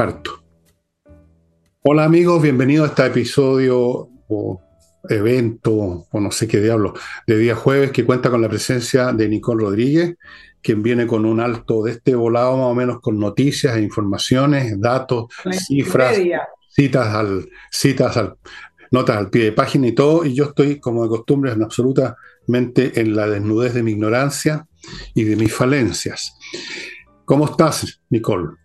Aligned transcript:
Parto. 0.00 0.42
Hola 1.82 2.04
amigos, 2.04 2.40
bienvenidos 2.40 2.86
a 2.86 2.88
este 2.88 3.04
episodio 3.04 4.08
o 4.28 4.62
evento 5.10 6.06
o 6.10 6.20
no 6.20 6.30
sé 6.30 6.48
qué 6.48 6.58
diablo 6.58 6.94
de 7.26 7.36
día 7.36 7.54
jueves 7.54 7.90
que 7.90 8.06
cuenta 8.06 8.30
con 8.30 8.40
la 8.40 8.48
presencia 8.48 9.12
de 9.12 9.28
Nicole 9.28 9.62
Rodríguez, 9.62 10.16
quien 10.62 10.82
viene 10.82 11.06
con 11.06 11.26
un 11.26 11.38
alto 11.38 11.82
de 11.82 11.90
este 11.90 12.14
volado 12.14 12.56
más 12.56 12.68
o 12.68 12.74
menos 12.74 13.02
con 13.02 13.18
noticias 13.18 13.76
e 13.76 13.82
informaciones, 13.82 14.80
datos, 14.80 15.26
cifras, 15.66 16.16
citas 16.70 17.14
al, 17.14 17.50
citas 17.70 18.16
al, 18.16 18.38
notas 18.90 19.18
al 19.18 19.28
pie 19.28 19.44
de 19.44 19.52
página 19.52 19.86
y 19.86 19.92
todo, 19.92 20.24
y 20.24 20.32
yo 20.34 20.44
estoy 20.44 20.80
como 20.80 21.02
de 21.02 21.10
costumbre 21.10 21.52
en 21.52 21.62
absolutamente 21.62 22.98
en 22.98 23.14
la 23.14 23.28
desnudez 23.28 23.74
de 23.74 23.82
mi 23.82 23.90
ignorancia 23.90 24.66
y 25.12 25.24
de 25.24 25.36
mis 25.36 25.52
falencias. 25.52 26.32
¿Cómo 27.26 27.44
estás, 27.44 28.00
Nicole? 28.08 28.60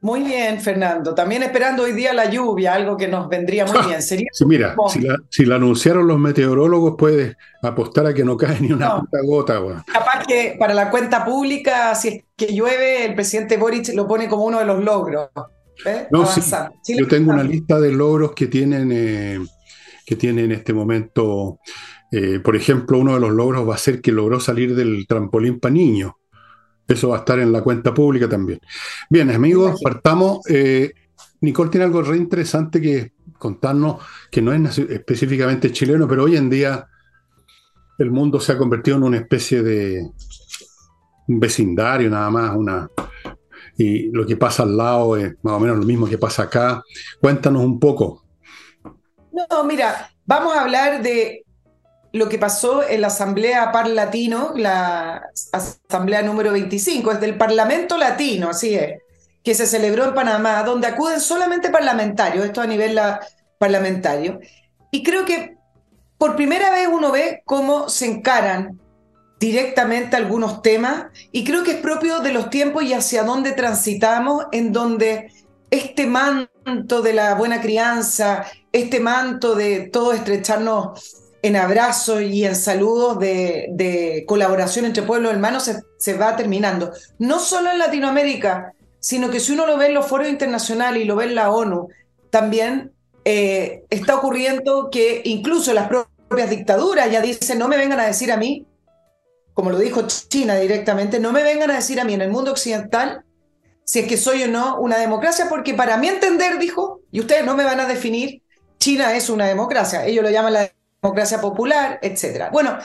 Muy 0.00 0.22
bien, 0.22 0.60
Fernando. 0.60 1.12
También 1.12 1.42
esperando 1.42 1.82
hoy 1.82 1.92
día 1.92 2.12
la 2.12 2.30
lluvia, 2.30 2.74
algo 2.74 2.96
que 2.96 3.08
nos 3.08 3.28
vendría 3.28 3.66
muy 3.66 3.84
bien. 3.86 4.00
Sería 4.00 4.28
mira, 4.46 4.76
si 5.28 5.44
la, 5.44 5.56
anunciaron 5.56 6.06
los 6.06 6.18
meteorólogos, 6.20 6.94
puedes 6.96 7.36
apostar 7.62 8.06
a 8.06 8.14
que 8.14 8.24
no 8.24 8.36
cae 8.36 8.60
ni 8.60 8.70
una 8.70 9.00
puta 9.00 9.18
gota. 9.24 9.84
Capaz 9.92 10.24
que 10.26 10.56
para 10.58 10.72
la 10.72 10.90
cuenta 10.90 11.24
pública, 11.24 11.94
si 11.96 12.08
es 12.08 12.24
que 12.36 12.54
llueve, 12.54 13.06
el 13.06 13.14
presidente 13.14 13.56
Boric 13.56 13.92
lo 13.94 14.06
pone 14.06 14.28
como 14.28 14.44
uno 14.44 14.60
de 14.60 14.66
los 14.66 14.84
logros. 14.84 15.30
¿eh? 15.84 16.06
No, 16.12 16.26
sí, 16.26 16.42
yo 16.96 17.08
tengo 17.08 17.32
una 17.32 17.42
lista 17.42 17.80
de 17.80 17.90
logros 17.90 18.32
que 18.32 18.46
tienen, 18.46 18.90
eh, 18.92 19.40
que 20.06 20.14
tienen 20.14 20.46
en 20.46 20.52
este 20.52 20.72
momento. 20.72 21.58
Eh, 22.12 22.38
por 22.38 22.54
ejemplo, 22.54 22.98
uno 22.98 23.14
de 23.14 23.20
los 23.20 23.30
logros 23.30 23.68
va 23.68 23.74
a 23.74 23.78
ser 23.78 24.00
que 24.00 24.12
logró 24.12 24.38
salir 24.38 24.76
del 24.76 25.06
trampolín 25.08 25.58
para 25.58 25.74
niños. 25.74 26.12
Eso 26.88 27.10
va 27.10 27.16
a 27.16 27.18
estar 27.20 27.38
en 27.38 27.52
la 27.52 27.62
cuenta 27.62 27.92
pública 27.92 28.28
también. 28.28 28.60
Bien, 29.10 29.30
amigos, 29.30 29.78
partamos. 29.82 30.40
Eh, 30.48 30.92
Nicole 31.42 31.70
tiene 31.70 31.84
algo 31.84 32.02
re 32.02 32.16
interesante 32.16 32.80
que 32.80 33.12
contarnos, 33.38 34.02
que 34.30 34.42
no 34.42 34.52
es 34.52 34.78
específicamente 34.78 35.70
chileno, 35.70 36.08
pero 36.08 36.24
hoy 36.24 36.36
en 36.36 36.50
día 36.50 36.88
el 37.98 38.10
mundo 38.10 38.40
se 38.40 38.52
ha 38.52 38.58
convertido 38.58 38.96
en 38.96 39.02
una 39.02 39.18
especie 39.18 39.62
de 39.62 40.10
un 41.28 41.38
vecindario 41.38 42.08
nada 42.08 42.30
más, 42.30 42.56
una, 42.56 42.88
y 43.76 44.10
lo 44.10 44.26
que 44.26 44.36
pasa 44.36 44.64
al 44.64 44.76
lado 44.76 45.16
es 45.16 45.36
más 45.42 45.54
o 45.54 45.60
menos 45.60 45.78
lo 45.78 45.84
mismo 45.84 46.08
que 46.08 46.18
pasa 46.18 46.44
acá. 46.44 46.82
Cuéntanos 47.20 47.62
un 47.64 47.78
poco. 47.78 48.24
No, 49.50 49.64
mira, 49.64 50.10
vamos 50.26 50.56
a 50.56 50.62
hablar 50.62 51.00
de 51.00 51.44
lo 52.18 52.28
que 52.28 52.38
pasó 52.38 52.86
en 52.86 53.00
la 53.00 53.06
Asamblea 53.06 53.70
Par 53.72 53.88
Latino, 53.88 54.52
la 54.56 55.22
Asamblea 55.52 56.22
número 56.22 56.52
25, 56.52 57.12
es 57.12 57.20
del 57.20 57.38
Parlamento 57.38 57.96
Latino, 57.96 58.50
así 58.50 58.74
es, 58.74 59.00
que 59.44 59.54
se 59.54 59.66
celebró 59.66 60.04
en 60.04 60.14
Panamá, 60.14 60.62
donde 60.64 60.88
acuden 60.88 61.20
solamente 61.20 61.70
parlamentarios, 61.70 62.44
esto 62.44 62.60
a 62.60 62.66
nivel 62.66 62.98
parlamentario. 63.58 64.40
Y 64.90 65.02
creo 65.02 65.24
que 65.24 65.56
por 66.18 66.34
primera 66.34 66.70
vez 66.70 66.88
uno 66.90 67.12
ve 67.12 67.42
cómo 67.44 67.88
se 67.88 68.06
encaran 68.06 68.80
directamente 69.38 70.16
algunos 70.16 70.62
temas 70.62 71.06
y 71.30 71.44
creo 71.44 71.62
que 71.62 71.72
es 71.72 71.76
propio 71.76 72.18
de 72.18 72.32
los 72.32 72.50
tiempos 72.50 72.82
y 72.82 72.92
hacia 72.92 73.22
dónde 73.22 73.52
transitamos, 73.52 74.46
en 74.50 74.72
donde 74.72 75.32
este 75.70 76.06
manto 76.06 77.02
de 77.02 77.12
la 77.12 77.34
buena 77.34 77.60
crianza, 77.60 78.44
este 78.72 78.98
manto 78.98 79.54
de 79.54 79.88
todo 79.92 80.12
estrecharnos 80.12 81.27
en 81.42 81.56
abrazos 81.56 82.22
y 82.22 82.44
en 82.44 82.56
saludos 82.56 83.18
de, 83.18 84.24
colaboración 84.26 84.84
entre 84.84 85.02
pueblos 85.02 85.32
hermanos 85.32 85.70
se, 85.98 86.14
va 86.14 86.36
terminando. 86.36 86.92
No 87.18 87.38
solo 87.38 87.70
en 87.70 87.78
Latinoamérica, 87.78 88.72
sino 89.00 89.30
que 89.30 89.40
si 89.40 89.52
uno 89.52 89.66
lo 89.66 89.76
ve 89.76 89.86
en 89.86 89.94
los 89.94 90.06
foros 90.06 90.28
internacionales 90.28 91.02
y 91.02 91.06
lo 91.06 91.16
ve 91.16 91.26
en 91.26 91.34
la 91.34 91.50
ONU, 91.50 91.88
también 92.30 92.92
eh, 93.24 93.84
está 93.90 94.16
ocurriendo 94.16 94.88
que 94.90 95.22
incluso 95.24 95.72
las 95.72 95.88
propias 95.88 96.50
dictaduras 96.50 97.10
ya 97.10 97.20
dicen, 97.20 97.58
no 97.58 97.68
me 97.68 97.76
vengan 97.76 98.00
a 98.00 98.06
decir 98.06 98.32
a 98.32 98.36
mí, 98.36 98.66
como 99.54 99.70
lo 99.70 99.78
dijo 99.78 100.06
China 100.06 100.56
directamente, 100.56 101.18
no 101.20 101.32
me 101.32 101.42
vengan 101.42 101.70
a 101.70 101.76
decir 101.76 102.00
a 102.00 102.04
mí 102.04 102.14
en 102.14 102.22
el 102.22 102.30
mundo 102.30 102.50
occidental 102.50 103.24
si 103.84 104.00
es 104.00 104.06
que 104.06 104.18
soy 104.18 104.42
o 104.42 104.48
no 104.48 104.78
una 104.78 104.98
democracia, 104.98 105.46
porque 105.48 105.72
para 105.72 105.96
mi 105.96 106.08
entender, 106.08 106.58
dijo, 106.58 107.00
y 107.10 107.20
ustedes 107.20 107.44
no 107.46 107.56
me 107.56 107.64
van 107.64 107.80
a 107.80 107.86
definir, 107.86 108.42
China 108.78 109.16
es 109.16 109.30
una 109.30 109.46
democracia. 109.46 110.04
Ellos 110.04 110.22
lo 110.22 110.30
llaman 110.30 110.52
la 110.52 110.70
democracia 111.02 111.40
popular, 111.40 111.98
etc. 112.02 112.50
Bueno, 112.52 112.78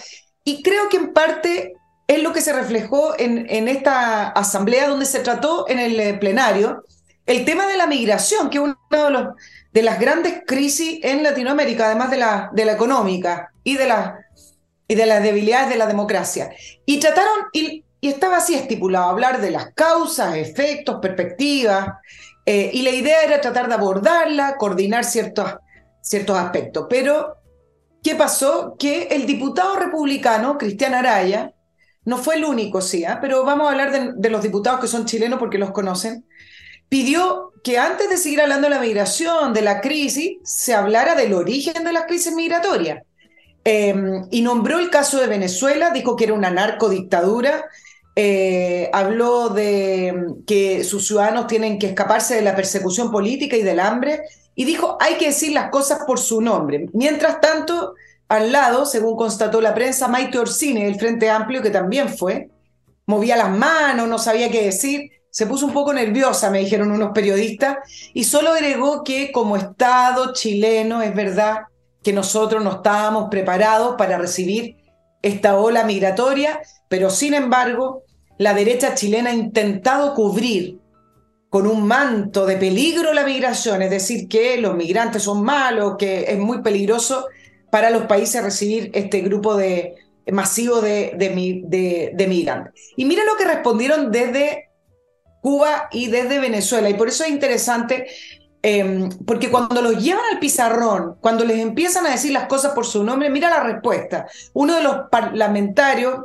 y 0.43 0.61
creo 0.61 0.89
que 0.89 0.97
en 0.97 1.13
parte 1.13 1.73
es 2.07 2.21
lo 2.21 2.33
que 2.33 2.41
se 2.41 2.53
reflejó 2.53 3.17
en, 3.17 3.67
esta 3.67 4.29
asamblea 4.29 4.89
donde 4.89 5.05
se 5.05 5.19
trató 5.19 5.67
en 5.69 5.79
el 5.79 5.99
eh, 5.99 6.13
plenario 6.15 6.83
el 7.25 7.45
tema 7.45 7.65
de 7.67 7.77
la 7.77 7.87
migración, 7.87 8.49
que 8.49 8.57
es 8.57 8.63
una 8.63 9.35
de, 9.71 9.81
las 9.81 9.99
grandes 9.99 10.41
crisis 10.45 10.99
en 11.03 11.23
Latinoamérica, 11.23 11.85
además 11.85 12.11
de 12.11 12.17
la, 12.17 12.73
económica 12.73 13.53
y 13.63 13.77
de, 13.77 13.87
la, 13.87 14.19
de 14.89 15.05
las 15.05 15.23
debilidades 15.23 15.69
de 15.69 15.77
la 15.77 15.87
democracia. 15.87 16.51
Y 16.85 16.99
trataron, 16.99 17.45
y, 17.53 17.85
y 18.01 18.09
estaba 18.09 18.37
así 18.37 18.55
estipulado, 18.55 19.09
hablar 19.09 19.39
de 19.39 19.51
las 19.51 19.71
causas, 19.73 20.35
efectos, 20.35 20.99
perspectivas, 21.01 21.93
eh, 22.45 22.71
y 22.73 22.81
la 22.81 22.89
idea 22.89 23.23
era 23.23 23.39
tratar 23.39 23.69
de 23.69 23.75
abordarla, 23.75 24.57
coordinar 24.57 25.05
ciertos, 25.05 25.55
ciertos 26.01 26.37
aspectos. 26.37 26.87
Pero 26.89 27.37
¿Qué 28.03 28.15
pasó? 28.15 28.75
Que 28.77 29.03
el 29.11 29.25
diputado 29.25 29.77
republicano, 29.77 30.57
Cristian 30.57 30.93
Araya, 30.93 31.53
no 32.05 32.17
fue 32.17 32.35
el 32.35 32.43
único, 32.43 32.81
sí, 32.81 33.05
¿ah? 33.05 33.19
pero 33.21 33.45
vamos 33.45 33.67
a 33.67 33.71
hablar 33.71 34.13
de, 34.15 34.29
los 34.29 34.43
diputados 34.43 34.81
que 34.81 34.87
son 34.87 35.05
chilenos 35.05 35.39
porque 35.39 35.57
los 35.57 35.71
conocen, 35.71 36.25
pidió 36.89 37.53
que 37.63 37.77
antes 37.77 38.09
de 38.09 38.17
seguir 38.17 38.41
hablando 38.41 38.67
de 38.67 38.75
la 38.75 38.81
migración, 38.81 39.53
de 39.53 39.61
la 39.61 39.79
crisis, 39.79 40.37
se 40.43 40.73
hablara 40.73 41.15
del 41.15 41.33
origen 41.33 41.85
de 41.85 41.93
las 41.93 42.03
crisis 42.03 42.33
migratorias. 42.33 43.03
Em, 43.63 44.27
y 44.29 44.41
nombró 44.41 44.79
el 44.79 44.89
caso 44.89 45.21
de 45.21 45.27
Venezuela, 45.27 45.91
dijo 45.91 46.17
que 46.17 46.25
era 46.25 46.33
una 46.33 46.51
narcodictadura, 46.51 47.63
eh, 48.17 48.89
habló 48.91 49.47
de 49.47 50.13
que 50.45 50.83
sus 50.83 51.07
ciudadanos 51.07 51.47
tienen 51.47 51.79
que 51.79 51.87
escaparse 51.87 52.35
de 52.35 52.41
la 52.41 52.55
persecución 52.55 53.11
política 53.11 53.55
y 53.55 53.63
del 53.63 53.79
hambre, 53.79 54.23
y 54.55 54.65
dijo, 54.65 54.97
hay 54.99 55.15
que 55.15 55.27
decir 55.27 55.51
las 55.51 55.69
cosas 55.69 56.03
por 56.05 56.19
su 56.19 56.41
nombre. 56.41 56.87
Mientras 56.93 57.41
tanto, 57.41 57.95
al 58.27 58.51
lado, 58.51 58.85
según 58.85 59.15
constató 59.15 59.61
la 59.61 59.73
prensa, 59.73 60.07
Maite 60.07 60.39
Orsini, 60.39 60.83
del 60.83 60.99
Frente 60.99 61.29
Amplio, 61.29 61.61
que 61.61 61.69
también 61.69 62.09
fue, 62.09 62.49
movía 63.05 63.35
las 63.35 63.49
manos, 63.49 64.07
no 64.07 64.17
sabía 64.17 64.51
qué 64.51 64.63
decir, 64.63 65.11
se 65.29 65.47
puso 65.47 65.65
un 65.65 65.73
poco 65.73 65.93
nerviosa, 65.93 66.51
me 66.51 66.59
dijeron 66.59 66.91
unos 66.91 67.11
periodistas, 67.11 67.77
y 68.13 68.23
solo 68.23 68.51
agregó 68.51 69.03
que 69.03 69.31
como 69.31 69.57
Estado 69.57 70.33
chileno 70.33 71.01
es 71.01 71.15
verdad 71.15 71.63
que 72.03 72.13
nosotros 72.13 72.63
no 72.63 72.73
estábamos 72.73 73.29
preparados 73.31 73.95
para 73.97 74.17
recibir 74.17 74.77
esta 75.21 75.57
ola 75.57 75.85
migratoria, 75.85 76.61
pero 76.89 77.09
sin 77.09 77.33
embargo, 77.33 78.03
la 78.37 78.53
derecha 78.53 78.93
chilena 78.93 79.31
ha 79.31 79.33
intentado 79.33 80.13
cubrir 80.13 80.79
con 81.53 81.67
un 81.67 81.85
manto 81.85 82.47
de 82.47 82.57
peligro 82.57 83.13
la 83.13 83.23
migración, 83.23 83.83
es 83.83 83.91
decir, 83.91 84.27
que 84.27 84.57
los 84.57 84.75
migrantes 84.75 85.21
son 85.21 85.43
malos, 85.43 85.97
que 85.99 86.25
es 86.27 86.39
muy 86.39 86.63
peligroso 86.63 87.27
para 87.69 87.91
los 87.91 88.05
países 88.05 88.41
recibir 88.41 88.89
este 88.95 89.21
grupo 89.21 89.55
de, 89.55 89.93
masivo 90.31 90.81
de, 90.81 91.13
de, 91.15 92.27
migrantes. 92.27 92.73
Y 92.97 93.05
mira 93.05 93.23
lo 93.23 93.37
que 93.37 93.45
respondieron 93.45 94.11
desde 94.11 94.71
Cuba 95.41 95.89
y 95.91 96.07
desde 96.07 96.39
Venezuela, 96.39 96.89
y 96.89 96.95
por 96.95 97.07
eso 97.07 97.23
es 97.23 97.29
interesante, 97.29 98.07
em, 98.63 99.09
porque 99.23 99.51
cuando 99.51 99.79
los 99.83 100.03
llevan 100.03 100.23
al 100.31 100.39
pizarrón, 100.39 101.17
cuando 101.21 101.45
les 101.45 101.59
empiezan 101.59 102.07
a 102.07 102.13
decir 102.13 102.31
las 102.31 102.47
cosas 102.47 102.73
por 102.73 102.87
su 102.87 103.03
nombre, 103.03 103.29
mira 103.29 103.51
la 103.51 103.61
respuesta. 103.61 104.25
Uno 104.53 104.75
de 104.75 104.81
los 104.81 104.95
parlamentarios, 105.11 106.15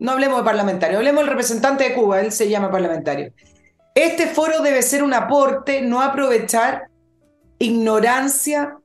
no 0.00 0.10
hablemos 0.10 0.38
de 0.40 0.44
parlamentario, 0.44 0.98
hablemos 0.98 1.20
del 1.20 1.30
representante 1.30 1.84
de 1.84 1.94
Cuba, 1.94 2.20
él 2.20 2.32
se 2.32 2.48
llama 2.48 2.68
parlamentario 2.68 3.32
este 3.96 4.28
foro 4.28 4.60
debe 4.60 4.82
ser 4.82 5.02
un 5.02 5.14
aporte, 5.14 5.80
no 5.80 6.02
aprovechar 6.02 6.88
ignorancia 7.58 8.76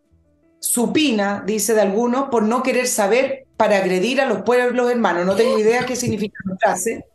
supina, 0.59 1.43
dice 1.45 1.73
de 1.73 1.81
algunos, 1.81 2.29
por 2.29 2.43
no 2.43 2.63
querer 2.63 2.87
saber 2.87 3.45
para 3.57 3.77
agredir 3.77 4.21
a 4.21 4.25
los 4.25 4.41
pueblos 4.43 4.89
hermanos. 4.89 5.25
No 5.25 5.35
tengo 5.35 5.59
idea 5.59 5.85
qué 5.85 5.95
significa 5.95 6.39
la 6.45 6.55
frase. 6.57 7.05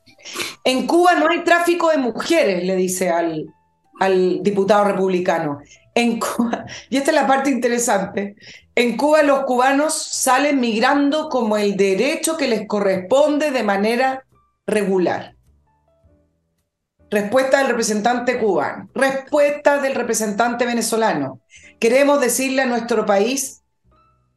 En 0.62 0.86
Cuba 0.86 1.14
no 1.14 1.28
hay 1.28 1.42
tráfico 1.42 1.90
de 1.90 1.98
mujeres, 1.98 2.64
le 2.64 2.76
dice 2.76 3.10
al, 3.10 3.46
al 3.98 4.42
diputado 4.42 4.84
republicano. 4.84 5.58
Y 6.90 6.96
esta 6.98 7.10
es 7.10 7.14
la 7.14 7.26
parte 7.26 7.50
interesante, 7.50 8.36
en 8.74 8.98
Cuba 8.98 9.22
los 9.22 9.44
cubanos 9.44 9.94
salen 9.94 10.60
migrando 10.60 11.30
como 11.30 11.56
el 11.56 11.74
derecho 11.76 12.36
que 12.36 12.48
les 12.48 12.66
corresponde 12.68 13.50
de 13.50 13.62
manera 13.62 14.26
regular. 14.66 15.35
Respuesta 17.16 17.58
del 17.60 17.68
representante 17.68 18.38
cubano. 18.38 18.90
Respuesta 18.94 19.80
del 19.80 19.94
representante 19.94 20.66
venezolano. 20.66 21.40
Queremos 21.78 22.20
decirle 22.20 22.60
a 22.60 22.66
nuestro 22.66 23.06
país 23.06 23.62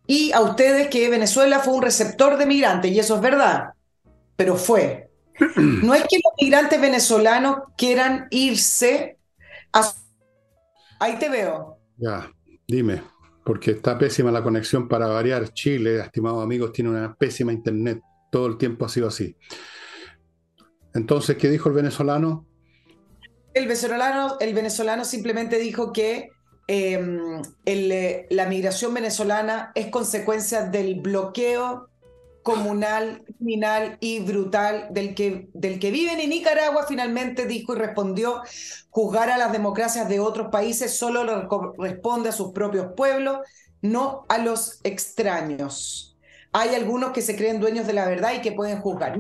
y 0.07 0.31
a 0.31 0.39
ustedes 0.39 0.87
que 0.87 1.09
Venezuela 1.09 1.59
fue 1.59 1.73
un 1.73 1.81
receptor 1.81 2.37
de 2.37 2.45
migrantes, 2.45 2.89
y 2.89 2.97
eso 2.97 3.15
es 3.15 3.21
verdad, 3.21 3.73
pero 4.37 4.55
fue. 4.55 5.09
No 5.57 5.93
es 5.93 6.03
que 6.03 6.21
los 6.23 6.33
migrantes 6.39 6.79
venezolanos 6.79 7.57
quieran 7.75 8.27
irse 8.29 9.17
a 9.73 9.91
Ahí 11.01 11.19
te 11.19 11.27
veo. 11.27 11.79
Ya, 11.97 12.31
dime, 12.65 13.01
porque 13.43 13.71
está 13.71 13.97
pésima 13.97 14.31
la 14.31 14.41
conexión 14.41 14.87
para 14.87 15.07
variar. 15.07 15.49
Chile, 15.49 15.99
estimados 15.99 16.41
amigos, 16.41 16.71
tiene 16.71 16.91
una 16.91 17.13
pésima 17.13 17.51
internet. 17.51 18.01
Todo 18.31 18.47
el 18.47 18.57
tiempo 18.57 18.85
ha 18.85 18.89
sido 18.89 19.09
así. 19.09 19.35
Entonces, 20.93 21.35
¿qué 21.35 21.49
dijo 21.49 21.67
el 21.67 21.75
venezolano? 21.75 22.49
El 23.54 23.68
venezolano, 23.68 24.38
el 24.40 24.54
venezolano 24.54 25.06
simplemente 25.06 25.57
dijo 25.57 25.92
que 25.92 26.30
em, 26.68 27.42
eh, 27.66 28.28
la 28.30 28.46
migración 28.46 28.94
venezolana 28.94 29.72
es 29.75 29.88
consecuencia 29.88 30.63
del 30.63 31.01
bloqueo 31.01 31.90
comunal, 32.44 33.24
criminal 33.25 33.98
y 34.00 34.19
brutal 34.22 34.88
del 34.92 35.13
que, 35.13 35.50
del 35.54 35.80
que 35.80 35.92
viven 35.92 36.19
en 36.19 36.30
Nicaragua, 36.30 36.86
finalmente 36.88 37.46
dijo 37.46 37.74
y 37.74 37.78
respondió, 37.78 38.42
juzgar 38.90 39.30
a 39.30 39.38
las 39.38 39.51
democracias 39.51 40.07
de 40.10 40.19
otros 40.19 40.50
países 40.50 40.98
solo 40.98 41.24
le 41.24 41.48
corresponde 41.48 42.30
a 42.30 42.34
sus 42.34 42.51
propios 42.51 42.94
pueblos, 42.96 43.40
no 43.81 44.25
a 44.30 44.38
los 44.38 44.80
extraños. 44.84 46.18
Hay 46.51 46.74
algunos 46.74 47.12
que 47.12 47.22
se 47.22 47.36
creen 47.36 47.60
dueños 47.60 47.86
de 47.86 47.94
la 47.94 48.07
verdad 48.07 48.34
y 48.36 48.42
que 48.42 48.51
pueden 48.51 48.81
juzgar. 48.81 49.18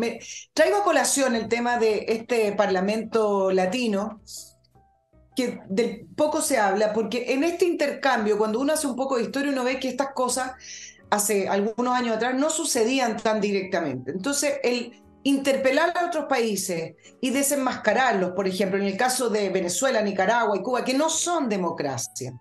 Traigo 0.53 0.77
a 0.77 0.83
colación 0.83 1.35
el 1.35 1.47
tema 1.47 1.77
de 1.77 2.05
este 2.07 2.51
Parlamento 2.53 3.51
latino, 3.51 4.21
que 5.35 5.59
de 5.69 6.07
poco 6.15 6.41
se 6.41 6.57
habla, 6.57 6.91
porque 6.91 7.33
en 7.33 7.43
este 7.43 7.65
intercambio, 7.65 8.37
cuando 8.37 8.59
uno 8.59 8.73
hace 8.73 8.87
un 8.87 8.95
poco 8.95 9.17
de 9.17 9.23
historia, 9.23 9.51
uno 9.51 9.63
ve 9.63 9.79
que 9.79 9.89
estas 9.89 10.13
cosas 10.13 10.53
hace 11.11 11.47
algunos 11.47 11.95
años 11.95 12.15
atrás 12.15 12.35
no 12.35 12.49
sucedían 12.49 13.17
tan 13.17 13.39
directamente. 13.39 14.11
Entonces, 14.11 14.59
el 14.63 15.01
interpelar 15.23 15.93
a 15.97 16.05
otros 16.07 16.25
países 16.25 16.95
y 17.21 17.29
desenmascararlos, 17.29 18.31
por 18.31 18.47
ejemplo, 18.47 18.79
en 18.79 18.85
el 18.85 18.97
caso 18.97 19.29
de 19.29 19.49
Venezuela, 19.49 20.01
Nicaragua 20.01 20.57
y 20.57 20.61
Cuba, 20.61 20.83
que 20.83 20.93
no 20.93 21.09
son 21.09 21.49
democracia. 21.49 22.33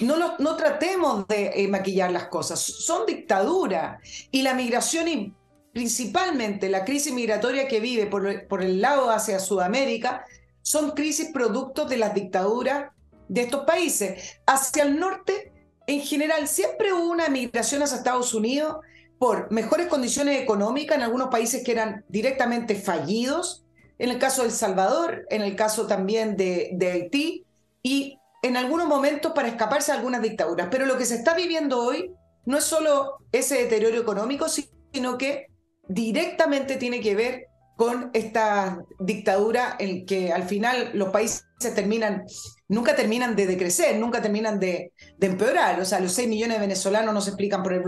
No, 0.00 0.36
no 0.38 0.56
tratemos 0.56 1.26
de 1.26 1.52
eh, 1.54 1.68
maquillar 1.68 2.12
las 2.12 2.28
cosas, 2.28 2.60
son 2.60 3.04
dictaduras 3.06 3.98
y 4.30 4.42
la 4.42 4.54
migración 4.54 5.08
y 5.08 5.34
principalmente 5.72 6.68
la 6.68 6.84
crisis 6.84 7.12
migratoria 7.12 7.68
que 7.68 7.80
vive 7.80 8.06
por, 8.06 8.62
el 8.62 8.80
lado 8.80 9.10
hacia 9.10 9.38
Sudamérica 9.38 10.24
son 10.62 10.92
crisis 10.92 11.30
producto 11.32 11.84
de 11.84 11.96
las 11.96 12.14
dictaduras 12.14 12.92
de 13.28 13.42
estos 13.42 13.64
países. 13.64 14.40
Hacia 14.46 14.84
el 14.84 14.98
norte 14.98 15.52
en 15.86 16.00
general 16.00 16.48
siempre 16.48 16.92
hubo 16.92 17.10
una 17.10 17.28
migración 17.28 17.82
hacia 17.82 17.98
Estados 17.98 18.34
Unidos 18.34 18.78
por 19.18 19.50
mejores 19.50 19.88
condiciones 19.88 20.40
económicas. 20.40 20.96
En 20.96 21.02
algunos 21.02 21.28
países 21.28 21.64
que 21.64 21.72
eran 21.72 22.04
directamente 22.08 22.74
fallidos, 22.74 23.64
en 23.98 24.10
el 24.10 24.18
caso 24.18 24.42
de 24.42 24.48
El 24.48 24.54
Salvador, 24.54 25.26
en 25.30 25.42
el 25.42 25.56
caso 25.56 25.86
también 25.86 26.36
de, 26.36 26.70
de 26.72 26.90
Haití, 26.90 27.44
y 27.82 28.18
en 28.42 28.56
algunos 28.56 28.86
momentos 28.86 29.32
para 29.32 29.48
escaparse 29.48 29.92
de 29.92 29.98
algunas 29.98 30.22
dictaduras. 30.22 30.68
Pero 30.70 30.86
lo 30.86 30.96
que 30.96 31.04
se 31.04 31.16
está 31.16 31.34
viviendo 31.34 31.82
hoy 31.82 32.12
no 32.44 32.58
es 32.58 32.64
solo 32.64 33.18
ese 33.32 33.56
deterioro 33.62 33.98
económico, 33.98 34.46
sino 34.48 35.18
que 35.18 35.46
directamente 35.88 36.76
tiene 36.76 37.00
que 37.00 37.14
ver 37.14 37.46
con 37.76 38.10
esta 38.12 38.84
dictadura 38.98 39.76
en 39.78 40.04
que 40.04 40.32
al 40.32 40.42
final 40.42 40.90
los 40.94 41.10
países 41.10 41.44
terminan, 41.76 42.24
nunca 42.66 42.96
terminan 42.96 43.36
de 43.36 43.46
decrecer, 43.46 43.96
nunca 43.98 44.20
terminan 44.20 44.58
de, 44.58 44.92
empeorar. 45.20 45.80
O 45.80 45.84
sea, 45.84 46.00
los 46.00 46.12
6 46.12 46.28
millones 46.28 46.56
de 46.56 46.62
venezolanos 46.62 47.14
no 47.14 47.20
se 47.20 47.30
explican 47.30 47.62
por 47.62 47.72
el 47.72 47.82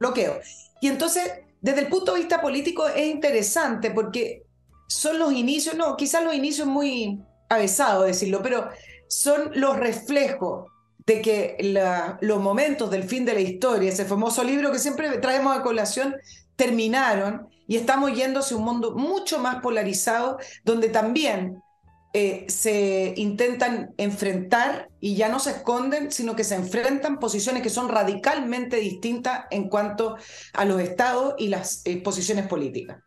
bloqueo. 0.00 0.40
Y 0.80 0.88
entonces, 0.88 1.30
desde 1.60 1.80
el 1.80 1.86
punto 1.88 2.12
de 2.12 2.18
vista 2.18 2.40
político, 2.40 2.88
es 2.88 3.06
interesante 3.06 3.92
porque 3.92 4.42
son 4.88 5.18
los 5.18 5.32
inicios, 5.32 5.76
no, 5.76 5.96
quizás 5.96 6.24
los 6.24 6.34
inicios 6.34 6.66
muy 6.66 7.20
avesado 7.48 8.02
decirlo, 8.02 8.42
pero 8.42 8.68
son 9.08 9.50
los 9.54 9.76
reflejos 9.76 10.70
de 11.06 11.22
que 11.22 12.18
los 12.20 12.42
momentos 12.42 12.90
del 12.90 13.04
fin 13.04 13.24
de 13.24 13.34
la 13.34 13.40
historia, 13.40 13.90
ese 13.90 14.04
famoso 14.04 14.42
libro 14.42 14.72
que 14.72 14.78
siempre 14.78 15.18
traemos 15.18 15.56
a 15.56 15.62
colación, 15.62 16.16
terminaron 16.56 17.48
y 17.68 17.76
estamos 17.76 18.12
yendo 18.12 18.40
hacia 18.40 18.56
un 18.56 18.64
mundo 18.64 18.94
mucho 18.96 19.38
más 19.38 19.60
polarizado, 19.60 20.38
donde 20.64 20.88
también 20.88 21.62
eh, 22.12 22.46
se 22.48 23.14
intentan 23.16 23.94
enfrentar 23.98 24.88
y 25.00 25.16
ya 25.16 25.28
no 25.28 25.38
se 25.38 25.50
esconden, 25.50 26.10
sino 26.10 26.34
que 26.34 26.44
se 26.44 26.54
enfrentan 26.54 27.18
posiciones 27.18 27.62
que 27.62 27.70
son 27.70 27.88
radicalmente 27.88 28.76
distintas 28.76 29.44
en 29.50 29.68
cuanto 29.68 30.16
a 30.54 30.64
los 30.64 30.80
estados 30.80 31.34
y 31.38 31.48
las 31.48 31.82
eh, 31.84 32.00
posiciones 32.02 32.46
políticas. 32.46 32.98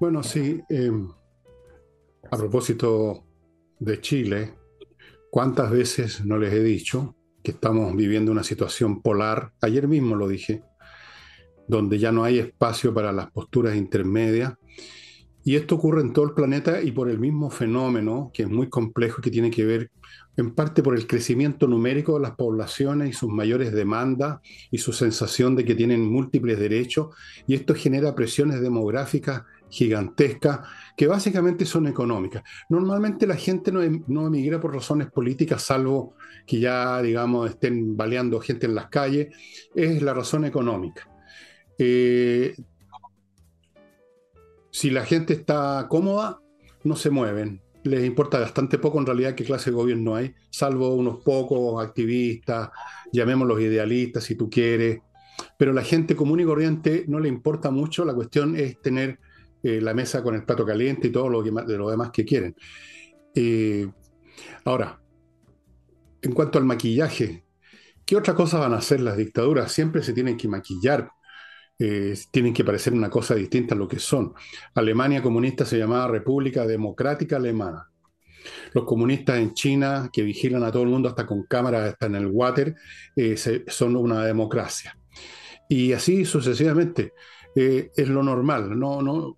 Bueno, 0.00 0.22
sí. 0.22 0.60
Em, 0.68 1.08
a 2.30 2.36
propósito 2.36 3.24
de 3.84 4.00
Chile, 4.00 4.54
¿cuántas 5.30 5.70
veces 5.70 6.24
no 6.24 6.38
les 6.38 6.52
he 6.52 6.62
dicho 6.62 7.16
que 7.42 7.50
estamos 7.50 7.96
viviendo 7.96 8.30
una 8.30 8.44
situación 8.44 9.02
polar? 9.02 9.52
Ayer 9.60 9.88
mismo 9.88 10.14
lo 10.14 10.28
dije 10.28 10.62
donde 11.66 11.98
ya 11.98 12.12
no 12.12 12.22
hay 12.22 12.38
espacio 12.38 12.94
para 12.94 13.12
las 13.12 13.30
posturas 13.30 13.76
intermedias. 13.76 14.54
Y 15.44 15.56
esto 15.56 15.74
ocurre 15.74 16.02
en 16.02 16.12
todo 16.12 16.26
el 16.26 16.34
planeta 16.34 16.80
y 16.82 16.92
por 16.92 17.10
el 17.10 17.18
mismo 17.18 17.50
fenómeno, 17.50 18.30
que 18.32 18.44
es 18.44 18.48
muy 18.48 18.68
complejo, 18.68 19.20
que 19.20 19.30
tiene 19.30 19.50
que 19.50 19.64
ver 19.64 19.90
en 20.36 20.54
parte 20.54 20.82
por 20.82 20.94
el 20.94 21.06
crecimiento 21.08 21.66
numérico 21.66 22.14
de 22.14 22.20
las 22.20 22.36
poblaciones 22.36 23.10
y 23.10 23.12
sus 23.12 23.30
mayores 23.30 23.72
demandas 23.72 24.40
y 24.70 24.78
su 24.78 24.92
sensación 24.92 25.56
de 25.56 25.64
que 25.64 25.74
tienen 25.74 26.04
múltiples 26.04 26.58
derechos. 26.58 27.16
Y 27.48 27.54
esto 27.54 27.74
genera 27.74 28.14
presiones 28.14 28.60
demográficas 28.60 29.42
gigantescas 29.72 30.60
que 30.94 31.06
básicamente 31.06 31.64
son 31.64 31.86
económicas. 31.86 32.42
Normalmente 32.68 33.26
la 33.26 33.36
gente 33.36 33.72
no, 33.72 33.82
em, 33.82 34.04
no 34.06 34.26
emigra 34.26 34.60
por 34.60 34.74
razones 34.74 35.10
políticas, 35.10 35.62
salvo 35.62 36.14
que 36.46 36.60
ya, 36.60 37.00
digamos, 37.00 37.48
estén 37.48 37.96
baleando 37.96 38.38
gente 38.40 38.66
en 38.66 38.74
las 38.74 38.88
calles, 38.88 39.34
es 39.74 40.02
la 40.02 40.12
razón 40.12 40.44
económica. 40.44 41.08
Eh, 41.78 42.54
si 44.70 44.90
la 44.90 45.06
gente 45.06 45.32
está 45.32 45.86
cómoda, 45.88 46.40
no 46.84 46.94
se 46.94 47.08
mueven. 47.08 47.62
Les 47.84 48.04
importa 48.04 48.38
bastante 48.38 48.78
poco 48.78 48.98
en 48.98 49.06
realidad 49.06 49.34
qué 49.34 49.44
clase 49.44 49.70
de 49.70 49.76
gobierno 49.76 50.14
hay, 50.14 50.34
salvo 50.50 50.94
unos 50.94 51.24
pocos 51.24 51.82
activistas, 51.82 52.70
llamémoslos 53.12 53.60
idealistas 53.60 54.24
si 54.24 54.34
tú 54.34 54.50
quieres. 54.50 55.00
Pero 55.58 55.72
la 55.72 55.82
gente 55.82 56.14
común 56.14 56.40
y 56.40 56.44
corriente 56.44 57.04
no 57.08 57.18
le 57.20 57.28
importa 57.28 57.70
mucho, 57.70 58.04
la 58.04 58.14
cuestión 58.14 58.54
es 58.54 58.80
tener 58.80 59.18
eh, 59.62 59.80
la 59.80 59.94
mesa 59.94 60.22
con 60.22 60.34
el 60.34 60.44
plato 60.44 60.66
caliente 60.66 61.08
y 61.08 61.12
todo 61.12 61.28
lo, 61.28 61.42
que, 61.42 61.50
demás 61.50 62.10
que 62.10 62.24
quieren. 62.24 62.54
Eh, 63.34 63.88
ahora, 64.64 65.00
en 66.20 66.32
cuanto 66.32 66.58
al 66.58 66.64
maquillaje, 66.64 67.44
¿qué 68.04 68.16
otra 68.16 68.34
cosa 68.34 68.58
van 68.58 68.74
a 68.74 68.78
hacer 68.78 69.00
las 69.00 69.16
dictaduras? 69.16 69.72
Siempre 69.72 70.02
se 70.02 70.12
tienen 70.12 70.36
que 70.36 70.48
maquillar 70.48 71.10
eh, 71.78 72.14
tienen 72.30 72.54
que 72.54 72.64
parecer 72.64 72.92
una 72.92 73.10
cosa 73.10 73.34
distinta 73.34 73.74
a 73.74 73.78
lo 73.78 73.88
que 73.88 73.98
son. 73.98 74.34
Alemania 74.74 75.20
comunista 75.20 75.64
se 75.64 75.78
llamaba 75.78 76.06
República 76.06 76.66
Democrática 76.66 77.36
Alemana. 77.36 77.88
Los 78.72 78.84
comunistas 78.84 79.38
en 79.38 79.52
China, 79.54 80.08
que 80.12 80.22
vigilan 80.22 80.62
a 80.62 80.70
todo 80.70 80.84
el 80.84 80.90
mundo 80.90 81.08
hasta 81.08 81.26
con 81.26 81.44
cámaras, 81.44 81.90
hasta 81.90 82.06
en 82.06 82.16
el 82.16 82.26
water, 82.26 82.74
son 83.66 83.96
una 83.96 84.24
democracia. 84.24 84.96
Y 85.68 85.92
así 85.92 86.24
sucesivamente. 86.24 87.12
Eh, 87.54 87.90
es 87.96 88.08
lo 88.08 88.22
normal. 88.22 88.78
No, 88.78 89.02
no, 89.02 89.36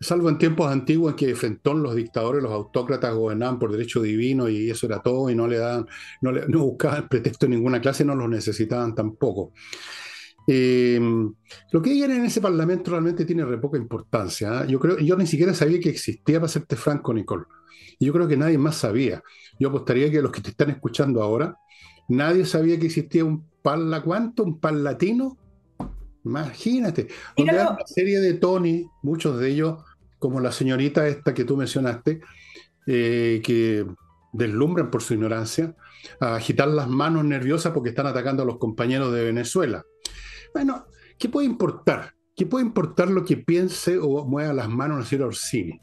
salvo 0.00 0.28
en 0.28 0.38
tiempos 0.38 0.70
antiguos 0.70 1.12
en 1.12 1.16
que 1.16 1.34
frentón 1.34 1.82
los 1.82 1.94
dictadores, 1.94 2.42
los 2.42 2.52
autócratas 2.52 3.14
gobernaban 3.14 3.58
por 3.58 3.70
derecho 3.70 4.02
divino 4.02 4.48
y 4.48 4.70
eso 4.70 4.86
era 4.86 5.00
todo 5.00 5.30
y 5.30 5.34
no 5.34 5.46
le 5.46 5.58
daban, 5.58 5.86
no, 6.20 6.32
le, 6.32 6.46
buscaban 6.46 7.08
pretexto 7.08 7.46
en 7.46 7.52
ninguna 7.52 7.80
clase, 7.80 8.04
no 8.04 8.14
los 8.14 8.28
necesitaban 8.28 8.94
tampoco. 8.94 9.52
Eh, 10.46 11.00
lo 11.72 11.80
que 11.80 11.90
digan 11.90 12.10
en 12.10 12.26
ese 12.26 12.40
parlamento 12.40 12.90
realmente 12.90 13.24
tiene 13.24 13.44
re 13.44 13.58
poca 13.58 13.78
importancia. 13.78 14.60
¿ah? 14.60 14.66
Yo 14.66 14.78
creo, 14.78 14.98
yo 14.98 15.16
ni 15.16 15.26
siquiera 15.26 15.54
sabía 15.54 15.80
que 15.80 15.90
existía, 15.90 16.38
para 16.38 16.48
serte 16.48 16.76
franco, 16.76 17.14
Nicole. 17.14 17.44
Yo 17.98 18.12
creo 18.12 18.28
que 18.28 18.36
nadie 18.36 18.58
más 18.58 18.76
sabía. 18.76 19.22
Yo 19.58 19.68
apostaría 19.68 20.10
que 20.10 20.20
los 20.20 20.32
que 20.32 20.40
te 20.40 20.50
están 20.50 20.70
escuchando 20.70 21.22
ahora, 21.22 21.56
nadie 22.08 22.44
sabía 22.44 22.78
que 22.78 22.86
existía 22.86 23.24
un 23.24 23.46
la 23.64 24.02
¿cuánto? 24.02 24.44
¿Un 24.44 24.58
latino 24.82 25.38
Imagínate. 26.24 27.08
Donde 27.36 27.52
hay 27.52 27.66
una 27.66 27.86
serie 27.86 28.20
de 28.20 28.34
Tony, 28.34 28.86
muchos 29.02 29.38
de 29.38 29.50
ellos, 29.50 29.84
como 30.18 30.40
la 30.40 30.52
señorita 30.52 31.06
esta 31.06 31.34
que 31.34 31.44
tú 31.44 31.56
mencionaste, 31.56 32.20
eh, 32.86 33.42
que 33.44 33.86
deslumbran 34.32 34.90
por 34.90 35.02
su 35.02 35.14
ignorancia, 35.14 35.74
a 36.20 36.36
agitar 36.36 36.68
las 36.68 36.88
manos 36.88 37.24
nerviosas 37.24 37.72
porque 37.72 37.90
están 37.90 38.06
atacando 38.06 38.42
a 38.42 38.46
los 38.46 38.58
compañeros 38.58 39.12
de 39.12 39.24
Venezuela. 39.24 39.84
Bueno, 40.52 40.86
¿qué 41.18 41.28
puede 41.28 41.46
importar? 41.46 42.14
¿Qué 42.36 42.46
puede 42.46 42.64
importar 42.64 43.10
lo 43.10 43.24
que 43.24 43.36
piense 43.36 43.98
o 43.98 44.24
mueva 44.24 44.52
las 44.52 44.68
manos 44.68 44.98
el 44.98 45.04
señor 45.06 45.28
Orsini? 45.28 45.80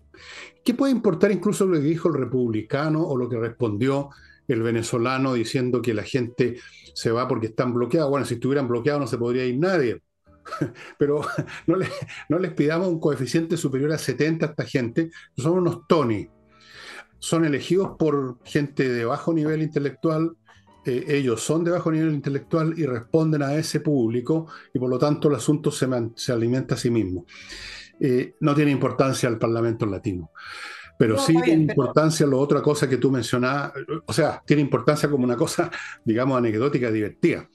¿Qué 0.64 0.74
puede 0.74 0.92
importar 0.92 1.32
incluso 1.32 1.66
lo 1.66 1.74
que 1.74 1.80
dijo 1.80 2.10
el 2.10 2.16
republicano 2.16 3.02
o 3.02 3.18
lo 3.18 3.30
que 3.30 3.38
respondió 3.38 4.10
el 4.48 4.62
venezolano 4.62 5.34
diciendo 5.34 5.82
que 5.82 5.94
la 5.94 6.04
gente 6.04 6.58
se 6.94 7.12
va 7.12 7.28
porque 7.28 7.48
están 7.48 7.74
bloqueados? 7.74 8.10
Bueno, 8.10 8.26
si 8.26 8.36
estuvieran 8.36 8.68
bloqueados 8.68 9.02
no 9.02 9.08
se 9.08 9.18
podría 9.18 9.46
ir 9.46 9.58
nadie. 9.58 10.02
Pero 10.98 11.22
no, 11.68 11.78
no 12.30 12.40
les 12.40 12.54
pidamos 12.54 12.88
un 12.88 13.00
coeficiente 13.00 13.58
superior 13.58 13.92
a 13.92 13.98
70 13.98 14.46
a 14.46 14.50
esta 14.50 14.66
gente, 14.66 15.12
son 15.38 15.60
unos 15.60 15.88
Tony. 15.88 16.30
son 17.20 17.46
elegidos 17.46 17.92
por 17.98 18.40
gente 18.44 18.90
de 18.90 19.06
bajo 19.06 19.34
nivel 19.34 19.62
intelectual, 19.62 20.36
eh, 20.84 21.06
ellos 21.08 21.42
son 21.42 21.64
de 21.64 21.72
bajo 21.72 21.92
nivel 21.92 22.14
intelectual 22.14 22.74
y 22.78 22.86
responden 22.86 23.44
a 23.44 23.54
ese 23.54 23.82
público 23.82 24.48
y 24.74 24.80
por 24.80 24.90
lo 24.90 24.98
tanto 24.98 25.28
el 25.30 25.36
asunto 25.36 25.72
se, 25.72 25.88
se 26.16 26.32
alimenta 26.32 26.76
a 26.76 26.78
sí 26.78 26.90
mismo. 26.90 27.26
Eh, 28.00 28.34
no 28.40 28.56
tiene 28.56 28.72
importancia 28.72 29.30
el 29.30 29.38
Parlamento 29.38 29.86
latino. 29.86 30.32
Pero 30.98 31.18
sí 31.18 31.36
tiene 31.44 31.64
importancia 31.64 32.28
lo 32.28 32.40
otra 32.40 32.62
cosa 32.62 32.88
que 32.88 32.98
tú 32.98 33.10
mencionabas, 33.10 33.74
o 34.06 34.14
sea, 34.14 34.40
tiene 34.46 34.62
importancia 34.62 35.10
como 35.10 35.24
una 35.24 35.36
cosa, 35.36 35.72
digamos, 36.06 36.38
anecdótica, 36.38 36.92
divertida, 36.92 37.50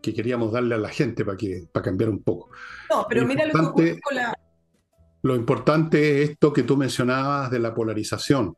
que 0.00 0.14
queríamos 0.14 0.52
darle 0.52 0.74
a 0.74 0.78
la 0.78 0.88
gente 0.88 1.24
para, 1.24 1.36
que, 1.36 1.66
para 1.72 1.84
cambiar 1.84 2.10
un 2.10 2.22
poco. 2.22 2.50
No, 2.90 3.06
pero 3.08 3.26
mira 3.26 3.46
lo 3.46 3.74
que 3.74 4.00
con 4.00 4.14
la... 4.14 4.38
Lo 5.22 5.34
importante 5.34 6.22
es 6.22 6.30
esto 6.30 6.52
que 6.52 6.62
tú 6.62 6.76
mencionabas 6.76 7.50
de 7.50 7.58
la 7.58 7.74
polarización, 7.74 8.54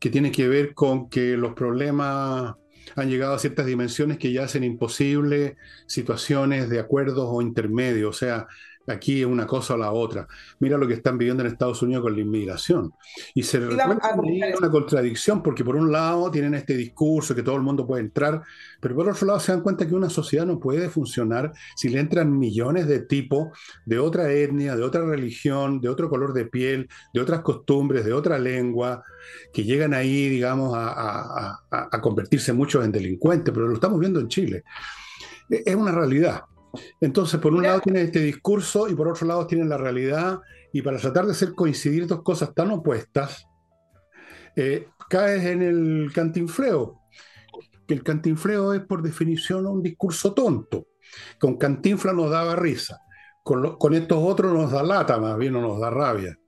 que 0.00 0.10
tiene 0.10 0.32
que 0.32 0.48
ver 0.48 0.74
con 0.74 1.08
que 1.08 1.36
los 1.36 1.54
problemas 1.54 2.54
han 2.96 3.08
llegado 3.08 3.34
a 3.34 3.38
ciertas 3.38 3.66
dimensiones 3.66 4.18
que 4.18 4.32
ya 4.32 4.44
hacen 4.44 4.64
imposible 4.64 5.56
situaciones 5.86 6.68
de 6.68 6.80
acuerdos 6.80 7.26
o 7.28 7.42
intermedios. 7.42 8.16
O 8.16 8.18
sea, 8.18 8.46
aquí 8.88 9.20
es 9.20 9.26
una 9.26 9.46
cosa 9.46 9.74
o 9.74 9.76
la 9.76 9.92
otra. 9.92 10.26
Mira 10.58 10.78
lo 10.78 10.86
que 10.86 10.94
están 10.94 11.18
viviendo 11.18 11.42
en 11.42 11.50
Estados 11.50 11.82
Unidos 11.82 12.02
con 12.02 12.14
la 12.14 12.20
inmigración. 12.20 12.92
Y 13.34 13.42
se 13.42 13.60
recuerda 13.60 14.16
una 14.58 14.70
contradicción, 14.70 15.42
porque 15.42 15.64
por 15.64 15.76
un 15.76 15.92
lado 15.92 16.30
tienen 16.30 16.54
este 16.54 16.76
discurso 16.76 17.34
que 17.34 17.42
todo 17.42 17.56
el 17.56 17.62
mundo 17.62 17.86
puede 17.86 18.02
entrar, 18.02 18.42
pero 18.80 18.94
por 18.94 19.08
otro 19.08 19.26
lado 19.26 19.40
se 19.40 19.52
dan 19.52 19.60
cuenta 19.60 19.86
que 19.86 19.94
una 19.94 20.10
sociedad 20.10 20.46
no 20.46 20.58
puede 20.58 20.88
funcionar 20.88 21.52
si 21.76 21.88
le 21.88 22.00
entran 22.00 22.38
millones 22.38 22.86
de 22.86 23.00
tipos 23.00 23.48
de 23.84 23.98
otra 23.98 24.32
etnia, 24.32 24.76
de 24.76 24.82
otra 24.82 25.04
religión, 25.04 25.80
de 25.80 25.88
otro 25.88 26.08
color 26.08 26.32
de 26.32 26.46
piel, 26.46 26.88
de 27.12 27.20
otras 27.20 27.40
costumbres, 27.40 28.04
de 28.04 28.12
otra 28.12 28.38
lengua, 28.38 29.02
que 29.52 29.64
llegan 29.64 29.94
ahí, 29.94 30.28
digamos, 30.28 30.72
a, 30.74 31.60
a 31.70 32.00
convertirse 32.00 32.52
muchos 32.52 32.84
en 32.84 32.92
delincuentes, 32.92 33.52
pero 33.52 33.68
lo 33.68 33.74
estamos 33.74 34.00
viendo 34.00 34.20
en 34.20 34.28
Chile. 34.28 34.64
E, 35.50 35.62
es 35.66 35.74
una 35.74 35.92
realidad. 35.92 36.42
Entonces, 37.00 37.40
por 37.40 37.54
un 37.54 37.62
lado 37.62 37.80
tienen 37.80 38.06
este 38.06 38.20
discurso 38.20 38.88
y 38.88 38.94
por 38.94 39.08
otro 39.08 39.26
lado 39.26 39.46
tienen 39.46 39.68
la 39.68 39.78
realidad, 39.78 40.40
y 40.72 40.82
para 40.82 40.98
tratar 40.98 41.26
de 41.26 41.32
hacer 41.32 41.54
coincidir 41.54 42.06
dos 42.06 42.22
cosas 42.22 42.54
tan 42.54 42.70
opuestas, 42.70 43.46
eh, 44.56 44.88
caes 45.08 45.44
en 45.44 45.62
el 45.62 46.10
cantinfleo, 46.14 47.00
que 47.86 47.94
el 47.94 48.02
cantinfleo 48.02 48.74
es 48.74 48.80
por 48.80 49.02
definición 49.02 49.66
un 49.66 49.82
discurso 49.82 50.34
tonto. 50.34 50.88
Con 51.40 51.56
cantinfla 51.56 52.12
nos 52.12 52.30
daba 52.30 52.54
risa, 52.54 53.00
con, 53.42 53.76
con 53.78 53.94
estos 53.94 54.18
otros 54.20 54.52
nos 54.52 54.70
da 54.70 54.82
lata, 54.82 55.18
más 55.18 55.38
bien 55.38 55.54
nos 55.54 55.80
da 55.80 55.90
rabia. 55.90 56.38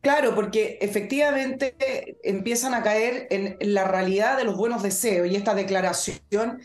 Claro, 0.00 0.34
porque 0.34 0.78
efectivamente 0.80 2.18
empiezan 2.22 2.72
a 2.72 2.82
caer 2.82 3.26
en 3.30 3.58
la 3.60 3.84
realidad 3.84 4.38
de 4.38 4.44
los 4.44 4.56
buenos 4.56 4.82
deseos 4.82 5.28
y 5.30 5.36
esta 5.36 5.54
declaración 5.54 6.58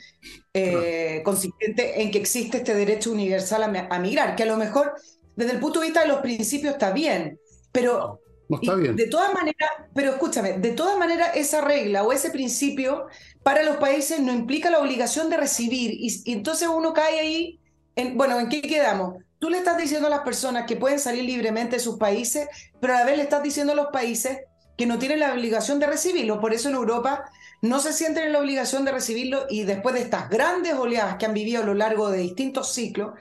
eh, 0.53 1.21
consistente 1.25 2.01
en 2.01 2.11
que 2.11 2.17
existe 2.17 2.57
este 2.57 2.73
derecho 2.73 3.11
universal 3.11 3.63
a, 3.63 3.99
migrar, 3.99 4.37
que 4.37 4.43
a 4.43 4.45
lo 4.45 4.55
mejor 4.55 4.93
desde 5.35 5.51
el 5.51 5.59
punto 5.59 5.81
de 5.81 5.87
vista 5.87 6.01
de 6.03 6.07
los 6.07 6.19
principios 6.19 6.75
está 6.75 6.93
bien, 6.93 7.37
pero 7.73 8.21
no, 8.47 8.57
está 8.61 8.75
bien. 8.75 8.95
de 8.95 9.07
todas 9.07 9.33
maneras, 9.33 9.69
pero 9.93 10.11
escúchame, 10.11 10.53
de 10.53 10.71
todas 10.71 10.97
maneras 10.97 11.31
esa 11.35 11.59
regla 11.59 12.03
o 12.03 12.13
ese 12.13 12.29
principio 12.29 13.07
para 13.43 13.63
los 13.63 13.75
países 13.75 14.21
no 14.21 14.31
implica 14.31 14.69
la 14.69 14.79
obligación 14.79 15.29
de 15.29 15.35
recibir 15.35 15.91
y, 15.91 16.21
y 16.23 16.31
entonces 16.31 16.69
uno 16.69 16.93
cae 16.93 17.19
ahí, 17.19 17.59
en, 17.97 18.17
bueno, 18.17 18.39
¿en 18.39 18.47
qué 18.47 18.61
quedamos? 18.61 19.24
Tú 19.39 19.49
le 19.49 19.57
estás 19.57 19.77
diciendo 19.77 20.07
a 20.07 20.09
las 20.09 20.21
personas 20.21 20.65
que 20.65 20.75
pueden 20.75 20.99
salir 20.99 21.23
libremente 21.23 21.75
de 21.75 21.81
sus 21.81 21.97
países, 21.97 22.47
pero 22.79 22.93
a 22.93 22.99
la 22.99 23.05
vez 23.05 23.17
le 23.17 23.23
estás 23.23 23.43
diciendo 23.43 23.73
a 23.73 23.75
los 23.75 23.87
países 23.87 24.39
que 24.77 24.85
no 24.85 24.99
tienen 24.99 25.19
la 25.19 25.33
obligación 25.33 25.79
de 25.79 25.87
recibirlo. 25.87 26.39
Por 26.39 26.53
eso 26.53 26.69
en 26.69 26.75
Europa 26.75 27.25
no 27.61 27.79
se 27.79 27.93
sienten 27.93 28.25
en 28.25 28.33
la 28.33 28.39
obligación 28.39 28.85
de 28.85 28.91
recibirlo 28.91 29.45
y 29.49 29.63
después 29.63 29.95
de 29.95 30.01
estas 30.01 30.29
grandes 30.29 30.73
oleadas 30.73 31.15
que 31.15 31.25
han 31.25 31.33
vivido 31.33 31.63
a 31.63 31.65
lo 31.65 31.73
largo 31.73 32.09
de 32.09 32.19
distintos 32.19 32.73
ciclos, 32.73 33.13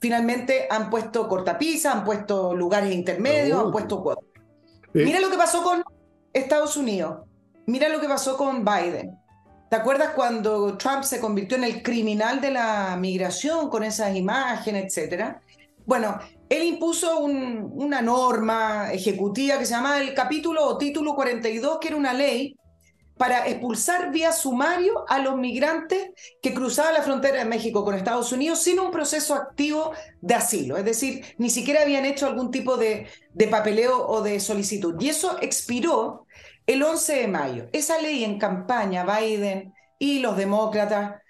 finalmente 0.00 0.66
han 0.70 0.90
puesto 0.90 1.28
cortapisas, 1.28 1.94
han 1.94 2.04
puesto 2.04 2.54
lugares 2.54 2.92
intermedios, 2.92 3.64
han 3.64 3.70
puesto 3.70 4.02
cuotas. 4.02 4.24
Mira 4.92 5.20
lo 5.20 5.30
que 5.30 5.36
pasó 5.36 5.62
con 5.62 5.82
Estados 6.32 6.76
Unidos, 6.76 7.20
mira 7.66 7.88
lo 7.88 8.00
que 8.00 8.08
pasó 8.08 8.36
con 8.36 8.64
Biden. 8.64 9.18
¿Te 9.70 9.76
acuerdas 9.76 10.10
cuando 10.10 10.76
Trump 10.76 11.02
se 11.02 11.18
convirtió 11.18 11.56
en 11.56 11.64
el 11.64 11.82
criminal 11.82 12.42
de 12.42 12.50
la 12.50 12.94
migración 12.98 13.70
con 13.70 13.82
esas 13.82 14.14
imágenes, 14.14 14.84
etcétera? 14.84 15.40
Bueno, 15.84 16.18
él 16.48 16.64
impuso 16.64 17.18
una 17.20 18.02
norma 18.02 18.92
ejecutiva 18.92 19.58
que 19.58 19.66
se 19.66 19.72
llama 19.72 19.98
el 20.00 20.14
capítulo 20.14 20.64
o 20.64 20.78
título 20.78 21.14
42, 21.14 21.78
que 21.80 21.88
era 21.88 21.96
una 21.96 22.12
ley 22.12 22.56
para 23.16 23.46
expulsar 23.46 24.10
vía 24.10 24.32
sumario 24.32 25.04
a 25.08 25.18
los 25.18 25.36
migrantes 25.36 26.10
que 26.42 26.54
cruzaban 26.54 26.94
la 26.94 27.02
frontera 27.02 27.38
de 27.38 27.44
México 27.44 27.84
con 27.84 27.94
Estados 27.94 28.32
Unidos 28.32 28.60
sin 28.60 28.80
un 28.80 28.90
proceso 28.90 29.34
activo 29.34 29.92
de 30.20 30.34
asilo. 30.34 30.76
Es 30.76 30.84
decir, 30.84 31.24
ni 31.38 31.50
siquiera 31.50 31.82
habían 31.82 32.04
hecho 32.04 32.26
algún 32.26 32.50
tipo 32.50 32.76
de, 32.76 33.06
de 33.32 33.48
papeleo 33.48 34.06
o 34.08 34.22
de 34.22 34.40
solicitud. 34.40 35.00
Y 35.00 35.10
eso 35.10 35.38
expiró 35.40 36.26
el 36.66 36.82
11 36.82 37.14
de 37.14 37.28
mayo. 37.28 37.68
Esa 37.72 38.00
ley 38.00 38.24
en 38.24 38.38
campaña, 38.38 39.04
Biden 39.04 39.72
y 39.98 40.18
los 40.18 40.36
demócratas 40.36 41.20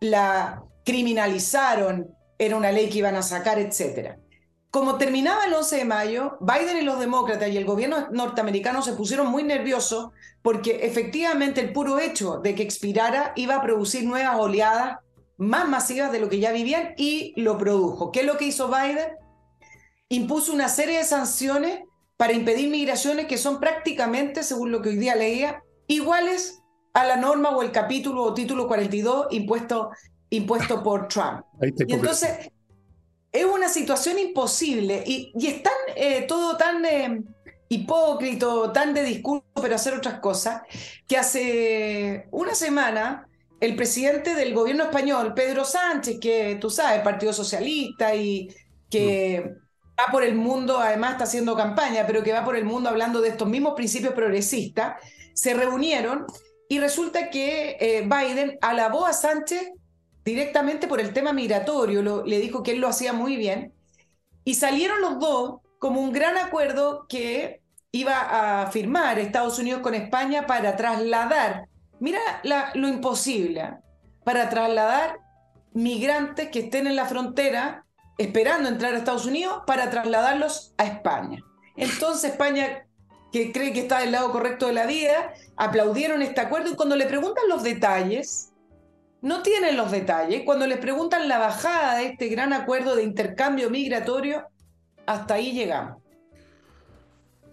la 0.00 0.62
criminalizaron 0.84 2.13
era 2.38 2.56
una 2.56 2.72
ley 2.72 2.88
que 2.88 2.98
iban 2.98 3.16
a 3.16 3.22
sacar, 3.22 3.58
etc. 3.58 4.16
Como 4.70 4.98
terminaba 4.98 5.44
el 5.44 5.54
11 5.54 5.76
de 5.76 5.84
mayo, 5.84 6.36
Biden 6.40 6.78
y 6.78 6.82
los 6.82 6.98
demócratas 6.98 7.48
y 7.48 7.56
el 7.56 7.64
gobierno 7.64 8.08
norteamericano 8.10 8.82
se 8.82 8.94
pusieron 8.94 9.28
muy 9.28 9.44
nerviosos 9.44 10.10
porque 10.42 10.80
efectivamente 10.82 11.60
el 11.60 11.72
puro 11.72 12.00
hecho 12.00 12.38
de 12.38 12.54
que 12.54 12.64
expirara 12.64 13.32
iba 13.36 13.54
a 13.54 13.62
producir 13.62 14.04
nuevas 14.04 14.36
oleadas 14.36 14.98
más 15.36 15.68
masivas 15.68 16.12
de 16.12 16.20
lo 16.20 16.28
que 16.28 16.40
ya 16.40 16.52
vivían 16.52 16.94
y 16.96 17.32
lo 17.40 17.56
produjo. 17.56 18.10
¿Qué 18.10 18.20
es 18.20 18.26
lo 18.26 18.36
que 18.36 18.46
hizo 18.46 18.68
Biden? 18.68 19.16
Impuso 20.08 20.52
una 20.52 20.68
serie 20.68 20.98
de 20.98 21.04
sanciones 21.04 21.80
para 22.16 22.32
impedir 22.32 22.68
migraciones 22.70 23.26
que 23.26 23.38
son 23.38 23.60
prácticamente, 23.60 24.42
según 24.42 24.70
lo 24.70 24.82
que 24.82 24.90
hoy 24.90 24.96
día 24.96 25.14
leía, 25.14 25.62
iguales 25.86 26.62
a 26.94 27.04
la 27.04 27.16
norma 27.16 27.50
o 27.50 27.62
el 27.62 27.72
capítulo 27.72 28.22
o 28.22 28.34
título 28.34 28.68
42 28.68 29.26
impuesto 29.30 29.90
impuesto 30.30 30.82
por 30.82 31.08
Trump. 31.08 31.44
Y 31.60 31.92
entonces 31.92 32.50
es 33.32 33.44
una 33.44 33.68
situación 33.68 34.18
imposible 34.18 35.02
y, 35.06 35.32
y 35.34 35.46
es 35.48 35.62
tan, 35.62 35.72
eh, 35.96 36.24
todo 36.28 36.56
tan 36.56 36.84
eh, 36.84 37.22
hipócrito, 37.68 38.70
tan 38.70 38.94
de 38.94 39.02
discurso, 39.02 39.44
pero 39.60 39.74
hacer 39.74 39.94
otras 39.94 40.20
cosas, 40.20 40.62
que 41.08 41.16
hace 41.16 42.28
una 42.30 42.54
semana 42.54 43.28
el 43.60 43.76
presidente 43.76 44.34
del 44.34 44.54
gobierno 44.54 44.84
español, 44.84 45.34
Pedro 45.34 45.64
Sánchez, 45.64 46.18
que 46.20 46.58
tú 46.60 46.70
sabes, 46.70 47.02
Partido 47.02 47.32
Socialista 47.32 48.14
y 48.14 48.48
que 48.90 49.42
mm. 49.44 50.00
va 50.00 50.12
por 50.12 50.22
el 50.22 50.34
mundo, 50.34 50.78
además 50.78 51.12
está 51.12 51.24
haciendo 51.24 51.56
campaña, 51.56 52.04
pero 52.06 52.22
que 52.22 52.32
va 52.32 52.44
por 52.44 52.56
el 52.56 52.64
mundo 52.64 52.90
hablando 52.90 53.20
de 53.20 53.30
estos 53.30 53.48
mismos 53.48 53.74
principios 53.74 54.14
progresistas, 54.14 54.96
se 55.32 55.54
reunieron 55.54 56.26
y 56.68 56.78
resulta 56.78 57.30
que 57.30 57.76
eh, 57.80 58.02
Biden 58.02 58.58
alabó 58.60 59.06
a 59.06 59.12
Sánchez 59.12 59.72
directamente 60.24 60.88
por 60.88 61.00
el 61.00 61.12
tema 61.12 61.32
migratorio, 61.32 62.24
le 62.24 62.38
dijo 62.40 62.62
que 62.62 62.72
él 62.72 62.80
lo 62.80 62.88
hacía 62.88 63.12
muy 63.12 63.36
bien, 63.36 63.72
y 64.44 64.54
salieron 64.54 65.00
los 65.00 65.18
dos 65.18 65.60
como 65.78 66.00
un 66.00 66.12
gran 66.12 66.36
acuerdo 66.38 67.06
que 67.08 67.60
iba 67.92 68.62
a 68.62 68.70
firmar 68.70 69.18
Estados 69.18 69.58
Unidos 69.58 69.80
con 69.82 69.94
España 69.94 70.46
para 70.46 70.76
trasladar, 70.76 71.68
mira 72.00 72.20
lo 72.74 72.88
imposible, 72.88 73.76
para 74.24 74.48
trasladar 74.48 75.18
migrantes 75.72 76.48
que 76.48 76.60
estén 76.60 76.86
en 76.86 76.96
la 76.96 77.04
frontera 77.04 77.84
esperando 78.16 78.68
entrar 78.68 78.94
a 78.94 78.98
Estados 78.98 79.26
Unidos 79.26 79.62
para 79.66 79.90
trasladarlos 79.90 80.72
a 80.78 80.84
España. 80.84 81.42
Entonces 81.76 82.30
España, 82.30 82.86
que 83.32 83.52
cree 83.52 83.72
que 83.72 83.80
está 83.80 83.98
del 83.98 84.12
lado 84.12 84.30
correcto 84.30 84.66
de 84.66 84.72
la 84.72 84.86
vida, 84.86 85.34
aplaudieron 85.56 86.22
este 86.22 86.40
acuerdo 86.40 86.70
y 86.70 86.76
cuando 86.76 86.96
le 86.96 87.06
preguntan 87.06 87.48
los 87.48 87.62
detalles, 87.62 88.53
no 89.24 89.42
tienen 89.42 89.78
los 89.78 89.90
detalles. 89.90 90.42
Cuando 90.44 90.66
les 90.66 90.76
preguntan 90.76 91.28
la 91.28 91.38
bajada 91.38 91.96
de 91.96 92.08
este 92.08 92.28
gran 92.28 92.52
acuerdo 92.52 92.94
de 92.94 93.02
intercambio 93.02 93.70
migratorio, 93.70 94.46
hasta 95.06 95.34
ahí 95.34 95.52
llegamos. 95.52 96.02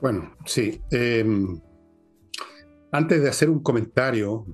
Bueno, 0.01 0.35
sí. 0.45 0.81
Em, 0.91 1.61
antes 2.91 3.21
de 3.23 3.29
hacer 3.29 3.49
un 3.49 3.63
comentario, 3.63 4.45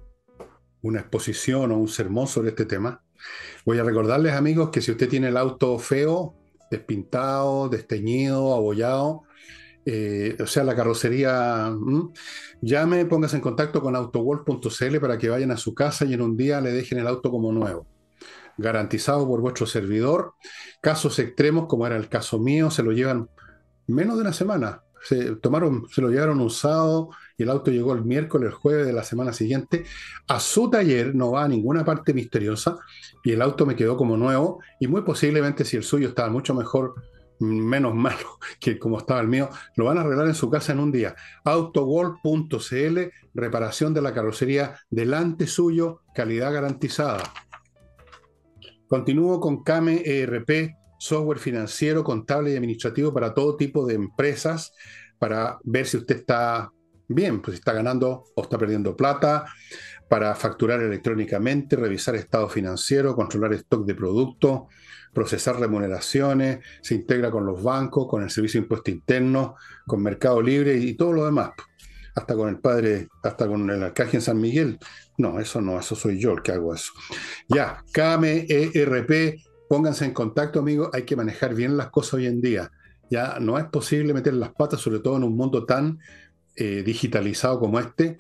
una 0.83 0.99
exposición 0.99 1.71
o 1.71 1.79
un 1.79 1.87
sermón 1.87 2.27
sobre 2.27 2.49
este 2.49 2.65
tema, 2.65 3.01
voy 3.65 3.79
a 3.79 3.83
recordarles, 3.83 4.33
amigos, 4.33 4.69
que 4.69 4.81
si 4.81 4.91
usted 4.91 5.09
tiene 5.09 5.29
el 5.29 5.37
auto 5.37 5.79
feo, 5.79 6.35
despintado, 6.69 7.67
desteñido, 7.67 8.53
abollado, 8.53 9.23
eh, 9.89 10.35
o 10.41 10.45
sea, 10.45 10.65
la 10.65 10.75
carrocería, 10.75 11.73
llame, 12.61 13.05
póngase 13.05 13.37
en 13.37 13.41
contacto 13.41 13.81
con 13.81 13.95
autowolf.cl 13.95 14.99
para 14.99 15.17
que 15.17 15.29
vayan 15.29 15.51
a 15.51 15.55
su 15.55 15.73
casa 15.73 16.03
y 16.03 16.13
en 16.13 16.21
un 16.21 16.35
día 16.35 16.59
le 16.59 16.73
dejen 16.73 16.99
el 16.99 17.07
auto 17.07 17.31
como 17.31 17.53
nuevo. 17.53 17.87
Garantizado 18.57 19.25
por 19.25 19.39
vuestro 19.39 19.65
servidor. 19.65 20.33
Casos 20.81 21.19
extremos, 21.19 21.67
como 21.67 21.87
era 21.87 21.95
el 21.95 22.09
caso 22.09 22.37
mío, 22.37 22.69
se 22.69 22.83
lo 22.83 22.91
llevan 22.91 23.29
menos 23.87 24.17
de 24.17 24.23
una 24.23 24.33
semana. 24.33 24.83
Se 25.03 25.37
tomaron, 25.37 25.87
se 25.89 26.01
lo 26.01 26.09
llevaron 26.09 26.41
usado 26.41 27.11
y 27.37 27.43
el 27.43 27.49
auto 27.49 27.71
llegó 27.71 27.93
el 27.93 28.03
miércoles, 28.03 28.49
el 28.49 28.55
jueves 28.55 28.87
de 28.87 28.91
la 28.91 29.05
semana 29.05 29.31
siguiente. 29.31 29.85
A 30.27 30.41
su 30.41 30.69
taller 30.69 31.15
no 31.15 31.31
va 31.31 31.45
a 31.45 31.47
ninguna 31.47 31.85
parte 31.85 32.13
misteriosa 32.13 32.75
y 33.23 33.31
el 33.31 33.41
auto 33.41 33.65
me 33.65 33.77
quedó 33.77 33.95
como 33.95 34.17
nuevo 34.17 34.59
y 34.81 34.87
muy 34.87 35.03
posiblemente 35.03 35.63
si 35.63 35.77
el 35.77 35.83
suyo 35.83 36.09
estaba 36.09 36.29
mucho 36.29 36.53
mejor, 36.53 36.95
menos 37.39 37.93
malo 37.95 38.39
que 38.59 38.79
como 38.79 38.97
estaba 38.97 39.21
el 39.21 39.27
mío, 39.27 39.49
lo 39.75 39.85
van 39.85 39.97
a 39.97 40.01
arreglar 40.01 40.27
en 40.27 40.35
su 40.35 40.49
casa 40.49 40.71
en 40.73 40.79
un 40.79 40.91
día. 40.91 41.15
Autoworld.cl, 41.43 42.99
reparación 43.33 43.93
de 43.93 44.01
la 44.01 44.13
carrocería 44.13 44.79
delante 44.89 45.47
suyo, 45.47 46.01
calidad 46.13 46.53
garantizada. 46.53 47.23
Continúo 48.87 49.39
con 49.39 49.63
Kame 49.63 50.01
ERP, 50.05 50.75
software 50.97 51.39
financiero, 51.39 52.03
contable 52.03 52.51
y 52.51 52.55
administrativo 52.55 53.13
para 53.13 53.33
todo 53.33 53.57
tipo 53.57 53.85
de 53.85 53.95
empresas, 53.95 54.73
para 55.19 55.59
ver 55.63 55.85
si 55.85 55.97
usted 55.97 56.17
está 56.17 56.71
bien, 57.07 57.41
pues 57.41 57.57
está 57.57 57.73
ganando 57.73 58.25
o 58.35 58.41
está 58.41 58.57
perdiendo 58.57 58.95
plata, 58.95 59.45
para 60.09 60.33
facturar 60.35 60.81
electrónicamente, 60.81 61.75
revisar 61.75 62.15
estado 62.15 62.47
financiero, 62.47 63.15
controlar 63.15 63.53
stock 63.53 63.85
de 63.85 63.95
productos, 63.95 64.61
procesar 65.13 65.59
remuneraciones, 65.59 66.59
se 66.81 66.95
integra 66.95 67.31
con 67.31 67.45
los 67.45 67.61
bancos, 67.61 68.07
con 68.07 68.23
el 68.23 68.29
Servicio 68.29 68.59
de 68.59 68.65
Impuesto 68.65 68.91
Interno, 68.91 69.55
con 69.85 70.01
Mercado 70.01 70.41
Libre 70.41 70.77
y 70.77 70.95
todo 70.95 71.13
lo 71.13 71.25
demás. 71.25 71.51
Hasta 72.15 72.35
con 72.35 72.49
el 72.49 72.59
padre, 72.59 73.07
hasta 73.23 73.47
con 73.47 73.69
el 73.69 73.83
alcaje 73.83 74.17
en 74.17 74.21
San 74.21 74.39
Miguel. 74.39 74.79
No, 75.17 75.39
eso 75.39 75.61
no, 75.61 75.79
eso 75.79 75.95
soy 75.95 76.19
yo 76.19 76.33
el 76.33 76.41
que 76.41 76.51
hago 76.51 76.73
eso. 76.73 76.91
Ya, 77.47 77.83
KMERP, 77.91 79.39
pónganse 79.69 80.05
en 80.05 80.13
contacto, 80.13 80.59
amigos. 80.59 80.89
Hay 80.93 81.03
que 81.03 81.15
manejar 81.15 81.55
bien 81.55 81.77
las 81.77 81.89
cosas 81.89 82.15
hoy 82.15 82.27
en 82.27 82.41
día. 82.41 82.71
Ya 83.09 83.37
no 83.39 83.57
es 83.57 83.65
posible 83.65 84.13
meter 84.13 84.33
las 84.33 84.51
patas, 84.51 84.81
sobre 84.81 84.99
todo 84.99 85.17
en 85.17 85.23
un 85.23 85.35
mundo 85.35 85.65
tan 85.65 85.99
eh, 86.55 86.83
digitalizado 86.83 87.59
como 87.59 87.79
este. 87.79 88.17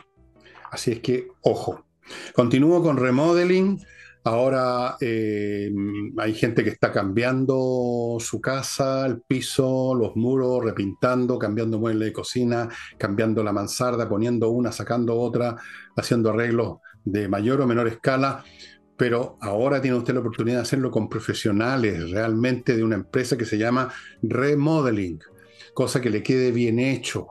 Así 0.71 0.91
es 0.91 0.99
que, 0.99 1.27
ojo. 1.41 1.85
Continúo 2.33 2.81
con 2.81 2.97
remodeling. 2.97 3.79
Ahora 4.27 4.97
eh, 4.99 5.71
hay 6.17 6.33
gente 6.33 6.61
que 6.61 6.71
está 6.71 6.91
cambiando 6.91 8.17
su 8.19 8.41
casa, 8.41 9.05
el 9.05 9.21
piso, 9.21 9.95
los 9.95 10.17
muros, 10.17 10.65
repintando, 10.65 11.39
cambiando 11.39 11.79
muebles 11.79 12.07
de 12.07 12.13
cocina, 12.13 12.67
cambiando 12.97 13.41
la 13.41 13.53
mansarda, 13.53 14.09
poniendo 14.09 14.49
una, 14.49 14.73
sacando 14.73 15.17
otra, 15.17 15.55
haciendo 15.95 16.31
arreglos 16.31 16.79
de 17.05 17.29
mayor 17.29 17.61
o 17.61 17.67
menor 17.67 17.87
escala. 17.87 18.43
Pero 18.97 19.37
ahora 19.39 19.81
tiene 19.81 19.95
usted 19.95 20.13
la 20.13 20.19
oportunidad 20.19 20.57
de 20.57 20.63
hacerlo 20.63 20.91
con 20.91 21.07
profesionales 21.07 22.11
realmente 22.11 22.75
de 22.75 22.83
una 22.83 22.95
empresa 22.95 23.37
que 23.37 23.45
se 23.45 23.57
llama 23.57 23.93
Remodeling, 24.21 25.19
cosa 25.73 26.01
que 26.01 26.09
le 26.09 26.21
quede 26.21 26.51
bien 26.51 26.79
hecho. 26.79 27.27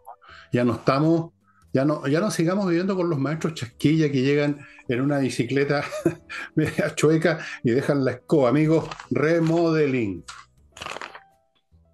Ya 0.51 0.65
no 0.65 0.73
estamos 0.73 1.36
ya 1.77 1.85
no, 1.85 2.07
ya 2.07 2.21
no 2.21 2.31
sigamos 2.31 2.67
viviendo 2.67 2.97
con 2.97 3.11
los 3.11 3.19
maestros 3.19 3.53
chasquilla 3.53 4.11
que 4.11 4.23
llegan 4.23 4.67
en 4.89 5.03
una 5.03 5.19
bicicleta 5.19 5.85
media 6.55 6.95
chueca 6.95 7.39
y 7.63 7.73
dejan 7.73 8.03
la 8.03 8.13
escoba. 8.13 8.49
Amigos, 8.49 8.89
remodeling. 9.11 10.25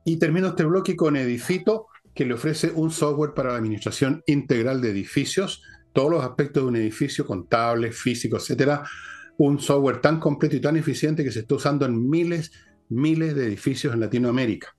Y 0.05 0.19
termino 0.21 0.47
este 0.47 0.63
bloque 0.63 0.95
con 0.95 1.17
Edifito, 1.17 1.89
que 2.15 2.25
le 2.25 2.35
ofrece 2.35 2.71
un 2.73 2.93
software 2.93 3.35
para 3.35 3.51
la 3.51 3.57
administración 3.57 4.23
integral 4.27 4.81
de 4.81 4.91
edificios, 4.91 5.65
todos 5.93 6.13
los 6.13 6.23
aspectos 6.23 6.63
de 6.63 6.69
un 6.69 6.77
edificio, 6.77 7.27
contables, 7.27 7.97
físicos, 7.97 8.45
etcétera. 8.45 8.85
Un 9.39 9.59
software 9.59 10.01
tan 10.01 10.21
completo 10.21 10.55
y 10.55 10.61
tan 10.61 10.77
eficiente 10.77 11.25
que 11.25 11.33
se 11.33 11.41
está 11.41 11.57
usando 11.57 11.87
en 11.87 12.09
miles, 12.09 12.53
miles 12.89 13.35
de 13.35 13.47
edificios 13.47 13.93
en 13.93 13.99
Latinoamérica. 13.99 14.77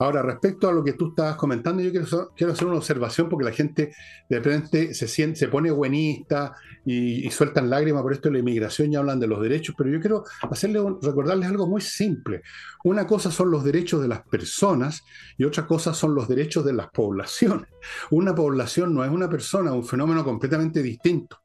Ahora, 0.00 0.22
respecto 0.22 0.66
a 0.66 0.72
lo 0.72 0.82
que 0.82 0.94
tú 0.94 1.10
estabas 1.10 1.36
comentando, 1.36 1.82
yo 1.82 1.90
quiero, 1.90 2.52
hacer 2.52 2.66
una 2.66 2.78
observación 2.78 3.28
porque 3.28 3.44
la 3.44 3.52
gente 3.52 3.92
de 4.30 4.36
repente 4.38 4.94
se, 4.94 5.06
siente, 5.06 5.38
se 5.38 5.48
pone 5.48 5.70
buenista 5.70 6.54
y, 6.86 7.30
sueltan 7.30 7.68
lágrimas 7.68 8.00
por 8.00 8.14
esto 8.14 8.30
de 8.30 8.32
la 8.32 8.38
inmigración 8.38 8.90
y 8.90 8.96
hablan 8.96 9.20
de 9.20 9.26
los 9.26 9.42
derechos, 9.42 9.74
pero 9.76 9.90
yo 9.90 10.00
quiero 10.00 10.24
hacerle 10.50 10.80
recordarles 11.02 11.50
algo 11.50 11.66
muy 11.66 11.82
simple. 11.82 12.40
Una 12.82 13.06
cosa 13.06 13.30
son 13.30 13.50
los 13.50 13.62
derechos 13.62 14.00
de 14.00 14.08
las 14.08 14.22
personas 14.22 15.04
y 15.36 15.44
otra 15.44 15.66
cosa 15.66 15.92
son 15.92 16.14
los 16.14 16.28
derechos 16.28 16.64
de 16.64 16.72
las 16.72 16.88
poblaciones. 16.88 17.68
Una 18.10 18.34
población 18.34 18.94
no 18.94 19.04
es 19.04 19.10
una 19.10 19.28
persona, 19.28 19.68
es 19.68 19.76
un 19.76 19.86
fenómeno 19.86 20.24
completamente 20.24 20.82
distinto 20.82 21.42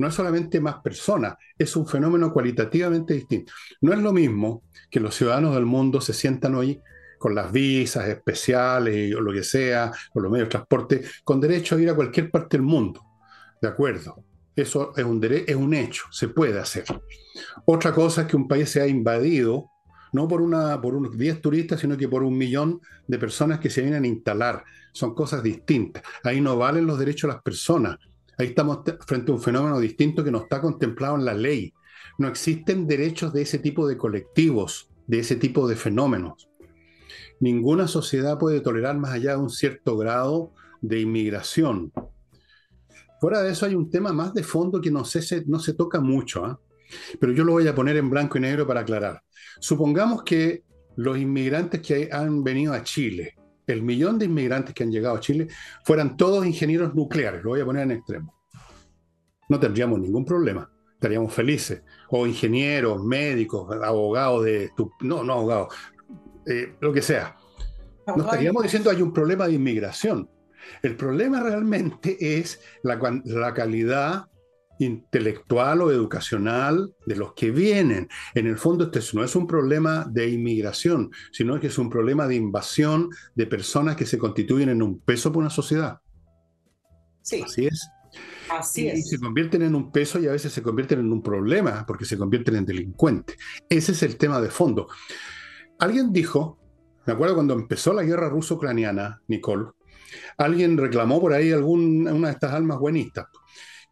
no 0.00 0.06
es 0.06 0.14
solamente 0.14 0.60
más 0.60 0.76
personas, 0.76 1.34
es 1.58 1.74
un 1.74 1.84
fenómeno 1.84 2.32
cualitativamente 2.32 3.14
distinto. 3.14 3.52
No 3.80 3.92
es 3.92 3.98
lo 3.98 4.12
mismo 4.12 4.62
que 4.92 5.00
los 5.00 5.16
ciudadanos 5.16 5.56
del 5.56 5.66
mundo 5.66 6.00
se 6.00 6.12
sientan 6.12 6.54
hoy 6.54 6.80
con 7.18 7.34
las 7.34 7.52
visas 7.52 8.08
especiales 8.08 9.14
o 9.14 9.20
lo 9.20 9.32
que 9.32 9.42
sea, 9.42 9.92
con 10.12 10.22
los 10.22 10.32
medios 10.32 10.46
de 10.46 10.52
transporte, 10.52 11.02
con 11.24 11.40
derecho 11.40 11.76
a 11.76 11.80
ir 11.80 11.90
a 11.90 11.94
cualquier 11.94 12.30
parte 12.30 12.56
del 12.56 12.64
mundo. 12.64 13.04
¿De 13.60 13.68
acuerdo? 13.68 14.24
Eso 14.54 14.92
es 14.96 15.04
un, 15.04 15.22
es 15.24 15.54
un 15.54 15.74
hecho, 15.74 16.04
se 16.10 16.28
puede 16.28 16.58
hacer. 16.58 16.84
Otra 17.64 17.92
cosa 17.92 18.22
es 18.22 18.28
que 18.28 18.36
un 18.36 18.48
país 18.48 18.70
sea 18.70 18.86
invadido, 18.86 19.70
no 20.12 20.26
por, 20.26 20.40
una, 20.40 20.80
por 20.80 20.94
unos 20.94 21.16
10 21.16 21.40
turistas, 21.40 21.80
sino 21.80 21.96
que 21.96 22.08
por 22.08 22.22
un 22.22 22.36
millón 22.36 22.80
de 23.06 23.18
personas 23.18 23.60
que 23.60 23.70
se 23.70 23.82
vienen 23.82 24.04
a 24.04 24.08
instalar. 24.08 24.64
Son 24.92 25.14
cosas 25.14 25.42
distintas. 25.42 26.02
Ahí 26.24 26.40
no 26.40 26.56
valen 26.56 26.86
los 26.86 26.98
derechos 26.98 27.28
de 27.28 27.34
las 27.34 27.42
personas. 27.42 27.98
Ahí 28.36 28.48
estamos 28.48 28.80
frente 29.06 29.30
a 29.30 29.34
un 29.34 29.40
fenómeno 29.40 29.78
distinto 29.78 30.24
que 30.24 30.30
no 30.30 30.38
está 30.38 30.60
contemplado 30.60 31.16
en 31.16 31.24
la 31.24 31.34
ley. 31.34 31.72
No 32.18 32.26
existen 32.26 32.86
derechos 32.86 33.32
de 33.32 33.42
ese 33.42 33.58
tipo 33.58 33.86
de 33.86 33.96
colectivos, 33.96 34.90
de 35.06 35.20
ese 35.20 35.36
tipo 35.36 35.68
de 35.68 35.76
fenómenos 35.76 36.47
ninguna 37.40 37.88
sociedad 37.88 38.38
puede 38.38 38.60
tolerar 38.60 38.96
más 38.98 39.12
allá 39.12 39.32
de 39.32 39.38
un 39.38 39.50
cierto 39.50 39.96
grado 39.96 40.52
de 40.80 41.00
inmigración. 41.00 41.92
Fuera 43.20 43.42
de 43.42 43.52
eso 43.52 43.66
hay 43.66 43.74
un 43.74 43.90
tema 43.90 44.12
más 44.12 44.32
de 44.32 44.42
fondo 44.42 44.80
que 44.80 44.90
no, 44.90 45.04
se, 45.04 45.44
no 45.46 45.58
se 45.58 45.74
toca 45.74 46.00
mucho, 46.00 46.44
¿ah? 46.44 46.60
pero 47.20 47.32
yo 47.32 47.44
lo 47.44 47.52
voy 47.52 47.66
a 47.66 47.74
poner 47.74 47.96
en 47.96 48.10
blanco 48.10 48.38
y 48.38 48.40
negro 48.40 48.66
para 48.66 48.80
aclarar. 48.80 49.22
Supongamos 49.60 50.22
que 50.22 50.62
los 50.96 51.18
inmigrantes 51.18 51.80
que 51.80 52.08
han 52.12 52.42
venido 52.44 52.72
a 52.72 52.82
Chile, 52.82 53.34
el 53.66 53.82
millón 53.82 54.18
de 54.18 54.26
inmigrantes 54.26 54.74
que 54.74 54.84
han 54.84 54.90
llegado 54.90 55.16
a 55.16 55.20
Chile, 55.20 55.48
fueran 55.84 56.16
todos 56.16 56.46
ingenieros 56.46 56.94
nucleares, 56.94 57.42
lo 57.42 57.50
voy 57.50 57.60
a 57.60 57.64
poner 57.64 57.82
en 57.84 57.92
extremo. 57.92 58.34
No 59.48 59.58
tendríamos 59.58 59.98
ningún 59.98 60.24
problema, 60.24 60.70
estaríamos 60.94 61.32
felices. 61.32 61.82
O 62.10 62.26
ingenieros, 62.26 63.02
médicos, 63.02 63.70
abogados 63.82 64.44
de... 64.44 64.70
No, 65.00 65.24
no 65.24 65.32
abogados, 65.34 65.74
eh, 66.48 66.74
lo 66.80 66.92
que 66.92 67.02
sea. 67.02 67.36
No 68.06 68.24
estaríamos 68.24 68.62
diciendo 68.62 68.90
hay 68.90 69.02
un 69.02 69.12
problema 69.12 69.46
de 69.46 69.54
inmigración. 69.54 70.30
El 70.82 70.96
problema 70.96 71.42
realmente 71.42 72.38
es 72.38 72.60
la, 72.82 72.98
la 73.24 73.54
calidad 73.54 74.26
intelectual 74.78 75.82
o 75.82 75.90
educacional 75.90 76.94
de 77.06 77.16
los 77.16 77.34
que 77.34 77.50
vienen. 77.50 78.08
En 78.34 78.46
el 78.46 78.56
fondo, 78.56 78.84
este 78.84 79.00
no 79.14 79.24
es 79.24 79.34
un 79.36 79.46
problema 79.46 80.06
de 80.10 80.28
inmigración, 80.28 81.10
sino 81.32 81.58
que 81.60 81.66
es 81.66 81.78
un 81.78 81.90
problema 81.90 82.26
de 82.26 82.36
invasión 82.36 83.10
de 83.34 83.46
personas 83.46 83.96
que 83.96 84.06
se 84.06 84.18
constituyen 84.18 84.68
en 84.68 84.82
un 84.82 85.00
peso 85.00 85.30
para 85.30 85.40
una 85.40 85.50
sociedad. 85.50 85.98
Sí. 87.22 87.42
Así 87.42 87.66
es. 87.66 87.88
Así 88.50 88.88
y, 88.88 89.02
se 89.02 89.18
convierten 89.18 89.62
en 89.62 89.74
un 89.74 89.92
peso 89.92 90.18
y 90.18 90.26
a 90.26 90.32
veces 90.32 90.52
se 90.52 90.62
convierten 90.62 91.00
en 91.00 91.12
un 91.12 91.22
problema 91.22 91.84
porque 91.86 92.06
se 92.06 92.16
convierten 92.16 92.56
en 92.56 92.64
delincuentes. 92.64 93.36
Ese 93.68 93.92
es 93.92 94.02
el 94.02 94.16
tema 94.16 94.40
de 94.40 94.48
fondo. 94.48 94.88
Alguien 95.78 96.12
dijo, 96.12 96.58
me 97.06 97.12
acuerdo 97.12 97.36
cuando 97.36 97.54
empezó 97.54 97.92
la 97.92 98.02
guerra 98.02 98.28
ruso-ucraniana, 98.28 99.22
Nicole, 99.28 99.66
alguien 100.36 100.76
reclamó 100.76 101.20
por 101.20 101.32
ahí 101.32 101.52
alguna 101.52 102.12
una 102.12 102.28
de 102.28 102.34
estas 102.34 102.52
almas 102.52 102.78
buenistas, 102.78 103.26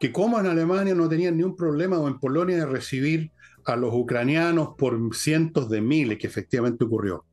que 0.01 0.11
como 0.11 0.41
en 0.41 0.47
Alemania 0.47 0.97
no 0.97 1.09
tenían 1.09 1.37
ni 1.37 1.45
un 1.45 1.55
problema 1.55 1.99
o 1.99 2.09
en 2.09 2.19
Polonia 2.19 2.57
de 2.57 2.67
recibir 2.67 3.31
a 3.65 3.77
los 3.77 3.95
ucranianos 3.95 4.71
por 4.77 4.99
cientos 5.15 5.71
de 5.71 5.81
miles, 5.81 6.19
que 6.19 6.27
efectivamente 6.27 6.85
ocurrió. 6.85 7.27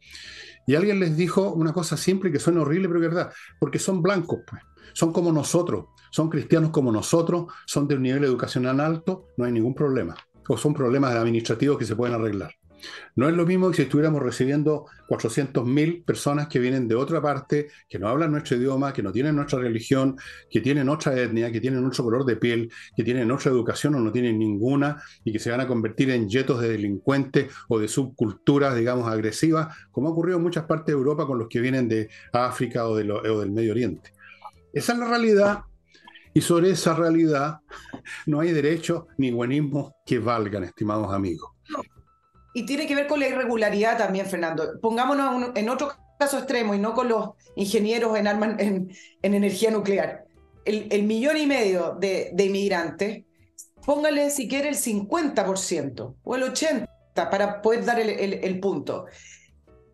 Y 0.67 0.75
alguien 0.75 0.99
les 0.99 1.17
dijo 1.17 1.51
una 1.51 1.73
cosa 1.73 1.97
simple 1.97 2.31
que 2.31 2.39
suena 2.39 2.61
horrible, 2.61 2.87
pero 2.87 2.99
es 2.99 3.07
verdad, 3.07 3.33
porque 3.59 3.79
son 3.79 4.01
blancos, 4.03 4.41
pues. 4.47 4.61
Son 4.93 5.11
como 5.11 5.31
nosotros, 5.31 5.85
son 6.11 6.29
cristianos 6.29 6.69
como 6.69 6.91
nosotros, 6.91 7.51
son 7.65 7.87
de 7.87 7.95
un 7.95 8.03
nivel 8.03 8.23
educacional 8.23 8.79
alto, 8.79 9.29
no 9.35 9.45
hay 9.45 9.51
ningún 9.51 9.73
problema. 9.73 10.15
O 10.47 10.57
son 10.57 10.75
problemas 10.75 11.15
administrativos 11.15 11.79
que 11.79 11.85
se 11.85 11.95
pueden 11.95 12.13
arreglar. 12.13 12.53
No 13.15 13.29
es 13.29 13.35
lo 13.35 13.45
mismo 13.45 13.69
que 13.69 13.77
si 13.77 13.81
estuviéramos 13.83 14.21
recibiendo 14.21 14.85
400.000 15.07 16.03
personas 16.03 16.47
que 16.47 16.59
vienen 16.59 16.87
de 16.87 16.95
otra 16.95 17.21
parte, 17.21 17.67
que 17.87 17.99
no 17.99 18.07
hablan 18.07 18.31
nuestro 18.31 18.57
idioma, 18.57 18.93
que 18.93 19.03
no 19.03 19.11
tienen 19.11 19.35
nuestra 19.35 19.59
religión, 19.59 20.17
que 20.49 20.61
tienen 20.61 20.89
otra 20.89 21.19
etnia, 21.19 21.51
que 21.51 21.61
tienen 21.61 21.85
otro 21.85 22.03
color 22.03 22.25
de 22.25 22.35
piel, 22.35 22.71
que 22.95 23.03
tienen 23.03 23.31
otra 23.31 23.51
educación 23.51 23.95
o 23.95 23.99
no 23.99 24.11
tienen 24.11 24.39
ninguna 24.39 25.01
y 25.23 25.31
que 25.31 25.39
se 25.39 25.51
van 25.51 25.61
a 25.61 25.67
convertir 25.67 26.09
en 26.09 26.29
yetos 26.29 26.61
de 26.61 26.69
delincuentes 26.69 27.51
o 27.67 27.79
de 27.79 27.87
subculturas, 27.87 28.75
digamos, 28.75 29.07
agresivas, 29.07 29.75
como 29.91 30.09
ha 30.09 30.11
ocurrido 30.11 30.37
en 30.37 30.43
muchas 30.43 30.65
partes 30.65 30.87
de 30.87 30.93
Europa 30.93 31.25
con 31.25 31.39
los 31.39 31.47
que 31.47 31.59
vienen 31.59 31.87
de 31.87 32.09
África 32.31 32.87
o, 32.87 32.95
del 32.95 33.51
Medio 33.51 33.71
Oriente. 33.71 34.13
Esa 34.73 34.93
es 34.93 34.99
la 34.99 35.07
realidad 35.07 35.59
y 36.33 36.41
sobre 36.41 36.71
esa 36.71 36.95
realidad 36.95 37.59
no 38.25 38.39
hay 38.39 38.51
derecho 38.51 39.07
ni 39.17 39.31
buenismo 39.31 39.95
que 40.05 40.19
valgan, 40.19 40.63
estimados 40.63 41.13
amigos. 41.13 41.51
Y 42.53 42.65
tiene 42.65 42.85
que 42.87 42.95
ver 42.95 43.07
con 43.07 43.19
la 43.19 43.27
irregularidad 43.27 43.97
también, 43.97 44.27
Fernando. 44.27 44.79
Pongámonos 44.79 45.51
en 45.55 45.69
otro 45.69 45.91
caso 46.19 46.37
extremo 46.37 46.73
y 46.73 46.79
no 46.79 46.93
con 46.93 47.09
los 47.09 47.31
ingenieros 47.55 48.17
en, 48.17 48.27
armas, 48.27 48.59
en, 48.59 48.89
energía 49.21 49.71
nuclear, 49.71 50.25
el, 50.65 51.03
millón 51.03 51.37
y 51.37 51.45
medio 51.45 51.97
de, 51.99 52.33
inmigrantes, 52.37 53.23
póngale 53.85 54.29
si 54.29 54.47
quiere 54.47 54.69
el 54.69 54.75
50% 54.75 56.15
o 56.23 56.35
el 56.35 56.43
80% 56.43 56.87
para 57.29 57.61
poder 57.61 57.85
dar 57.85 57.99
el, 57.99 58.59
punto, 58.59 59.05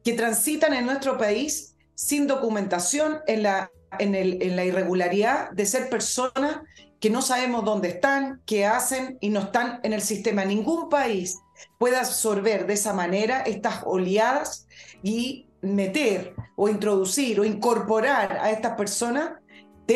que 0.04 0.14
transitan 0.14 0.74
en 0.74 0.86
nuestro 0.86 1.18
país 1.18 1.76
sin 1.96 2.28
documentación 2.28 3.20
en 3.28 3.44
la, 3.44 3.72
en, 3.98 4.16
en 4.16 4.56
la 4.56 4.64
irregularidad 4.64 5.52
de 5.52 5.66
ser 5.66 5.90
personas 5.90 6.62
que 7.00 7.10
no 7.10 7.22
sabemos 7.22 7.66
dónde 7.66 7.90
están, 7.90 8.42
qué 8.46 8.66
hacen 8.66 9.18
y 9.22 9.30
no 9.30 9.40
están 9.40 9.80
en 9.84 9.94
el 9.94 10.02
sistema. 10.02 10.46
Ningún 10.46 10.90
país 10.90 11.38
puede 11.78 11.98
absorber 11.98 12.68
de 12.68 12.74
esa 12.74 12.94
manera 12.94 13.42
estas 13.42 13.82
oleadas 13.86 14.68
y 15.04 15.48
meter 15.62 16.36
o 16.56 16.70
introducir 16.70 17.40
o 17.40 17.46
incorporar 17.46 18.38
a 18.42 18.52
estas 18.52 18.76
personas 18.76 19.32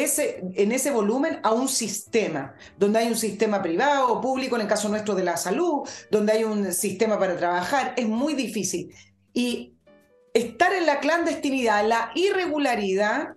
ese, 0.02 0.43
en 0.56 0.71
ese 0.71 0.91
volumen 0.91 1.39
a 1.43 1.52
un 1.52 1.67
sistema, 1.67 2.56
donde 2.78 2.99
hay 2.99 3.08
un 3.08 3.15
sistema 3.15 3.62
privado 3.62 4.12
o 4.12 4.21
público, 4.21 4.56
en 4.56 4.63
el 4.63 4.67
caso 4.67 4.89
nuestro 4.89 5.13
de 5.15 5.23
la 5.23 5.38
salud, 5.38 5.88
donde 6.10 6.34
hay 6.34 6.43
un 6.43 6.71
sistema 6.73 7.19
para 7.19 7.38
trabajar, 7.38 7.93
es 7.97 8.08
muy 8.08 8.34
difícil. 8.34 8.93
Y 9.34 9.76
estar 10.34 10.73
en 10.73 10.86
la 10.86 10.99
clandestinidad, 10.99 11.86
la 11.86 12.12
irregularidad, 12.15 13.36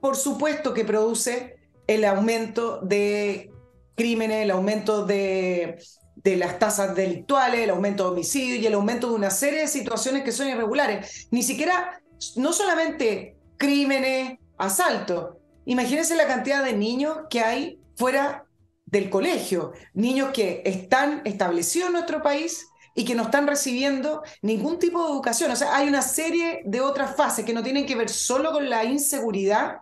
por 0.00 0.16
supuesto 0.16 0.72
que 0.72 0.84
produce 0.84 1.56
el 1.86 2.04
aumento 2.04 2.80
de 2.80 3.50
crímenes, 3.96 4.44
el 4.44 4.50
aumento 4.52 5.04
de 5.04 5.78
de 6.22 6.36
las 6.36 6.58
tasas 6.58 6.94
delictuales, 6.94 7.60
el 7.60 7.70
aumento 7.70 8.04
de 8.04 8.10
homicidios 8.10 8.62
y 8.62 8.66
el 8.66 8.74
aumento 8.74 9.08
de 9.08 9.14
una 9.14 9.30
serie 9.30 9.60
de 9.60 9.68
situaciones 9.68 10.22
que 10.22 10.32
son 10.32 10.48
irregulares. 10.48 11.28
Ni 11.30 11.42
siquiera, 11.42 12.00
no 12.36 12.52
solamente 12.52 13.36
crímenes, 13.56 14.38
asaltos. 14.58 15.36
Imagínense 15.64 16.14
la 16.16 16.26
cantidad 16.26 16.64
de 16.64 16.74
niños 16.74 17.18
que 17.30 17.40
hay 17.40 17.80
fuera 17.96 18.44
del 18.84 19.08
colegio, 19.08 19.72
niños 19.94 20.30
que 20.32 20.62
están 20.64 21.22
establecidos 21.24 21.88
en 21.88 21.92
nuestro 21.94 22.22
país 22.22 22.66
y 22.94 23.04
que 23.04 23.14
no 23.14 23.24
están 23.24 23.46
recibiendo 23.46 24.22
ningún 24.42 24.78
tipo 24.78 25.04
de 25.04 25.12
educación. 25.12 25.50
O 25.50 25.56
sea, 25.56 25.76
hay 25.76 25.88
una 25.88 26.02
serie 26.02 26.62
de 26.64 26.80
otras 26.80 27.16
fases 27.16 27.44
que 27.44 27.52
no 27.52 27.62
tienen 27.62 27.86
que 27.86 27.94
ver 27.94 28.08
solo 28.08 28.52
con 28.52 28.68
la 28.68 28.84
inseguridad 28.84 29.78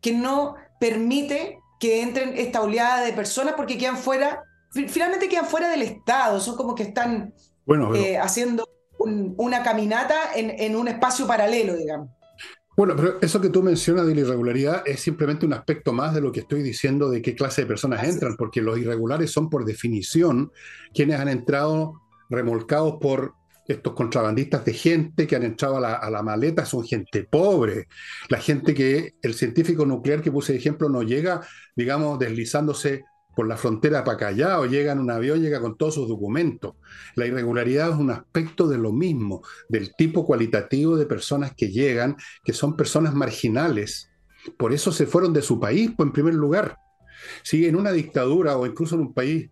que 0.00 0.12
no 0.12 0.54
permite 0.80 1.58
que 1.80 2.02
entren 2.02 2.34
esta 2.36 2.62
oleada 2.62 3.04
de 3.04 3.12
personas 3.12 3.54
porque 3.56 3.78
quedan 3.78 3.96
fuera 3.96 4.42
finalmente 4.72 5.28
quedan 5.28 5.46
fuera 5.46 5.70
del 5.70 5.82
Estado, 5.82 6.40
son 6.40 6.56
como 6.56 6.74
que 6.74 6.84
están 6.84 7.32
eh, 7.94 8.18
haciendo 8.18 8.68
una 8.98 9.62
caminata 9.62 10.32
en, 10.34 10.76
un 10.76 10.88
espacio 10.88 11.26
paralelo, 11.26 11.76
digamos. 11.76 12.10
Bueno, 12.74 12.96
pero 12.96 13.20
eso 13.20 13.40
que 13.40 13.50
tú 13.50 13.62
mencionas 13.62 14.06
de 14.06 14.14
la 14.14 14.22
irregularidad 14.22 14.82
es 14.86 15.00
simplemente 15.00 15.44
un 15.44 15.52
aspecto 15.52 15.92
más 15.92 16.14
de 16.14 16.22
lo 16.22 16.32
que 16.32 16.40
estoy 16.40 16.62
diciendo 16.62 17.10
de 17.10 17.20
qué 17.20 17.34
clase 17.34 17.62
de 17.62 17.66
personas 17.66 18.02
entran, 18.04 18.36
porque 18.36 18.62
los 18.62 18.78
irregulares 18.78 19.30
son 19.30 19.50
por 19.50 19.66
definición 19.66 20.50
quienes 20.94 21.20
han 21.20 21.28
entrado 21.28 22.00
remolcados 22.30 22.94
por 22.98 23.34
estos 23.66 23.92
contrabandistas 23.92 24.64
de 24.64 24.72
gente 24.72 25.26
que 25.26 25.36
han 25.36 25.42
entrado 25.42 25.76
a 25.76 25.80
la, 25.80 25.94
a 25.94 26.10
la, 26.10 26.22
maleta 26.22 26.64
son 26.64 26.84
gente 26.84 27.24
pobre. 27.24 27.88
La 28.28 28.38
gente 28.38 28.74
que 28.74 29.14
el 29.22 29.34
científico 29.34 29.84
nuclear 29.84 30.22
que 30.22 30.32
puse 30.32 30.52
de 30.52 30.58
ejemplo 30.58 30.88
no 30.88 31.02
llega, 31.02 31.46
digamos, 31.76 32.18
deslizándose 32.18 33.04
por 33.34 33.46
la 33.46 33.56
frontera 33.56 34.04
para 34.04 34.18
Callao, 34.18 34.66
llega 34.66 34.92
en 34.92 34.98
un 34.98 35.10
avión, 35.10 35.40
llega 35.40 35.60
con 35.60 35.76
todos 35.76 35.94
sus 35.94 36.08
documentos. 36.08 36.74
La 37.14 37.26
irregularidad 37.26 37.90
es 37.90 37.96
un 37.96 38.10
aspecto 38.10 38.68
de 38.68 38.78
lo 38.78 38.92
mismo, 38.92 39.42
del 39.68 39.94
tipo 39.94 40.26
cualitativo 40.26 40.96
de 40.96 41.06
personas 41.06 41.54
que 41.54 41.70
llegan, 41.70 42.16
que 42.44 42.52
son 42.52 42.76
personas 42.76 43.14
marginales. 43.14 44.10
Por 44.56 44.72
eso 44.72 44.92
se 44.92 45.06
fueron 45.06 45.32
de 45.32 45.42
su 45.42 45.58
país, 45.60 45.92
pues, 45.96 46.06
en 46.06 46.12
primer 46.12 46.34
lugar. 46.34 46.76
Si 47.42 47.66
en 47.66 47.76
una 47.76 47.92
dictadura 47.92 48.56
o 48.56 48.66
incluso 48.66 48.96
en 48.96 49.02
un 49.02 49.14
país 49.14 49.48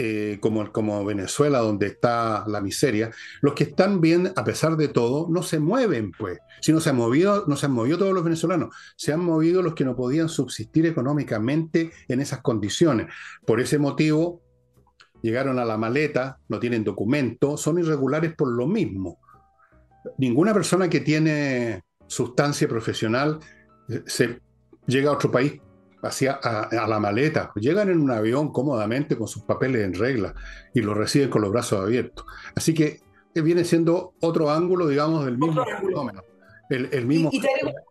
eh, 0.00 0.38
como, 0.40 1.04
Venezuela, 1.04 1.58
donde 1.58 1.88
está 1.88 2.44
la 2.46 2.60
miseria, 2.60 3.10
los 3.40 3.54
que 3.54 3.64
están 3.64 4.00
bien, 4.00 4.32
a 4.36 4.44
pesar 4.44 4.76
de 4.76 4.86
todo, 4.86 5.26
no 5.28 5.42
se 5.42 5.58
mueven, 5.58 6.12
pues. 6.12 6.38
Si 6.60 6.72
no 6.72 6.80
se 6.80 6.90
han 6.90 6.96
movido, 6.96 7.44
no 7.48 7.56
se 7.56 7.66
han 7.66 7.72
movido 7.72 7.98
todos 7.98 8.14
los 8.14 8.22
venezolanos, 8.22 8.74
se 8.96 9.12
han 9.12 9.20
movido 9.20 9.60
los 9.60 9.74
que 9.74 9.84
no 9.84 9.96
podían 9.96 10.28
subsistir 10.28 10.86
económicamente 10.86 11.90
en 12.06 12.20
esas 12.20 12.42
condiciones. 12.42 13.12
Por 13.44 13.60
ese 13.60 13.78
motivo, 13.78 14.40
llegaron 15.20 15.58
a 15.58 15.64
la 15.64 15.76
maleta, 15.76 16.38
no 16.48 16.60
tienen 16.60 16.84
documento, 16.84 17.56
son 17.56 17.78
irregulares 17.78 18.34
por 18.34 18.48
lo 18.48 18.68
mismo. 18.68 19.18
Ninguna 20.16 20.54
persona 20.54 20.88
que 20.88 21.00
tiene 21.00 21.82
sustancia 22.06 22.68
profesional 22.68 23.40
eh, 23.88 24.02
se 24.06 24.40
llega 24.86 25.10
a 25.10 25.14
otro 25.14 25.30
país 25.30 25.60
hacia 26.02 26.32
a, 26.32 26.86
la 26.86 26.98
maleta. 27.00 27.52
Llegan 27.56 27.88
en 27.88 28.00
un 28.00 28.10
avión 28.10 28.52
cómodamente 28.52 29.16
con 29.16 29.28
sus 29.28 29.42
papeles 29.42 29.84
en 29.84 29.94
regla 29.94 30.34
y 30.74 30.80
lo 30.80 30.94
reciben 30.94 31.30
con 31.30 31.42
los 31.42 31.50
brazos 31.50 31.80
abiertos. 31.80 32.24
Así 32.54 32.74
que 32.74 33.00
eh, 33.34 33.40
viene 33.40 33.64
siendo 33.64 34.14
otro 34.20 34.50
ángulo, 34.50 34.86
digamos, 34.86 35.24
del 35.24 35.38
mismo 35.38 35.64
fenómeno. 35.80 36.22
El, 36.70 37.06
mismo, 37.06 37.30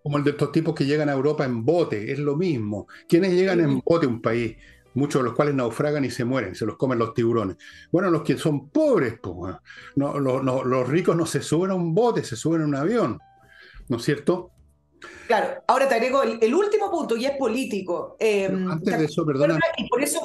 como 0.04 0.20
el 0.20 0.24
de 0.24 0.32
estos 0.32 0.52
tipos 0.52 0.76
que 0.76 0.86
llegan 0.86 1.10
a 1.10 1.14
Europa 1.14 1.44
en 1.44 1.66
bote, 1.66 2.12
es 2.12 2.20
lo 2.20 2.36
mismo. 2.36 2.88
¿Quiénes 3.10 3.34
llegan 3.34 3.60
en 3.60 3.82
bote 3.84 4.06
a 4.06 4.10
un 4.10 4.22
país? 4.22 4.56
Muchos 4.94 5.22
de 5.22 5.26
los 5.30 5.36
cuales 5.36 5.56
naufragan 5.56 6.06
y 6.06 6.12
se 6.12 6.26
mueren, 6.26 6.54
se 6.54 6.66
los 6.66 6.78
comen 6.78 7.00
los 7.00 7.16
tiburones. 7.16 7.58
Bueno, 7.92 8.12
los 8.12 8.22
que 8.22 8.38
son 8.38 8.70
pobres, 8.70 9.16
no, 9.96 10.20
los 10.20 10.88
ricos 10.88 11.16
no 11.16 11.26
se 11.26 11.42
suben 11.42 11.72
a 11.72 11.76
un 11.76 11.96
bote, 11.96 12.24
se 12.24 12.36
suben 12.36 12.62
a 12.62 12.66
un 12.66 12.76
avión, 12.76 13.20
¿no 13.90 13.98
es 13.98 14.04
cierto? 14.04 14.52
Claro, 15.28 15.64
ahora 15.68 15.88
te 15.88 15.96
agrego 15.96 16.24
el, 16.24 16.56
último 16.56 16.90
punto 16.90 17.18
y 17.18 17.26
es 17.26 17.38
político. 17.38 18.16
Em, 18.20 18.72
antes 18.72 18.98
de 18.98 19.06
eso, 19.06 19.26
perdona. 19.26 19.60
Y 19.78 19.88
por 19.88 20.02
eso, 20.02 20.22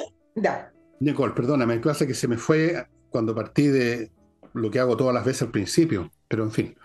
Nicole, 0.99 1.33
perdóname, 1.33 1.81
clase 1.81 2.07
que 2.07 2.13
se 2.13 2.27
me 2.27 2.37
fue 2.37 2.87
cuando 3.09 3.35
partí 3.35 3.67
de 3.67 4.11
lo 4.53 4.71
que 4.71 4.79
hago 4.79 4.95
todas 4.95 5.13
las 5.13 5.25
veces 5.25 5.43
al 5.43 5.51
principio, 5.51 6.11
pero 6.27 6.43
en 6.43 6.51
fin. 6.51 6.77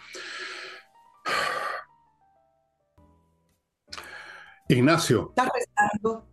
Ignacio. 4.69 5.29
¿Estás 5.31 5.49
rezando? 5.55 6.29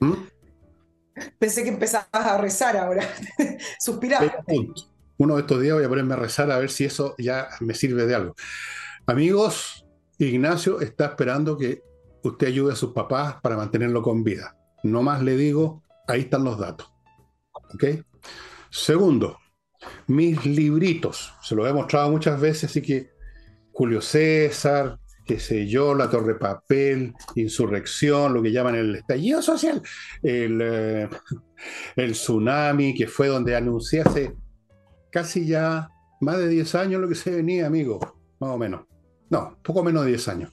¿Mm? 0.00 0.14
Pensé 1.38 1.62
que 1.62 1.68
empezabas 1.68 2.08
a 2.12 2.38
rezar 2.38 2.76
ahora. 2.76 3.02
Suspirar. 3.78 4.44
Uno 5.16 5.34
de 5.34 5.40
estos 5.42 5.60
días 5.60 5.74
voy 5.74 5.84
a 5.84 5.88
ponerme 5.88 6.14
a 6.14 6.16
rezar 6.16 6.50
a 6.50 6.58
ver 6.58 6.70
si 6.70 6.84
eso 6.84 7.14
ya 7.18 7.48
me 7.60 7.74
sirve 7.74 8.06
de 8.06 8.14
algo. 8.14 8.34
Amigos, 9.06 9.84
Ignacio 10.18 10.80
está 10.80 11.06
esperando 11.06 11.56
que 11.56 11.82
usted 12.22 12.48
ayude 12.48 12.72
a 12.72 12.76
sus 12.76 12.92
papás 12.92 13.36
para 13.40 13.56
mantenerlo 13.56 14.02
con 14.02 14.24
vida. 14.24 14.56
No 14.82 15.02
más 15.02 15.22
le 15.22 15.36
digo, 15.36 15.82
ahí 16.06 16.22
están 16.22 16.44
los 16.44 16.58
datos. 16.58 16.92
¿Ok? 17.74 17.84
Segundo, 18.70 19.38
mis 20.06 20.44
libritos. 20.44 21.34
Se 21.42 21.54
los 21.54 21.68
he 21.68 21.72
mostrado 21.72 22.10
muchas 22.10 22.40
veces, 22.40 22.70
así 22.70 22.82
que 22.82 23.10
Julio 23.72 24.00
César, 24.00 24.98
qué 25.24 25.38
sé 25.38 25.66
yo, 25.68 25.94
la 25.94 26.10
Torre 26.10 26.34
Papel, 26.34 27.14
Insurrección, 27.36 28.34
lo 28.34 28.42
que 28.42 28.50
llaman 28.50 28.74
el 28.74 28.96
estallido 28.96 29.40
social, 29.40 29.82
el, 30.22 30.60
eh, 30.60 31.08
el 31.96 32.12
tsunami, 32.12 32.94
que 32.94 33.06
fue 33.06 33.28
donde 33.28 33.54
anuncié 33.54 34.00
hace 34.00 34.34
casi 35.12 35.46
ya 35.46 35.88
más 36.20 36.38
de 36.38 36.48
10 36.48 36.74
años 36.74 37.00
lo 37.00 37.08
que 37.08 37.14
se 37.14 37.30
venía, 37.30 37.66
amigo, 37.66 38.00
más 38.40 38.50
o 38.50 38.58
menos. 38.58 38.88
No, 39.30 39.56
poco 39.62 39.82
menos 39.82 40.04
de 40.04 40.10
10 40.10 40.28
años. 40.28 40.50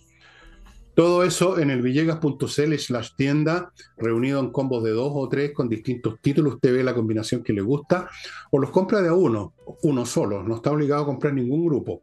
Todo 0.96 1.26
eso 1.26 1.60
en 1.60 1.72
el 1.72 1.82
villegas.cl 1.82 2.74
slash 2.78 3.10
tienda, 3.18 3.74
reunido 3.98 4.40
en 4.40 4.52
combos 4.52 4.82
de 4.82 4.92
dos 4.92 5.12
o 5.14 5.28
tres 5.28 5.52
con 5.54 5.68
distintos 5.68 6.22
títulos. 6.22 6.56
Usted 6.56 6.74
ve 6.74 6.84
la 6.86 6.96
combinación 6.96 7.44
que 7.44 7.52
le 7.52 7.62
gusta 7.62 8.10
o 8.52 8.60
los 8.60 8.70
compra 8.70 9.02
de 9.02 9.12
uno, 9.12 9.54
uno 9.84 10.06
solo. 10.06 10.42
No 10.42 10.56
está 10.56 10.72
obligado 10.72 11.04
a 11.04 11.06
comprar 11.06 11.34
ningún 11.34 11.66
grupo. 11.66 12.02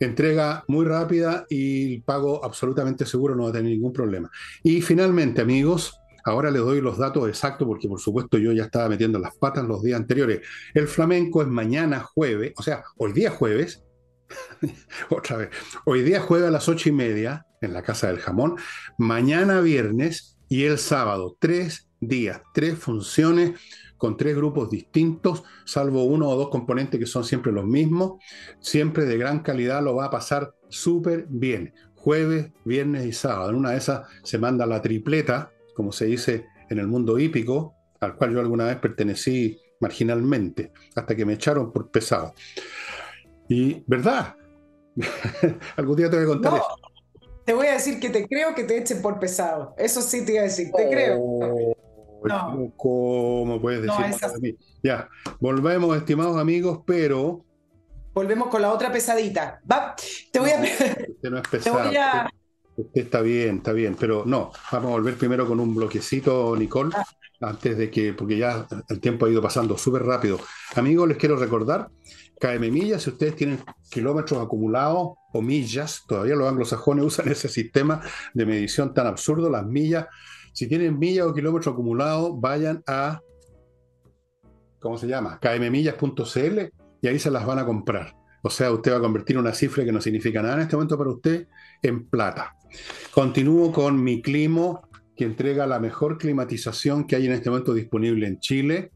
Entrega 0.00 0.64
muy 0.66 0.86
rápida 0.86 1.44
y 1.50 2.00
pago 2.00 2.42
absolutamente 2.42 3.04
seguro, 3.04 3.36
no 3.36 3.44
va 3.44 3.50
a 3.50 3.52
tener 3.52 3.70
ningún 3.70 3.92
problema. 3.92 4.30
Y 4.62 4.80
finalmente, 4.80 5.42
amigos, 5.42 6.00
ahora 6.24 6.50
les 6.50 6.62
doy 6.62 6.80
los 6.80 6.96
datos 6.96 7.28
exactos 7.28 7.68
porque 7.68 7.86
por 7.86 8.00
supuesto 8.00 8.38
yo 8.38 8.52
ya 8.52 8.64
estaba 8.64 8.88
metiendo 8.88 9.18
las 9.18 9.36
patas 9.36 9.66
los 9.66 9.82
días 9.82 10.00
anteriores. 10.00 10.40
El 10.72 10.88
flamenco 10.88 11.42
es 11.42 11.48
mañana 11.48 12.00
jueves, 12.00 12.54
o 12.56 12.62
sea, 12.62 12.82
hoy 12.96 13.12
día 13.12 13.30
jueves, 13.30 13.84
Otra 15.10 15.36
vez. 15.36 15.50
Hoy 15.84 16.02
día 16.02 16.20
juega 16.20 16.48
a 16.48 16.50
las 16.50 16.68
ocho 16.68 16.88
y 16.88 16.92
media 16.92 17.46
en 17.60 17.72
la 17.72 17.82
Casa 17.82 18.08
del 18.08 18.18
Jamón. 18.18 18.56
Mañana 18.98 19.60
viernes 19.60 20.38
y 20.48 20.64
el 20.64 20.78
sábado. 20.78 21.36
Tres 21.38 21.88
días, 22.00 22.42
tres 22.52 22.78
funciones 22.78 23.58
con 23.96 24.16
tres 24.16 24.34
grupos 24.34 24.68
distintos, 24.68 25.44
salvo 25.64 26.02
uno 26.02 26.28
o 26.28 26.34
dos 26.34 26.48
componentes 26.48 26.98
que 26.98 27.06
son 27.06 27.22
siempre 27.22 27.52
los 27.52 27.64
mismos. 27.64 28.14
Siempre 28.60 29.04
de 29.04 29.16
gran 29.16 29.40
calidad, 29.40 29.82
lo 29.82 29.94
va 29.94 30.06
a 30.06 30.10
pasar 30.10 30.54
súper 30.68 31.26
bien. 31.28 31.72
Jueves, 31.94 32.50
viernes 32.64 33.06
y 33.06 33.12
sábado. 33.12 33.50
En 33.50 33.56
una 33.56 33.70
de 33.70 33.78
esas 33.78 34.08
se 34.24 34.38
manda 34.38 34.66
la 34.66 34.82
tripleta, 34.82 35.52
como 35.74 35.92
se 35.92 36.06
dice 36.06 36.46
en 36.68 36.80
el 36.80 36.88
mundo 36.88 37.18
hípico, 37.18 37.74
al 38.00 38.16
cual 38.16 38.32
yo 38.32 38.40
alguna 38.40 38.64
vez 38.64 38.76
pertenecí 38.78 39.60
marginalmente, 39.78 40.72
hasta 40.94 41.14
que 41.14 41.24
me 41.24 41.34
echaron 41.34 41.72
por 41.72 41.90
pesado. 41.90 42.34
Y, 43.52 43.84
¿verdad? 43.86 44.34
Algún 45.76 45.96
día 45.96 46.08
te 46.08 46.16
voy 46.16 46.24
a 46.24 46.28
contar 46.28 46.54
eso. 46.54 46.66
Te 47.44 47.52
voy 47.52 47.66
a 47.66 47.74
decir 47.74 48.00
que 48.00 48.08
te 48.08 48.26
creo 48.26 48.54
que 48.54 48.64
te 48.64 48.78
echen 48.78 49.02
por 49.02 49.18
pesado. 49.18 49.74
Eso 49.76 50.00
sí 50.00 50.24
te 50.24 50.32
iba 50.32 50.40
a 50.40 50.44
decir, 50.44 50.70
te 50.74 50.88
creo. 50.88 51.18
Oh, 51.20 51.76
no. 52.24 52.72
¿Cómo 52.76 53.60
puedes 53.60 53.82
decir 53.82 54.56
Ya, 54.82 55.06
volvemos, 55.38 55.94
estimados 55.96 56.38
amigos, 56.38 56.80
pero. 56.86 57.44
Volvemos 58.14 58.48
con 58.48 58.62
la 58.62 58.72
otra 58.72 58.90
pesadita. 58.90 59.60
Va, 59.70 59.96
te 60.30 60.38
voy 60.38 60.50
a. 60.50 60.60
Usted 60.60 61.08
no 61.30 61.36
es 61.36 61.48
pesado. 61.48 61.90
Usted 62.74 63.02
está 63.02 63.20
bien, 63.20 63.56
está 63.56 63.72
bien, 63.72 63.96
pero 64.00 64.22
no, 64.24 64.50
vamos 64.70 64.88
a 64.88 64.92
volver 64.92 65.16
primero 65.16 65.46
con 65.46 65.60
un 65.60 65.74
bloquecito, 65.74 66.56
Nicole, 66.56 66.90
ah. 66.96 67.04
antes 67.42 67.76
de 67.76 67.90
que, 67.90 68.14
porque 68.14 68.38
ya 68.38 68.66
el 68.88 68.98
tiempo 68.98 69.26
ha 69.26 69.28
ido 69.28 69.42
pasando 69.42 69.76
súper 69.76 70.04
rápido. 70.04 70.40
Amigos, 70.74 71.06
les 71.06 71.18
quiero 71.18 71.36
recordar, 71.36 71.90
KM 72.42 72.72
Millas, 72.72 73.04
si 73.04 73.10
ustedes 73.10 73.36
tienen 73.36 73.60
kilómetros 73.88 74.44
acumulados 74.44 75.12
o 75.32 75.40
millas, 75.40 76.02
todavía 76.08 76.34
los 76.34 76.48
anglosajones 76.48 77.04
usan 77.06 77.28
ese 77.28 77.48
sistema 77.48 78.00
de 78.34 78.44
medición 78.44 78.92
tan 78.92 79.06
absurdo, 79.06 79.48
las 79.48 79.64
millas, 79.64 80.06
si 80.52 80.66
tienen 80.66 80.98
millas 80.98 81.26
o 81.26 81.34
kilómetros 81.34 81.72
acumulados, 81.72 82.32
vayan 82.40 82.82
a, 82.88 83.20
¿cómo 84.80 84.98
se 84.98 85.06
llama? 85.06 85.38
kmmillas.cl 85.40 86.58
y 87.00 87.06
ahí 87.06 87.18
se 87.20 87.30
las 87.30 87.46
van 87.46 87.60
a 87.60 87.64
comprar. 87.64 88.16
O 88.42 88.50
sea, 88.50 88.72
usted 88.72 88.92
va 88.92 88.96
a 88.96 89.00
convertir 89.00 89.38
una 89.38 89.54
cifra 89.54 89.84
que 89.84 89.92
no 89.92 90.00
significa 90.00 90.42
nada 90.42 90.54
en 90.54 90.60
este 90.62 90.74
momento 90.74 90.98
para 90.98 91.10
usted 91.10 91.46
en 91.80 92.08
plata. 92.08 92.56
Continúo 93.12 93.70
con 93.70 94.02
mi 94.02 94.20
climo, 94.20 94.88
que 95.14 95.24
entrega 95.24 95.64
la 95.64 95.78
mejor 95.78 96.18
climatización 96.18 97.06
que 97.06 97.14
hay 97.14 97.26
en 97.26 97.32
este 97.32 97.50
momento 97.50 97.72
disponible 97.72 98.26
en 98.26 98.40
Chile. 98.40 98.90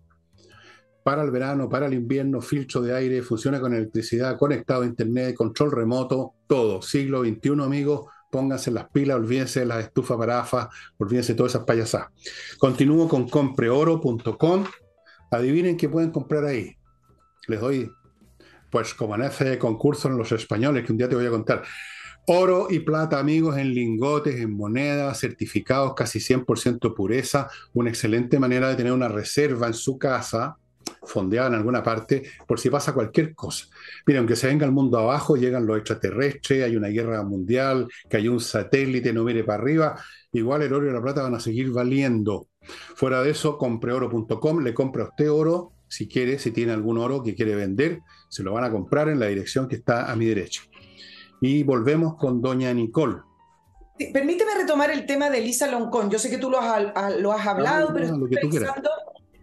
Para 1.07 1.23
el 1.23 1.31
verano, 1.31 1.69
para 1.69 1.87
el 1.87 1.95
invierno, 1.95 2.41
filtro 2.41 2.81
de 2.81 2.93
aire, 2.93 3.23
funciona 3.23 3.61
con 3.61 3.73
electricidad, 3.73 4.37
conectado 4.37 4.83
a 4.83 4.87
internet, 4.87 5.37
control 5.37 5.71
remoto, 5.71 6.33
todo. 6.49 6.83
Siglo 6.83 7.23
XXI, 7.23 7.63
amigos, 7.63 8.07
pónganse 8.29 8.73
las 8.73 8.89
pilas, 8.91 9.17
olvídense 9.17 9.61
de 9.61 9.67
las 9.67 9.85
estufas 9.85 10.19
parafa, 10.19 10.69
olvídense 10.99 11.35
de 11.35 11.37
todas 11.37 11.53
esas 11.53 11.65
payasadas. 11.65 12.09
Continúo 12.59 13.09
con 13.09 13.29
compreoro.com. 13.29 14.65
Adivinen 15.31 15.77
qué 15.77 15.89
pueden 15.89 16.11
comprar 16.11 16.45
ahí. 16.45 16.77
Les 17.47 17.61
doy, 17.61 17.89
pues 18.69 18.93
como 18.93 19.15
en 19.15 19.23
ese 19.23 19.61
concurso 19.61 20.09
en 20.09 20.19
los 20.19 20.33
españoles, 20.33 20.85
que 20.85 20.91
un 20.91 20.99
día 20.99 21.09
te 21.09 21.15
voy 21.15 21.27
a 21.27 21.31
contar. 21.31 21.63
Oro 22.27 22.67
y 22.69 22.81
plata, 22.81 23.21
amigos, 23.21 23.59
en 23.59 23.73
lingotes, 23.73 24.41
en 24.41 24.57
monedas, 24.57 25.21
certificados 25.21 25.95
casi 25.95 26.19
100% 26.19 26.97
pureza, 26.97 27.49
una 27.75 27.91
excelente 27.91 28.41
manera 28.41 28.69
de 28.69 28.75
tener 28.75 28.93
una 28.93 29.07
reserva 29.07 29.69
en 29.69 29.75
su 29.75 29.99
casa, 29.99 30.57
fondeada 31.07 31.49
en 31.49 31.55
alguna 31.55 31.83
parte, 31.83 32.23
por 32.47 32.61
si 32.61 32.71
pasa 32.71 32.93
cualquier 32.93 33.35
cosa. 33.35 33.67
Mira, 34.07 34.19
aunque 34.19 34.37
se 34.37 34.47
venga 34.47 34.67
el 34.67 34.73
mundo 34.73 34.99
abajo, 34.99 35.37
llegan 35.37 35.67
los 35.67 35.79
extraterrestres, 35.79 36.65
hay 36.65 36.77
una 36.77 36.89
guerra 36.89 37.23
mundial, 37.23 37.89
que 38.09 38.19
hay 38.19 38.29
un 38.29 38.41
satélite, 38.41 39.13
no 39.13 39.25
mire 39.25 39.45
para 39.45 39.63
arriba, 39.63 40.01
igual 40.33 40.63
el 40.63 40.73
oro 40.73 40.89
y 40.89 40.93
la 40.93 41.03
plata 41.03 41.23
van 41.23 41.35
a 41.35 41.41
seguir 41.41 41.71
valiendo. 41.71 42.49
Fuera 42.95 43.23
de 43.23 43.31
eso, 43.31 43.57
compreoro.com, 43.59 44.61
le 44.61 44.75
compra 44.75 45.05
a 45.05 45.09
usted 45.09 45.31
oro, 45.31 45.73
si 45.89 46.09
quiere, 46.09 46.39
si 46.39 46.51
tiene 46.51 46.73
algún 46.73 46.99
oro 46.99 47.23
que 47.23 47.35
quiere 47.35 47.55
vender, 47.55 48.01
se 48.29 48.43
lo 48.43 48.53
van 48.53 48.65
a 48.65 48.71
comprar 48.71 49.09
en 49.09 49.21
la 49.21 49.27
dirección 49.27 49.69
que 49.69 49.77
está 49.77 50.11
a 50.11 50.17
mi 50.17 50.27
derecha. 50.27 50.63
Y 51.41 51.63
volvemos 51.63 52.17
con 52.17 52.41
doña 52.41 52.73
Nicole. 52.73 53.17
permíteme 54.13 54.55
retomar 54.57 54.91
el 54.91 55.07
tema 55.07 55.31
de 55.31 55.41
Lisa 55.41 55.69
Loncón. 55.69 56.11
Yo 56.11 56.19
sé 56.19 56.29
que 56.29 56.39
tú 56.39 56.51
lo 56.51 56.61
has, 56.61 57.17
lo 57.19 57.33
has 57.33 57.47
hablado, 57.47 57.93
pero 57.93 58.07
estoy 58.07 58.51
pensando 58.51 58.91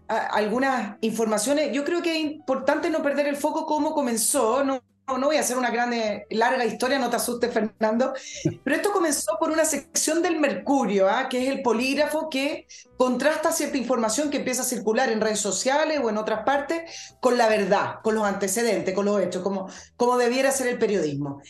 algunas 0.08 0.96
informaciones. 1.00 1.72
Yo 1.72 1.84
creo 1.84 2.02
que 2.02 2.12
es 2.12 2.24
importante 2.24 2.90
no 2.90 3.02
perder 3.02 3.26
el 3.26 3.36
foco 3.36 3.66
cómo 3.66 3.94
comenzó. 3.94 4.64
No, 4.64 4.82
no 5.06 5.26
voy 5.26 5.36
a 5.36 5.40
hacer 5.40 5.58
una 5.58 5.70
grande, 5.70 6.26
larga 6.30 6.64
historia, 6.64 6.98
no 6.98 7.10
te 7.10 7.16
asustes, 7.16 7.52
Fernando. 7.52 8.14
Pero 8.64 8.76
esto 8.76 8.92
comenzó 8.92 9.36
por 9.38 9.50
una 9.50 9.64
sección 9.64 10.22
del 10.22 10.38
Mercurio, 10.38 11.08
¿ah? 11.08 11.28
que 11.28 11.42
es 11.42 11.48
el 11.48 11.62
polígrafo 11.62 12.28
que 12.28 12.66
contrasta 12.96 13.52
cierta 13.52 13.76
información 13.76 14.30
que 14.30 14.38
empieza 14.38 14.62
a 14.62 14.66
circular 14.66 15.10
en 15.10 15.20
redes 15.20 15.40
sociales 15.40 16.00
o 16.02 16.10
en 16.10 16.18
otras 16.18 16.44
partes 16.44 16.82
con 17.20 17.38
la 17.38 17.48
verdad, 17.48 17.96
con 18.02 18.14
los 18.14 18.24
antecedentes, 18.24 18.94
con 18.94 19.04
los 19.06 19.20
hechos, 19.20 19.42
como, 19.42 19.68
como 19.96 20.16
debiera 20.16 20.50
ser 20.50 20.68
el 20.68 20.78
periodismo. 20.78 21.40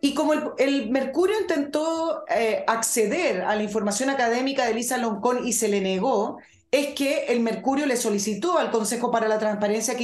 Y 0.00 0.12
como 0.12 0.34
el, 0.58 0.90
Mercurio 0.90 1.40
intentó 1.40 2.24
eh, 2.28 2.62
acceder 2.66 3.40
a 3.40 3.56
la 3.56 3.62
información 3.62 4.10
académica 4.10 4.66
de 4.66 4.74
Lisa 4.74 4.98
Loncón 4.98 5.46
y 5.46 5.54
se 5.54 5.68
le 5.68 5.80
negó, 5.80 6.36
es 6.74 6.88
que 6.88 7.26
el 7.26 7.38
Mercurio 7.38 7.86
le 7.86 7.96
solicitó 7.96 8.58
al 8.58 8.72
Consejo 8.72 9.12
para 9.12 9.28
la 9.28 9.38
Transparencia 9.38 9.96
que 9.96 10.02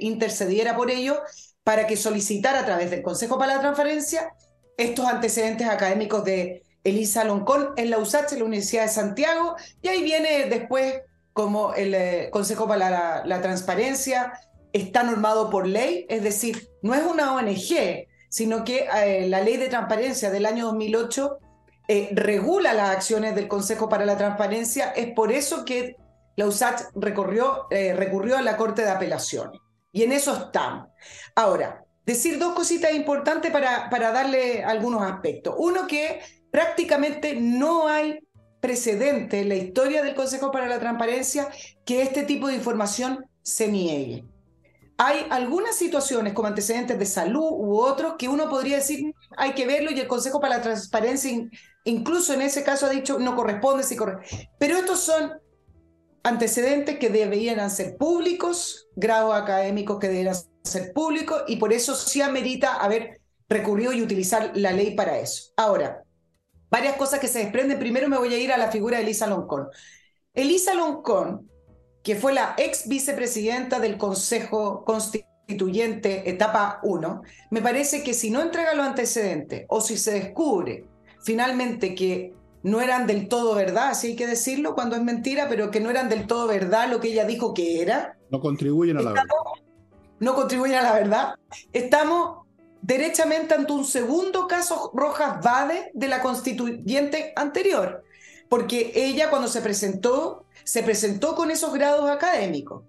intercediera 0.00 0.76
por 0.76 0.90
ello 0.90 1.22
para 1.62 1.86
que 1.86 1.96
solicitara 1.96 2.60
a 2.60 2.64
través 2.64 2.90
del 2.90 3.02
Consejo 3.02 3.38
para 3.38 3.54
la 3.54 3.60
Transparencia 3.60 4.32
estos 4.76 5.06
antecedentes 5.06 5.68
académicos 5.68 6.24
de 6.24 6.64
Elisa 6.82 7.22
Loncón 7.22 7.68
en 7.76 7.90
la 7.90 7.98
USACH, 7.98 8.32
en 8.32 8.40
la 8.40 8.44
Universidad 8.46 8.82
de 8.82 8.88
Santiago, 8.88 9.54
y 9.80 9.86
ahí 9.86 10.02
viene 10.02 10.46
después 10.46 11.02
como 11.32 11.72
el 11.74 11.94
eh, 11.94 12.30
Consejo 12.32 12.66
para 12.66 13.24
la 13.24 13.40
Transparencia 13.40 14.32
está 14.72 15.04
normado 15.04 15.50
por 15.50 15.68
ley, 15.68 16.04
es 16.08 16.24
decir, 16.24 16.68
no 16.82 16.94
es 16.94 17.04
una 17.04 17.32
ONG, 17.32 18.08
sino 18.28 18.64
que 18.64 18.88
eh, 18.92 19.28
la 19.28 19.40
ley 19.40 19.56
de 19.56 19.68
transparencia 19.68 20.30
del 20.30 20.46
año 20.46 20.66
2008 20.66 21.38
eh, 21.88 22.10
regula 22.12 22.74
las 22.74 22.90
acciones 22.90 23.34
del 23.34 23.48
Consejo 23.48 23.88
para 23.88 24.04
la 24.04 24.16
Transparencia. 24.16 24.90
Es 24.90 25.12
por 25.12 25.32
eso 25.32 25.64
que 25.64 25.96
la 26.36 26.46
USACH 26.46 26.90
recorrió, 26.94 27.66
eh, 27.70 27.94
recurrió 27.94 28.36
a 28.36 28.42
la 28.42 28.56
Corte 28.56 28.82
de 28.82 28.90
Apelaciones. 28.90 29.60
Y 29.92 30.02
en 30.02 30.12
eso 30.12 30.34
estamos. 30.34 30.88
Ahora, 31.34 31.84
decir 32.04 32.38
dos 32.38 32.54
cositas 32.54 32.92
importantes 32.94 33.50
para, 33.50 33.88
para 33.88 34.12
darle 34.12 34.62
algunos 34.64 35.02
aspectos. 35.02 35.54
Uno, 35.58 35.86
que 35.86 36.20
prácticamente 36.50 37.36
no 37.36 37.88
hay 37.88 38.18
precedente 38.60 39.40
en 39.40 39.48
la 39.48 39.54
historia 39.54 40.02
del 40.02 40.14
Consejo 40.14 40.50
para 40.50 40.66
la 40.66 40.78
Transparencia 40.78 41.48
que 41.84 42.02
este 42.02 42.24
tipo 42.24 42.48
de 42.48 42.54
información 42.54 43.24
se 43.42 43.68
niegue 43.68 44.24
hay 44.98 45.26
algunas 45.30 45.76
situaciones 45.76 46.32
como 46.32 46.48
antecedentes 46.48 46.98
de 46.98 47.06
salud 47.06 47.48
u 47.50 47.78
otros 47.78 48.14
que 48.18 48.28
uno 48.28 48.48
podría 48.48 48.76
decir 48.76 49.14
hay 49.36 49.52
que 49.52 49.66
verlo 49.66 49.90
y 49.90 50.00
el 50.00 50.08
Consejo 50.08 50.40
para 50.40 50.56
la 50.56 50.62
Transparencia 50.62 51.30
incluso 51.86 52.34
en 52.34 52.42
ese 52.42 52.62
caso 52.62 52.86
ha 52.86 52.90
dicho 52.90 53.18
no 53.18 53.34
corresponde, 53.34 53.82
sí 53.82 53.96
corresponde. 53.96 54.50
Pero 54.58 54.76
estos 54.76 55.00
son 55.00 55.32
antecedentes 56.22 56.98
que 56.98 57.08
deberían 57.08 57.70
ser 57.70 57.96
públicos, 57.96 58.88
grados 58.94 59.34
académicos 59.34 59.98
que 59.98 60.08
deberían 60.08 60.36
ser 60.62 60.92
públicos 60.92 61.44
y 61.46 61.56
por 61.56 61.72
eso 61.72 61.94
sí 61.94 62.20
amerita 62.20 62.76
haber 62.76 63.20
recurrido 63.48 63.92
y 63.92 64.02
utilizar 64.02 64.52
la 64.54 64.72
ley 64.72 64.94
para 64.94 65.18
eso. 65.18 65.52
Ahora, 65.56 66.02
varias 66.70 66.96
cosas 66.96 67.20
que 67.20 67.28
se 67.28 67.38
desprenden. 67.38 67.78
Primero 67.78 68.08
me 68.08 68.18
voy 68.18 68.34
a 68.34 68.38
ir 68.38 68.52
a 68.52 68.58
la 68.58 68.70
figura 68.70 68.98
de 68.98 69.04
Elisa 69.04 69.26
Loncón. 69.26 69.68
Elisa 70.34 70.74
Loncón 70.74 71.48
que 72.06 72.14
fue 72.14 72.32
la 72.32 72.54
ex 72.56 72.86
vicepresidenta 72.86 73.80
del 73.80 73.98
Consejo 73.98 74.84
Constituyente, 74.84 76.30
etapa 76.30 76.78
1, 76.84 77.22
me 77.50 77.60
parece 77.60 78.04
que 78.04 78.14
si 78.14 78.30
no 78.30 78.40
entrega 78.40 78.74
los 78.74 78.86
antecedentes 78.86 79.66
o 79.68 79.80
si 79.80 79.96
se 79.96 80.12
descubre 80.12 80.84
finalmente 81.26 81.96
que 81.96 82.32
no 82.62 82.80
eran 82.80 83.06
del 83.08 83.28
todo 83.28 83.54
verdad, 83.54 83.88
así 83.90 84.08
hay 84.08 84.16
que 84.16 84.28
decirlo 84.28 84.76
cuando 84.76 84.94
es 84.94 85.02
mentira, 85.02 85.48
pero 85.48 85.72
que 85.72 85.80
no 85.80 85.90
eran 85.90 86.08
del 86.08 86.26
todo 86.28 86.46
verdad 86.46 86.88
lo 86.88 87.00
que 87.00 87.08
ella 87.08 87.24
dijo 87.24 87.52
que 87.52 87.82
era. 87.82 88.16
No 88.30 88.40
contribuyen 88.40 88.96
a 88.96 89.02
la 89.02 89.10
verdad. 89.10 89.24
No 90.20 90.34
contribuyen 90.34 90.76
a 90.76 90.82
la 90.82 90.92
verdad. 90.92 91.34
Estamos 91.72 92.46
derechamente 92.80 93.54
ante 93.54 93.72
un 93.72 93.84
segundo 93.84 94.46
caso 94.46 94.92
Rojas 94.94 95.42
Vade 95.42 95.90
de 95.94 96.08
la 96.08 96.22
constituyente 96.22 97.32
anterior, 97.34 98.04
porque 98.48 98.92
ella 98.94 99.28
cuando 99.28 99.48
se 99.48 99.60
presentó 99.60 100.44
se 100.62 100.84
presentó 100.84 101.34
con 101.34 101.50
esos 101.50 101.72
grados 101.72 102.08
académicos. 102.08 102.84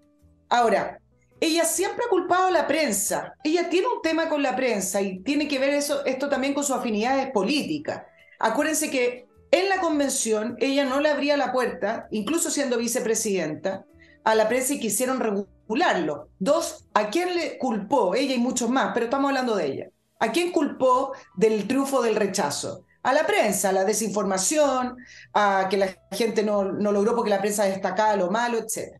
Ahora, 0.50 1.00
ella 1.40 1.66
siempre 1.66 2.06
ha 2.06 2.10
culpado 2.10 2.48
a 2.48 2.52
la 2.52 2.68
prensa. 2.68 3.34
Ella 3.44 3.70
tiene 3.70 3.88
un 3.88 4.02
tema 4.02 4.30
con 4.30 4.42
la 4.42 4.56
prensa 4.56 5.02
y 5.02 5.20
tiene 5.20 5.48
que 5.48 5.60
ver 5.60 5.72
eso, 5.72 6.06
esto 6.06 6.30
también 6.30 6.54
con 6.54 6.64
sus 6.64 6.76
afinidades 6.76 7.32
políticas. 7.32 8.04
Acuérdense 8.40 8.90
que 8.90 9.28
en 9.52 9.70
la 9.70 9.80
convención 9.80 10.58
ella 10.60 10.86
no 10.86 11.00
le 11.00 11.10
abría 11.10 11.38
la 11.38 11.52
puerta, 11.52 12.08
incluso 12.12 12.52
siendo 12.52 12.78
vicepresidenta, 12.78 13.86
a 14.24 14.36
la 14.36 14.48
prensa 14.50 14.74
y 14.74 14.80
quisieron 14.80 15.20
regularlo. 15.20 16.30
Dos, 16.38 16.86
¿a 16.94 17.10
quién 17.10 17.36
le 17.36 17.58
culpó? 17.58 18.14
Ella 18.14 18.36
y 18.36 18.40
muchos 18.40 18.70
más, 18.70 18.92
pero 18.94 19.06
estamos 19.06 19.30
hablando 19.30 19.56
de 19.56 19.66
ella. 19.66 19.88
¿A 20.20 20.32
quién 20.32 20.52
culpó 20.52 21.14
del 21.36 21.68
triunfo 21.68 22.02
del 22.02 22.16
rechazo? 22.16 22.84
a 23.08 23.14
la 23.14 23.26
prensa, 23.26 23.70
a 23.70 23.72
la 23.72 23.86
desinformación, 23.86 24.98
a 25.34 25.68
que 25.70 25.78
la 25.78 25.96
gente 26.12 26.44
no, 26.44 26.64
logró 26.66 27.16
porque 27.16 27.30
la 27.30 27.40
prensa 27.40 27.64
destacaba 27.64 28.18
lo 28.18 28.30
malo, 28.30 28.58
etc. 28.58 29.00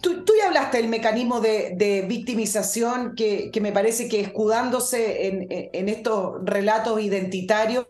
Tú, 0.00 0.24
ya 0.36 0.48
hablaste 0.48 0.78
del 0.78 0.88
mecanismo 0.88 1.40
de, 1.40 2.04
victimización 2.08 3.14
que, 3.14 3.50
que, 3.52 3.60
me 3.60 3.70
parece 3.70 4.08
que 4.08 4.20
escudándose 4.20 5.28
en, 5.28 5.46
en, 5.48 5.88
estos 5.88 6.36
relatos 6.42 7.00
identitarios, 7.00 7.86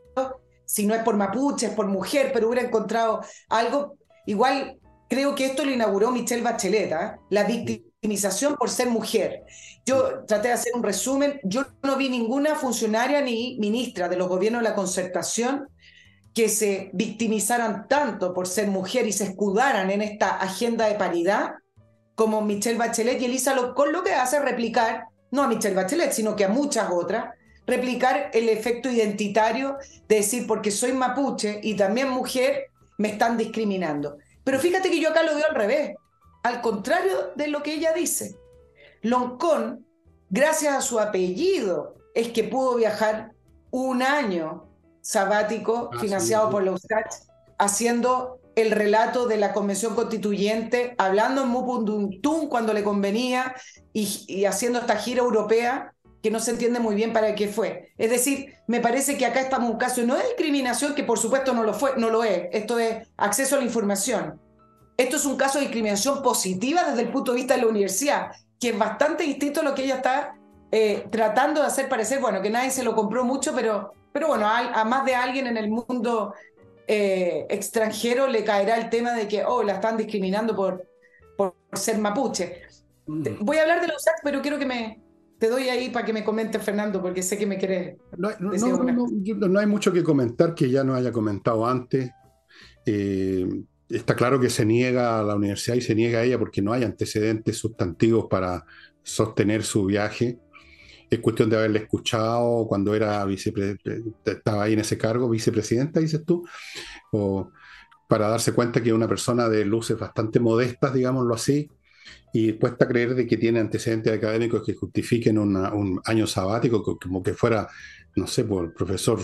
si 0.67 0.85
no 0.87 0.95
es 0.95 1.03
por 1.03 1.17
mapuche, 1.17 1.67
es 1.67 1.73
por 1.73 1.87
mujer, 1.87 2.31
pero 2.35 2.49
hubiera 2.49 2.67
encontrado 2.67 3.23
algo, 3.49 3.97
igual 4.27 4.79
creo 5.09 5.35
que 5.35 5.47
esto 5.47 5.65
lo 5.65 5.71
inauguró 5.71 6.11
Michelle 6.11 6.43
Bachelet, 6.43 6.93
¿eh? 6.93 7.17
la 7.31 7.45
victimización 7.45 8.57
por 8.57 8.69
ser 8.69 8.91
mujer. 8.91 9.45
Yo 9.87 10.27
traté 10.27 10.49
de 10.49 10.55
hacer 10.55 10.73
un 10.75 10.83
resumen, 10.83 11.41
yo 11.43 11.65
no 11.83 11.97
vi 11.97 12.11
ninguna 12.11 12.55
funcionaria 12.55 13.23
ni 13.23 13.57
ministra 13.59 14.11
de 14.11 14.17
los 14.17 14.29
gobiernos 14.29 14.63
de 14.63 14.69
la 14.69 14.75
concertación 14.75 15.69
que 16.35 16.51
se 16.51 16.91
victimizaran 16.93 17.89
tanto 17.89 18.35
por 18.35 18.47
ser 18.47 18.69
mujer 18.69 19.07
y 19.07 19.13
se 19.13 19.25
escudaran 19.25 19.91
en 19.91 20.03
esta 20.03 20.37
agenda 20.37 20.87
de 20.87 20.95
paridad 20.95 21.55
como 22.19 22.41
Michelle 22.41 22.77
Bachelet 22.77 23.23
y 23.23 23.27
Elisa 23.27 23.55
con 23.77 23.93
lo 23.93 24.03
que 24.03 24.13
hace 24.13 24.41
replicar, 24.41 25.05
no 25.31 25.45
a 25.45 25.47
Michelle 25.47 25.77
Bachelet, 25.77 26.11
sino 26.11 26.35
que 26.35 26.47
a 26.47 26.49
muchas 26.49 26.91
otras, 26.91 27.33
replicar 27.65 28.33
el 28.35 28.49
efecto 28.49 28.91
identitario 28.91 29.77
de 30.09 30.17
decir 30.17 30.45
porque 30.49 30.73
soy 30.73 30.93
mapuche 30.93 31.61
y 31.63 31.77
también 31.77 32.09
mujer, 32.09 32.71
me 32.97 33.11
están 33.11 33.39
discriminando. 33.39 34.19
Pero 34.43 34.59
fíjate 34.59 34.91
que 34.91 35.01
yo 35.01 35.11
acá 35.11 35.23
lo 35.23 35.37
veo 35.37 35.45
al 35.49 35.55
revés, 35.55 35.95
al 36.43 36.61
contrario 36.61 37.31
de 37.37 37.47
lo 37.47 37.63
que 37.63 37.75
ella 37.75 37.93
dice. 37.93 38.35
Loncón, 39.03 39.87
gracias 40.29 40.75
a 40.75 40.81
su 40.81 40.99
apellido, 40.99 41.95
es 42.17 42.31
que 42.31 42.43
pudo 42.43 42.75
viajar 42.75 43.31
un 43.71 44.03
año 44.03 44.67
sabático 45.03 45.91
ah, 45.95 46.01
financiado 46.01 46.51
por 46.51 46.65
los 46.65 46.83
USACH, 46.83 47.15
haciendo 47.59 48.41
el 48.61 48.73
relato 48.73 49.27
de 49.27 49.37
la 49.37 49.53
Convención 49.53 49.95
Constituyente, 49.95 50.95
hablando 50.99 51.43
en 51.43 51.49
Mupunduntum 51.49 52.49
cuando 52.49 52.73
le 52.73 52.83
convenía 52.83 53.55
y, 53.93 54.45
haciendo 54.45 54.81
esta 54.81 54.97
gira 54.97 55.21
europea 55.21 55.95
que 56.23 56.33
no 56.33 56.41
se 56.41 56.51
entiende 56.51 56.81
muy 56.81 56.97
bien 56.97 57.13
para 57.13 57.37
qué 57.37 57.47
fue. 57.47 57.93
Es 57.97 58.11
decir, 58.11 58.55
me 58.67 58.81
parece 58.81 59.17
que 59.17 59.27
acá 59.27 59.41
estamos 59.41 59.69
en 59.69 59.75
un 59.75 59.79
caso 59.79 60.03
no 60.03 60.17
de 60.17 60.25
discriminación, 60.25 60.97
que 60.97 61.05
por 61.05 61.19
supuesto 61.19 61.55
no 61.55 61.63
lo 61.63 61.73
fue, 61.73 61.93
no 61.97 62.11
lo 62.11 62.25
es. 62.25 62.49
Esto 62.51 62.81
es 62.81 63.07
acceso 63.17 63.55
a 63.55 63.59
la 63.61 63.65
información. 63.65 64.41
Esto 64.97 65.17
es 65.17 65.25
un 65.25 65.37
caso 65.37 65.59
de 65.59 65.67
discriminación 65.67 66.21
positiva 66.25 66.83
desde 66.83 67.03
el 67.03 67.13
punto 67.13 67.31
de 67.31 67.37
vista 67.37 67.55
de 67.55 67.63
la 67.63 67.69
universidad, 67.69 68.33
que 68.59 68.71
es 68.71 68.79
bastante 68.79 69.23
distinto 69.23 69.61
a 69.61 69.63
lo 69.63 69.75
que 69.77 69.85
ella 69.85 69.97
está 69.97 70.35
eh, 70.73 71.07
tratando 71.13 71.61
de 71.61 71.69
hacer 71.69 71.89
parecer, 71.89 72.21
bueno, 72.21 72.43
que 72.43 72.51
nadie 72.51 72.73
se 72.73 72.83
lo 72.83 72.97
compró 72.97 73.25
mucho, 73.25 73.55
pero, 73.55 73.93
pero 74.13 74.27
bueno, 74.27 74.49
a, 74.49 74.85
más 74.85 75.05
de 75.05 75.15
alguien 75.15 75.47
en 75.47 75.57
el 75.57 75.71
mundo 75.71 76.35
eh, 76.89 77.47
extranjero 77.51 78.27
le 78.27 78.43
caerá 78.45 78.79
el 78.79 78.89
tema 78.89 79.13
de 79.13 79.29
que, 79.29 79.45
oh, 79.45 79.63
la 79.63 79.75
están 79.75 79.97
discriminando 79.99 80.57
por, 80.57 80.89
por 81.37 81.55
ser 81.75 81.99
mapuche. 81.99 82.63
Mm. 83.07 83.25
Voy 83.41 83.59
a 83.59 83.63
hablar 83.63 83.81
de 83.83 83.89
los 83.89 84.07
actos, 84.07 84.23
pero 84.25 84.41
quiero 84.41 84.59
que 84.59 84.67
me, 84.67 85.03
te 85.39 85.49
doy 85.49 85.69
ahí 85.69 85.91
para 85.91 86.05
que 86.05 86.13
me 86.13 86.25
comente 86.25 86.59
Fernando, 86.59 87.01
porque 87.01 87.23
sé 87.23 87.39
que 87.39 87.47
me 87.47 87.59
querés. 87.59 87.97
No, 88.17 88.31
no, 88.41 89.61
hay 89.61 89.67
mucho 89.67 89.93
que 89.93 90.03
comentar 90.03 90.55
que 90.55 90.71
ya 90.71 90.83
no 90.83 90.95
haya 90.95 91.13
comentado 91.13 91.67
antes. 91.67 92.11
Eh, 92.87 93.47
está 93.89 94.17
claro 94.17 94.41
que 94.41 94.51
se 94.51 94.65
niega 94.65 95.21
a 95.21 95.23
la 95.23 95.37
universidad 95.37 95.77
y 95.77 95.81
se 95.81 95.95
niega 95.95 96.21
a 96.21 96.25
ella 96.25 96.39
porque 96.39 96.63
no 96.63 96.73
hay 96.73 96.85
antecedentes 96.85 97.57
sustantivos 97.59 98.27
para 98.29 98.65
sostener 99.03 99.63
su 99.63 99.85
viaje. 99.85 100.39
Es 101.11 101.21
cuestión 101.21 101.49
de 101.49 101.57
haberle 101.57 101.81
escuchado 101.81 102.67
cuando 102.67 102.95
era 102.95 103.25
vicepresidenta, 103.25 104.31
estaba 104.31 104.65
ahí 104.65 104.75
en 104.75 104.81
ese 104.81 104.99
cargo, 104.99 105.29
vicepresidenta, 105.29 106.01
dices 106.01 106.25
tú, 106.25 106.47
o 107.13 107.51
para 108.09 108.29
darse 108.29 108.53
cuenta 108.53 108.83
que 108.83 108.93
una 108.93 109.09
persona 109.09 109.49
de 109.49 109.65
luces 109.65 109.99
bastante 109.99 110.41
modestas, 110.41 110.95
digámoslo 110.95 111.35
así, 111.35 111.71
y 112.33 112.55
cuesta 112.55 112.87
creer 112.87 113.15
de 113.15 113.27
que 113.27 113.37
tiene 113.37 113.61
antecedentes 113.61 114.13
académicos 114.13 114.63
que 114.65 114.75
justifiquen 114.75 115.39
un 115.39 116.01
año 116.05 116.27
sabático 116.27 116.83
como 116.83 117.23
que 117.23 117.35
fuera, 117.35 117.69
no 118.17 118.27
sé, 118.27 118.45
por 118.45 118.65
el 118.65 118.73
profesor, 118.73 119.21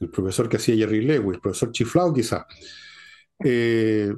el 0.00 0.10
profesor 0.10 0.48
que 0.48 0.56
hacía 0.56 0.76
Jerry 0.76 1.02
Lewis, 1.02 1.34
el 1.36 1.40
profesor 1.40 1.72
Chiflao 1.72 2.12
quizá. 2.12 2.46
Eh, 3.42 4.12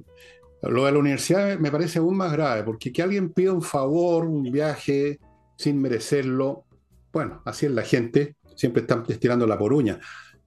lo 0.63 0.85
de 0.85 0.93
la 0.93 0.99
universidad 0.99 1.59
me 1.59 1.71
parece 1.71 1.99
aún 1.99 2.17
más 2.17 2.33
grave, 2.33 2.63
porque 2.65 2.93
que 2.93 3.03
alguien 3.03 3.33
pida 3.33 3.53
un 3.53 3.63
favor, 3.63 4.25
un 4.25 4.43
viaje, 4.51 5.19
sin 5.57 5.81
merecerlo, 5.81 6.66
bueno, 7.17 7.41
así 7.47 7.65
es 7.65 7.73
la 7.73 7.81
gente, 7.81 8.37
siempre 8.57 8.83
están 8.83 9.03
estirando 9.09 9.47
la 9.47 9.57
poruña 9.57 9.99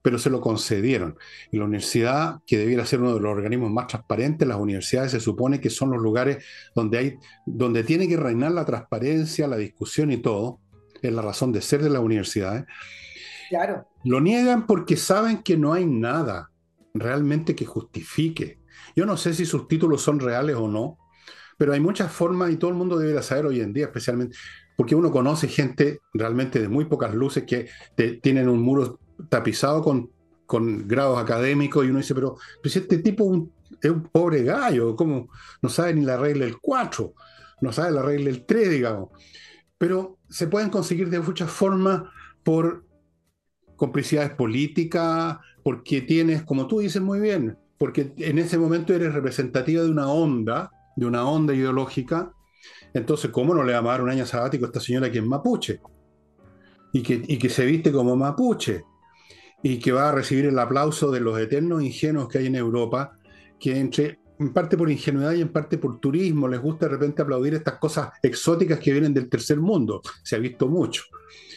pero 0.02 0.18
se 0.18 0.30
lo 0.30 0.40
concedieron. 0.40 1.18
Y 1.52 1.58
la 1.58 1.66
universidad, 1.66 2.42
que 2.46 2.58
debiera 2.58 2.86
ser 2.86 3.02
uno 3.02 3.16
de 3.16 3.20
los 3.20 3.32
organismos 3.32 3.72
más 3.72 3.88
transparentes, 3.88 4.48
las 4.48 4.58
universidades 4.58 5.12
se 5.12 5.20
supone 5.20 5.60
que 5.60 5.70
son 5.70 5.92
los 5.92 6.02
lugares 6.02 6.46
donde, 6.74 6.98
hay, 6.98 7.18
donde 7.46 7.84
tiene 7.84 8.08
que 8.08 8.16
reinar 8.16 8.52
la 8.52 8.66
transparencia, 8.66 9.48
la 9.48 9.58
discusión 9.58 10.12
y 10.12 10.18
todo, 10.18 10.60
es 11.02 11.12
la 11.12 11.22
razón 11.22 11.52
de 11.52 11.62
ser 11.62 11.84
de 11.84 11.90
las 11.90 12.02
universidades. 12.02 12.66
Claro. 13.50 13.88
Lo 14.06 14.22
niegan 14.22 14.68
porque 14.68 14.96
saben 14.96 15.44
que 15.44 15.58
no 15.58 15.74
hay 15.74 15.86
nada 15.86 16.50
realmente 16.94 17.56
que 17.56 17.66
justifique. 17.66 18.60
Yo 18.96 19.06
no 19.06 19.18
sé 19.18 19.34
si 19.34 19.46
sus 19.46 19.68
títulos 19.68 20.02
son 20.02 20.20
reales 20.20 20.56
o 20.56 20.70
no, 20.70 20.98
pero 21.58 21.74
hay 21.74 21.82
muchas 21.82 22.10
formas 22.12 22.52
y 22.52 22.56
todo 22.56 22.72
el 22.72 22.78
mundo 22.78 22.98
debería 22.98 23.22
saber 23.22 23.48
hoy 23.48 23.60
en 23.60 23.74
día, 23.74 23.88
especialmente 23.88 24.38
porque 24.80 24.96
uno 24.96 25.12
conoce 25.12 25.50
gente 25.50 26.00
realmente 26.14 26.58
de 26.58 26.70
muy 26.70 26.86
pocas 26.86 27.14
luces 27.14 27.44
que 27.44 27.68
tienen 28.22 28.48
un 28.48 28.62
muro 28.62 28.98
tapizado 29.28 29.84
con, 29.84 30.10
con 30.46 30.88
grados 30.88 31.20
académicos 31.20 31.86
y 31.86 31.90
uno 31.90 31.98
dice, 31.98 32.16
pero, 32.16 32.38
si 32.64 32.80
este 32.80 33.00
tipo 33.00 33.50
es 33.82 33.92
un 33.92 34.04
pobre 34.04 34.42
gallo, 34.44 34.96
¿cómo 34.96 35.28
no 35.62 35.68
sabe 35.68 35.96
ni 35.96 36.06
la 36.06 36.16
regla 36.16 36.46
del 36.46 36.60
4? 36.60 37.14
No 37.60 37.74
sabe 37.74 37.92
la 37.92 38.04
regla 38.04 38.32
del 38.32 38.46
3, 38.46 38.70
digamos. 38.70 39.10
Pero 39.78 40.18
se 40.30 40.48
pueden 40.48 40.70
conseguir 40.70 41.10
de 41.10 41.20
muchas 41.20 41.52
formas 41.52 42.04
por 42.42 42.86
complicidades 43.76 44.32
políticas, 44.32 45.40
porque 45.62 46.04
tienes, 46.04 46.44
como 46.44 46.68
tú 46.68 46.80
dices 46.80 47.02
muy 47.02 47.20
bien, 47.20 47.58
porque 47.78 48.14
en 48.16 48.40
ese 48.40 48.58
momento 48.58 48.94
eres 48.94 49.14
representativa 49.14 49.84
de 49.84 49.92
una 49.92 50.10
onda, 50.10 50.72
de 50.96 51.06
una 51.06 51.26
onda 51.26 51.54
ideológica, 51.54 52.32
entonces, 52.94 53.32
¿cómo 53.32 53.54
no 53.54 53.64
le 53.64 53.74
va 53.74 53.80
a 53.80 53.82
dar 53.82 54.02
un 54.02 54.10
año 54.10 54.26
sabático 54.26 54.66
a 54.66 54.68
esta 54.68 54.80
señora 54.80 55.12
que 55.12 55.20
es 55.20 55.26
mapuche? 55.26 55.80
Y 56.92 57.04
que, 57.04 57.22
y 57.28 57.38
que 57.38 57.50
se 57.50 57.66
viste 57.66 57.92
como 57.92 58.16
mapuche 58.16 58.84
y 59.62 59.78
que 59.80 59.92
va 59.92 60.10
a 60.10 60.12
recibir 60.12 60.46
el 60.46 60.58
aplauso 60.58 61.12
de 61.12 61.20
los 61.20 61.40
eternos 61.40 61.84
ingenuos 61.84 62.28
que 62.28 62.40
hay 62.40 62.48
en 62.48 62.56
Europa, 62.56 63.18
que 63.60 63.78
entre 63.78 64.20
en 64.40 64.54
parte 64.54 64.78
por 64.78 64.90
ingenuidad 64.90 65.34
y 65.34 65.42
en 65.42 65.50
parte 65.50 65.78
por 65.78 66.00
turismo 66.00 66.48
les 66.48 66.62
gusta 66.62 66.86
de 66.86 66.94
repente 66.94 67.22
aplaudir 67.22 67.56
estas 67.56 67.78
cosas 67.78 68.10
exóticas 68.24 68.80
que 68.80 68.94
vienen 68.94 69.14
del 69.14 69.30
tercer 69.30 69.60
mundo. 69.60 70.02
Se 70.24 70.38
ha 70.38 70.40
visto 70.40 70.68
mucho. 70.68 71.04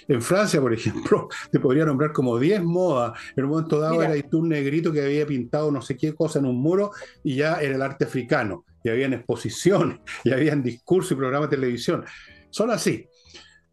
En 0.08 0.20
Francia, 0.20 0.60
por 0.60 0.74
ejemplo, 0.74 1.28
te 1.52 1.60
podría 1.60 1.84
nombrar 1.84 2.12
como 2.12 2.36
10 2.38 2.64
modas. 2.64 3.12
En 3.36 3.44
un 3.44 3.50
momento 3.50 3.78
dado 3.78 4.02
era 4.02 4.14
un 4.32 4.48
negrito 4.48 4.92
que 4.92 5.00
había 5.00 5.24
pintado 5.24 5.70
no 5.70 5.80
sé 5.80 5.96
qué 5.96 6.12
cosa 6.12 6.40
en 6.40 6.46
un 6.46 6.60
muro 6.60 6.90
y 7.22 7.36
ya 7.36 7.60
era 7.60 7.76
el 7.76 7.82
arte 7.82 8.04
africano. 8.04 8.64
Y 8.84 8.90
habían 8.90 9.12
exposiciones, 9.12 10.00
y 10.24 10.32
habían 10.32 10.62
discursos 10.62 11.12
y 11.12 11.14
programas 11.16 11.50
de 11.50 11.56
televisión. 11.56 12.04
Son 12.50 12.70
así. 12.70 13.06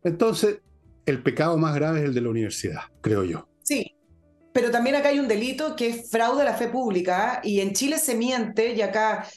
Entonces, 0.03 0.59
el 1.05 1.21
pecado 1.21 1.57
más 1.57 1.75
grave 1.75 1.99
es 1.99 2.05
el 2.05 2.13
de 2.13 2.21
la 2.21 2.29
universidad, 2.29 2.81
creo 3.01 3.23
yo. 3.23 3.49
Sí, 3.63 3.95
pero 4.53 4.71
también 4.71 4.95
acá 4.95 5.09
hay 5.09 5.19
un 5.19 5.27
delito 5.27 5.75
que 5.75 5.89
es 5.89 6.09
fraude 6.09 6.41
a 6.41 6.45
la 6.45 6.53
fe 6.53 6.67
pública 6.67 7.33
¿ah? 7.33 7.41
y 7.43 7.59
en 7.59 7.73
Chile 7.73 7.97
se 7.97 8.15
miente 8.15 8.73
y 8.73 8.81
acá 8.81 9.27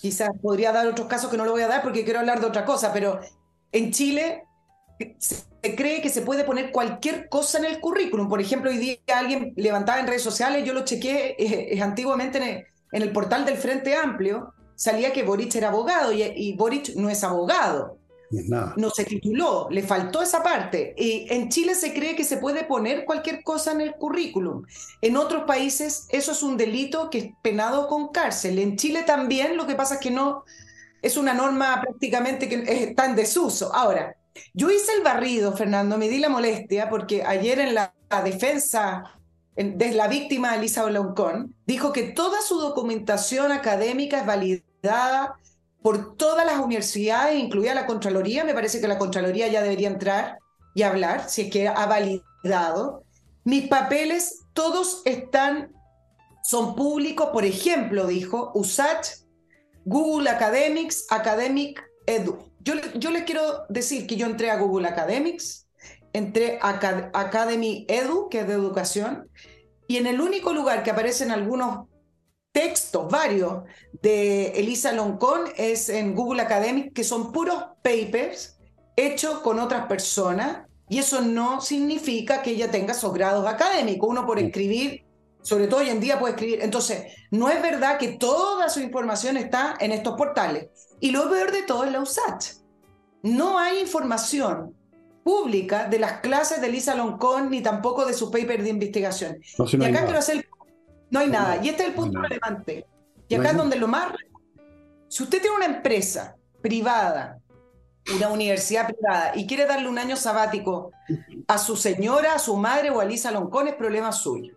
quizás 0.00 0.30
podría 0.42 0.72
dar 0.72 0.86
otros 0.86 1.06
casos 1.06 1.30
que 1.30 1.36
no 1.36 1.44
lo 1.44 1.52
voy 1.52 1.62
a 1.62 1.68
dar 1.68 1.82
porque 1.82 2.04
quiero 2.04 2.20
hablar 2.20 2.40
de 2.40 2.46
otra 2.46 2.64
cosa, 2.64 2.92
pero 2.92 3.20
en 3.72 3.92
Chile 3.92 4.44
se 5.18 5.76
cree 5.76 6.02
que 6.02 6.08
se 6.08 6.22
puede 6.22 6.44
poner 6.44 6.70
cualquier 6.70 7.28
cosa 7.28 7.58
en 7.58 7.64
el 7.66 7.80
currículum. 7.80 8.28
Por 8.28 8.40
ejemplo, 8.40 8.70
hoy 8.70 8.78
día 8.78 8.98
alguien 9.14 9.52
levantaba 9.56 10.00
en 10.00 10.06
redes 10.06 10.22
sociales, 10.22 10.64
yo 10.64 10.74
lo 10.74 10.84
chequé 10.84 11.36
eh, 11.38 11.80
antiguamente 11.80 12.66
en 12.92 13.02
el, 13.02 13.12
portal 13.12 13.44
del 13.44 13.56
Frente 13.56 13.94
Amplio, 13.94 14.52
salía 14.80 15.12
que 15.12 15.24
Boric 15.24 15.54
era 15.56 15.68
abogado 15.68 16.10
y, 16.10 16.22
y 16.22 16.54
Boric 16.54 16.94
no 16.96 17.10
es 17.10 17.22
abogado. 17.22 17.98
No 18.30 18.90
se 18.90 19.04
tituló, 19.04 19.68
le 19.70 19.82
faltó 19.82 20.22
esa 20.22 20.42
parte. 20.42 20.94
Y 20.96 21.26
en 21.30 21.50
Chile 21.50 21.74
se 21.74 21.92
cree 21.92 22.16
que 22.16 22.24
se 22.24 22.38
puede 22.38 22.64
poner 22.64 23.04
cualquier 23.04 23.42
cosa 23.42 23.72
en 23.72 23.82
el 23.82 23.94
currículum. 23.94 24.64
En 25.02 25.16
otros 25.16 25.44
países 25.44 26.06
eso 26.10 26.32
es 26.32 26.42
un 26.42 26.56
delito 26.56 27.10
que 27.10 27.18
es 27.18 27.26
penado 27.42 27.88
con 27.88 28.08
cárcel. 28.08 28.58
En 28.58 28.76
Chile 28.76 29.02
también, 29.02 29.56
lo 29.56 29.66
que 29.66 29.74
pasa 29.74 29.94
es 29.94 30.00
que 30.00 30.10
no 30.10 30.44
es 31.02 31.16
una 31.18 31.34
norma 31.34 31.80
prácticamente 31.82 32.48
que 32.48 32.62
está 32.84 33.04
en 33.04 33.16
desuso. 33.16 33.74
Ahora, 33.74 34.16
yo 34.54 34.70
hice 34.70 34.92
el 34.96 35.02
barrido, 35.02 35.56
Fernando, 35.56 35.98
me 35.98 36.08
di 36.08 36.18
la 36.18 36.28
molestia 36.28 36.88
porque 36.88 37.22
ayer 37.24 37.58
en 37.58 37.74
la, 37.74 37.92
defensa 38.24 39.04
de 39.56 39.92
la 39.92 40.08
víctima 40.08 40.56
Elisa 40.56 40.88
Loncón 40.90 41.54
dijo 41.64 41.92
que 41.92 42.04
toda 42.04 42.40
su 42.40 42.58
documentación 42.58 43.52
académica 43.52 44.20
es 44.20 44.26
validada 44.82 45.36
por 45.82 46.16
todas 46.16 46.44
las 46.44 46.58
universidades, 46.58 47.38
incluida 47.38 47.74
la 47.74 47.86
Contraloría. 47.86 48.44
Me 48.44 48.54
parece 48.54 48.80
que 48.80 48.88
la 48.88 48.98
Contraloría 48.98 49.48
ya 49.48 49.62
debería 49.62 49.88
entrar 49.88 50.38
y 50.74 50.82
hablar, 50.82 51.28
si 51.28 51.42
es 51.42 51.50
que 51.50 51.68
ha 51.68 51.86
validado. 51.86 53.04
Mis 53.44 53.68
papeles, 53.68 54.42
todos 54.52 55.02
están, 55.04 55.72
son 56.42 56.74
públicos. 56.74 57.30
Por 57.32 57.44
ejemplo, 57.44 58.06
dijo 58.06 58.52
USACH, 58.54 59.08
Google 59.84 60.28
Academics, 60.28 61.06
Academic 61.10 61.82
Edu. 62.06 62.38
Yo, 62.60 62.74
yo 62.94 63.10
les 63.10 63.24
quiero 63.24 63.64
decir 63.70 64.06
que 64.06 64.16
yo 64.16 64.26
entré 64.26 64.50
a 64.50 64.58
Google 64.58 64.86
Academics, 64.86 65.66
entré 66.12 66.58
a 66.60 66.68
Academy 67.14 67.86
Edu, 67.88 68.28
que 68.28 68.40
es 68.40 68.46
de 68.46 68.52
educación, 68.52 69.30
y 69.88 69.96
en 69.96 70.06
el 70.06 70.20
único 70.20 70.52
lugar 70.52 70.82
que 70.82 70.90
aparecen 70.90 71.30
algunos 71.30 71.88
textos, 72.52 73.08
varios, 73.10 73.64
de 74.02 74.48
Elisa 74.58 74.92
Loncón, 74.92 75.44
es 75.56 75.88
en 75.88 76.14
Google 76.14 76.42
Academic, 76.42 76.92
que 76.92 77.04
son 77.04 77.32
puros 77.32 77.62
papers 77.82 78.58
hechos 78.96 79.40
con 79.40 79.58
otras 79.58 79.86
personas, 79.86 80.66
y 80.88 80.98
eso 80.98 81.20
no 81.20 81.60
significa 81.60 82.42
que 82.42 82.50
ella 82.50 82.70
tenga 82.70 82.92
esos 82.92 83.14
grados 83.14 83.46
académicos. 83.46 84.08
Uno 84.10 84.26
por 84.26 84.40
escribir, 84.40 85.04
sobre 85.40 85.68
todo 85.68 85.80
hoy 85.80 85.88
en 85.88 86.00
día 86.00 86.18
puede 86.18 86.34
escribir. 86.34 86.58
Entonces, 86.62 87.14
no 87.30 87.48
es 87.48 87.62
verdad 87.62 87.96
que 87.96 88.08
toda 88.08 88.68
su 88.68 88.80
información 88.80 89.36
está 89.36 89.76
en 89.78 89.92
estos 89.92 90.16
portales. 90.16 90.66
Y 90.98 91.12
lo 91.12 91.30
peor 91.30 91.52
de 91.52 91.62
todo 91.62 91.84
es 91.84 91.92
la 91.92 92.00
USACH. 92.00 92.54
No 93.22 93.56
hay 93.56 93.78
información 93.78 94.74
pública 95.22 95.86
de 95.86 96.00
las 96.00 96.20
clases 96.20 96.60
de 96.60 96.66
Elisa 96.66 96.96
Loncón 96.96 97.50
ni 97.50 97.62
tampoco 97.62 98.04
de 98.04 98.12
su 98.12 98.28
paper 98.28 98.64
de 98.64 98.70
investigación. 98.70 99.38
y 99.40 99.84
acá 99.84 100.04
quiero 100.04 100.18
hacer 100.18 100.44
no 101.10 101.20
hay 101.20 101.28
nada. 101.28 101.58
Y 101.62 101.68
este 101.68 101.82
es 101.82 101.88
el 101.90 101.94
punto 101.94 102.20
relevante. 102.20 102.86
Y 103.28 103.34
acá 103.34 103.50
es 103.50 103.56
donde 103.56 103.76
lo 103.76 103.88
más... 103.88 104.12
Si 105.08 105.22
usted 105.22 105.40
tiene 105.40 105.56
una 105.56 105.66
empresa 105.66 106.36
privada, 106.62 107.40
una 108.14 108.28
universidad 108.28 108.88
privada, 108.88 109.32
y 109.34 109.46
quiere 109.46 109.66
darle 109.66 109.88
un 109.88 109.98
año 109.98 110.16
sabático 110.16 110.92
a 111.46 111.58
su 111.58 111.76
señora, 111.76 112.34
a 112.34 112.38
su 112.38 112.56
madre 112.56 112.90
o 112.90 113.00
a 113.00 113.04
Lisa 113.04 113.30
Loncón, 113.30 113.68
es 113.68 113.74
problema 113.74 114.12
suyo. 114.12 114.54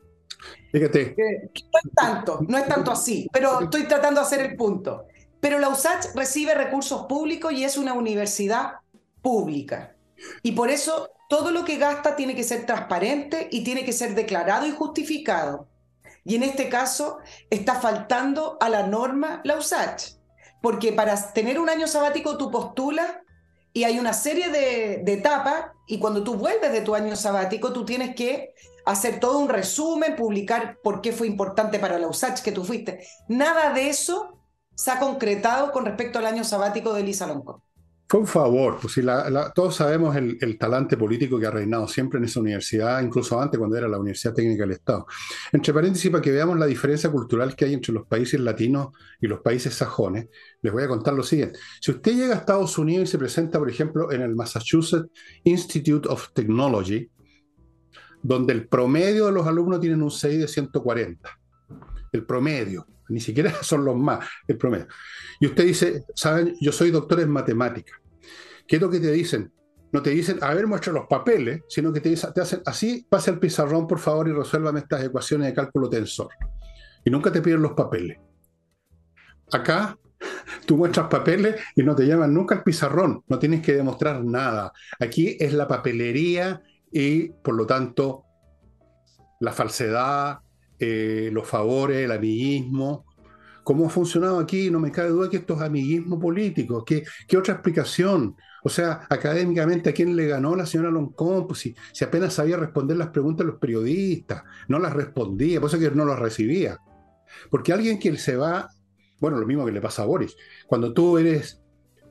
Fíjate. 0.71 1.15
Eh, 1.17 1.49
no 1.53 1.79
es 1.83 1.95
tanto, 1.95 2.39
no 2.47 2.57
es 2.57 2.67
tanto 2.67 2.91
así, 2.91 3.27
pero 3.31 3.61
estoy 3.61 3.83
tratando 3.83 4.21
de 4.21 4.27
hacer 4.27 4.41
el 4.41 4.55
punto. 4.55 5.05
Pero 5.39 5.59
la 5.59 5.69
USACH 5.69 6.15
recibe 6.15 6.53
recursos 6.53 7.05
públicos 7.05 7.51
y 7.51 7.63
es 7.63 7.77
una 7.77 7.93
universidad 7.93 8.75
pública. 9.21 9.95
Y 10.41 10.53
por 10.53 10.69
eso 10.69 11.09
todo 11.29 11.51
lo 11.51 11.65
que 11.65 11.77
gasta 11.77 12.15
tiene 12.15 12.35
que 12.35 12.43
ser 12.43 12.65
transparente 12.65 13.49
y 13.51 13.63
tiene 13.63 13.83
que 13.85 13.91
ser 13.91 14.15
declarado 14.15 14.65
y 14.65 14.71
justificado. 14.71 15.67
Y 16.25 16.35
en 16.35 16.43
este 16.43 16.69
caso 16.69 17.17
está 17.49 17.75
faltando 17.75 18.57
a 18.61 18.69
la 18.69 18.87
norma 18.87 19.41
la 19.43 19.57
USACH, 19.57 20.15
porque 20.61 20.93
para 20.93 21.33
tener 21.33 21.59
un 21.59 21.69
año 21.69 21.87
sabático 21.87 22.37
tú 22.37 22.49
postulas 22.49 23.11
y 23.73 23.83
hay 23.83 23.99
una 23.99 24.13
serie 24.13 24.49
de, 24.49 25.03
etapas 25.11 25.71
y 25.87 25.99
cuando 25.99 26.23
tú 26.23 26.35
vuelves 26.35 26.71
de 26.71 26.81
tu 26.81 26.95
año 26.95 27.15
sabático 27.15 27.73
tú 27.73 27.85
tienes 27.85 28.15
que 28.15 28.53
hacer 28.85 29.19
todo 29.19 29.39
un 29.39 29.49
resumen, 29.49 30.15
publicar 30.15 30.77
por 30.83 31.01
qué 31.01 31.11
fue 31.11 31.27
importante 31.27 31.79
para 31.79 31.99
la 31.99 32.07
USACH 32.07 32.41
que 32.41 32.51
tú 32.51 32.63
fuiste. 32.63 33.05
Nada 33.27 33.73
de 33.73 33.89
eso 33.89 34.39
se 34.75 34.91
ha 34.91 34.99
concretado 34.99 35.71
con 35.71 35.85
respecto 35.85 36.19
al 36.19 36.25
año 36.25 36.43
sabático 36.43 36.93
de 36.93 37.03
Lisa 37.03 37.27
Lonco. 37.27 37.63
Por 38.13 38.27
favor, 38.27 38.77
pues 38.79 39.01
todos 39.55 39.75
sabemos 39.75 40.15
el, 40.15 40.57
talante 40.59 40.95
político 40.97 41.39
que 41.39 41.47
ha 41.47 41.49
reinado 41.49 41.87
siempre 41.87 42.19
en 42.19 42.25
esa 42.25 42.41
universidad, 42.41 43.01
incluso 43.01 43.41
antes 43.41 43.57
cuando 43.57 43.75
era 43.75 43.87
la 43.87 43.97
Universidad 43.97 44.35
Técnica 44.35 44.61
del 44.61 44.73
Estado. 44.73 45.07
Entre 45.51 45.73
paréntesis, 45.73 46.11
para 46.11 46.21
que 46.21 46.29
veamos 46.29 46.59
la 46.59 46.67
diferencia 46.67 47.09
cultural 47.09 47.55
que 47.55 47.65
hay 47.65 47.73
entre 47.73 47.91
los 47.91 48.05
países 48.05 48.39
latinos 48.39 48.89
y 49.19 49.25
los 49.25 49.39
países 49.39 49.73
sajones, 49.73 50.27
les 50.61 50.71
voy 50.71 50.83
a 50.83 50.89
contar 50.89 51.15
lo 51.15 51.23
siguiente. 51.23 51.57
Si 51.81 51.89
usted 51.89 52.15
llega 52.15 52.35
a 52.35 52.37
Estados 52.37 52.77
Unidos 52.77 53.09
y 53.09 53.11
se 53.13 53.17
presenta, 53.17 53.57
por 53.57 53.67
ejemplo, 53.67 54.11
en 54.11 54.21
el 54.21 54.35
Massachusetts 54.35 55.09
Institute 55.43 56.07
of 56.07 56.33
Technology, 56.33 57.09
donde 58.21 58.53
el 58.53 58.67
promedio 58.67 59.25
de 59.25 59.31
los 59.31 59.47
alumnos 59.47 59.79
tienen 59.79 60.03
un 60.03 60.11
6 60.11 60.39
de 60.39 60.47
140, 60.47 61.39
el 62.11 62.25
promedio, 62.27 62.85
ni 63.09 63.19
siquiera 63.19 63.51
son 63.63 63.83
los 63.83 63.95
más, 63.97 64.23
el 64.47 64.59
promedio. 64.59 64.85
Y 65.39 65.47
usted 65.47 65.65
dice, 65.65 66.03
saben, 66.13 66.55
yo 66.61 66.71
soy 66.71 66.91
doctor 66.91 67.19
en 67.19 67.31
matemáticas. 67.31 68.02
¿Qué 68.73 68.77
es 68.77 68.81
lo 68.81 68.89
que 68.89 68.99
te 68.99 69.11
dicen? 69.11 69.53
No 69.91 70.01
te 70.01 70.09
dicen, 70.09 70.39
a 70.41 70.51
ver, 70.51 70.65
muestra 70.65 70.91
los 70.91 71.05
papeles, 71.05 71.61
sino 71.69 71.93
que 71.93 72.01
te, 72.01 72.15
te 72.15 72.41
hacen, 72.41 72.63
así, 72.65 73.05
pase 73.07 73.29
el 73.29 73.37
pizarrón, 73.37 73.85
por 73.85 73.99
favor, 73.99 74.27
y 74.27 74.31
resuélvame 74.31 74.79
estas 74.79 75.03
ecuaciones 75.03 75.45
de 75.45 75.53
cálculo 75.53 75.87
tensor. 75.87 76.29
Y 77.05 77.11
nunca 77.11 77.31
te 77.31 77.43
piden 77.43 77.61
los 77.61 77.73
papeles. 77.73 78.17
Acá, 79.51 79.95
tú 80.65 80.75
muestras 80.75 81.05
papeles 81.07 81.57
y 81.75 81.83
no 81.83 81.95
te 81.95 82.07
llaman 82.07 82.33
nunca 82.33 82.55
el 82.55 82.63
pizarrón, 82.63 83.23
no 83.27 83.37
tienes 83.37 83.61
que 83.61 83.73
demostrar 83.73 84.25
nada. 84.25 84.73
Aquí 84.99 85.37
es 85.39 85.53
la 85.53 85.67
papelería 85.67 86.63
y, 86.91 87.29
por 87.29 87.53
lo 87.53 87.67
tanto, 87.67 88.25
la 89.39 89.51
falsedad, 89.51 90.39
eh, 90.79 91.29
los 91.31 91.47
favores, 91.47 92.05
el 92.05 92.11
amiguismo, 92.11 93.05
cómo 93.63 93.85
ha 93.85 93.89
funcionado 93.91 94.39
aquí, 94.39 94.71
no 94.71 94.79
me 94.79 94.91
cabe 94.91 95.09
duda 95.09 95.29
que 95.29 95.37
esto 95.37 95.53
es 95.53 95.61
amiguismo 95.61 96.19
político. 96.19 96.83
¿Qué, 96.83 97.03
qué 97.27 97.37
otra 97.37 97.53
explicación? 97.53 98.35
O 98.63 98.69
sea, 98.69 99.05
académicamente, 99.09 99.89
¿a 99.89 99.93
quién 99.93 100.15
le 100.15 100.27
ganó 100.27 100.55
la 100.55 100.65
señora 100.65 100.89
Loncón? 100.89 101.47
Pues 101.47 101.59
si, 101.59 101.75
apenas 102.03 102.33
sabía 102.33 102.55
responder 102.55 102.95
las 102.95 103.09
preguntas 103.09 103.45
de 103.45 103.51
los 103.51 103.59
periodistas, 103.59 104.43
no 104.69 104.79
las 104.79 104.93
respondía, 104.93 105.59
por 105.59 105.69
eso 105.69 105.79
que 105.79 105.91
no 105.91 106.05
las 106.05 106.17
recibía. 106.17 106.79
Porque 107.49 107.73
alguien 107.73 107.99
que 107.99 108.15
se 108.17 108.37
va, 108.37 108.69
bueno, 109.19 109.37
lo 109.37 109.45
mismo 109.45 109.65
que 109.65 109.71
le 109.73 109.81
pasa 109.81 110.03
a 110.03 110.05
Boris, 110.05 110.35
cuando 110.65 110.93
tú 110.93 111.17
eres, 111.17 111.61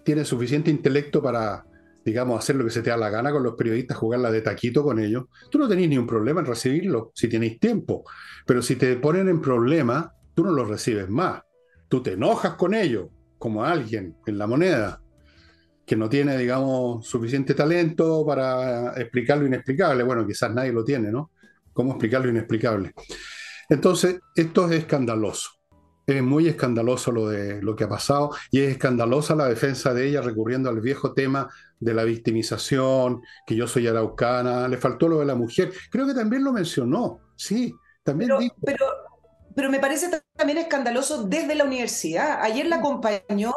tienes 0.05 0.29
suficiente 0.29 0.71
intelecto 0.71 1.23
para, 1.23 1.65
digamos, 2.05 2.39
hacer 2.39 2.57
lo 2.57 2.65
que 2.65 2.71
se 2.71 2.83
te 2.83 2.91
da 2.91 2.99
la 2.99 3.09
gana 3.09 3.33
con 3.33 3.43
los 3.43 3.55
periodistas, 3.55 3.97
jugarla 3.97 4.31
de 4.31 4.43
taquito 4.43 4.83
con 4.83 4.99
ellos, 4.99 5.25
tú 5.51 5.59
no 5.59 5.69
tenés 5.69 5.89
ni 5.89 5.97
un 5.97 6.07
problema 6.07 6.41
en 6.41 6.47
recibirlo 6.47 7.13
si 7.15 7.29
tenéis 7.29 7.59
tiempo. 7.61 8.05
Pero 8.47 8.61
si 8.61 8.77
te 8.77 8.95
ponen 8.97 9.29
en 9.31 9.41
problema, 9.41 10.13
tú 10.35 10.45
no 10.45 10.53
los 10.53 10.69
recibes 10.69 11.09
más. 11.09 11.41
Tú 11.89 12.03
te 12.03 12.13
enojas 12.13 12.55
con 12.55 12.75
ellos, 12.75 13.09
como 13.39 13.65
alguien 13.65 14.17
en 14.27 14.39
la 14.39 14.47
moneda, 14.47 15.02
que 15.87 15.97
no 15.97 16.09
tiene, 16.09 16.37
digamos, 16.37 17.07
suficiente 17.07 17.55
talento 17.55 18.25
para 18.27 18.95
explicar 19.01 19.39
lo 19.39 19.47
inexplicable. 19.47 20.03
Bueno, 20.03 20.27
quizás 20.27 20.53
nadie 20.53 20.73
lo 20.73 20.85
tiene, 20.85 21.11
¿no? 21.11 21.31
¿Cómo 21.73 21.93
explicar 21.93 22.23
lo 22.23 22.31
inexplicable? 22.31 22.93
Entonces, 23.69 24.21
esto 24.35 24.71
es 24.71 24.81
escandaloso. 24.81 25.51
Es 26.07 26.23
muy 26.23 26.49
escandaloso 26.49 27.13
lo 27.13 27.29
de 27.29 27.63
lo 27.63 27.77
que 27.77 27.85
ha 27.85 27.89
pasado 27.89 28.31
y 28.51 28.61
es 28.61 28.73
escandalosa 28.73 29.37
la 29.37 29.47
defensa 29.47 29.95
de 29.95 30.09
ella 30.09 30.21
recurriendo 30.21 30.69
al 30.69 30.81
viejo 30.81 31.13
tema 31.15 31.49
de 31.79 31.95
la 31.95 32.05
victimización, 32.05 33.23
que 33.47 33.55
yo 33.55 33.67
soy 33.67 33.87
araucana, 33.87 34.69
le 34.69 34.79
faltó 34.79 35.09
lo 35.09 35.21
de 35.21 35.27
la 35.27 35.37
mujer. 35.37 35.73
Creo 35.91 36.07
que 36.07 36.15
también 36.15 36.45
lo 36.45 36.53
mencionó, 36.53 37.21
sí, 37.37 37.73
también 38.03 38.31
pero, 38.65 38.87
pero 39.55 39.71
me 39.71 39.79
parece 39.79 40.09
también 40.37 40.59
escandaloso 40.59 41.25
desde 41.25 41.55
la 41.55 41.65
universidad. 41.65 42.41
Ayer 42.43 42.67
la 42.67 42.77
acompañó 42.77 43.53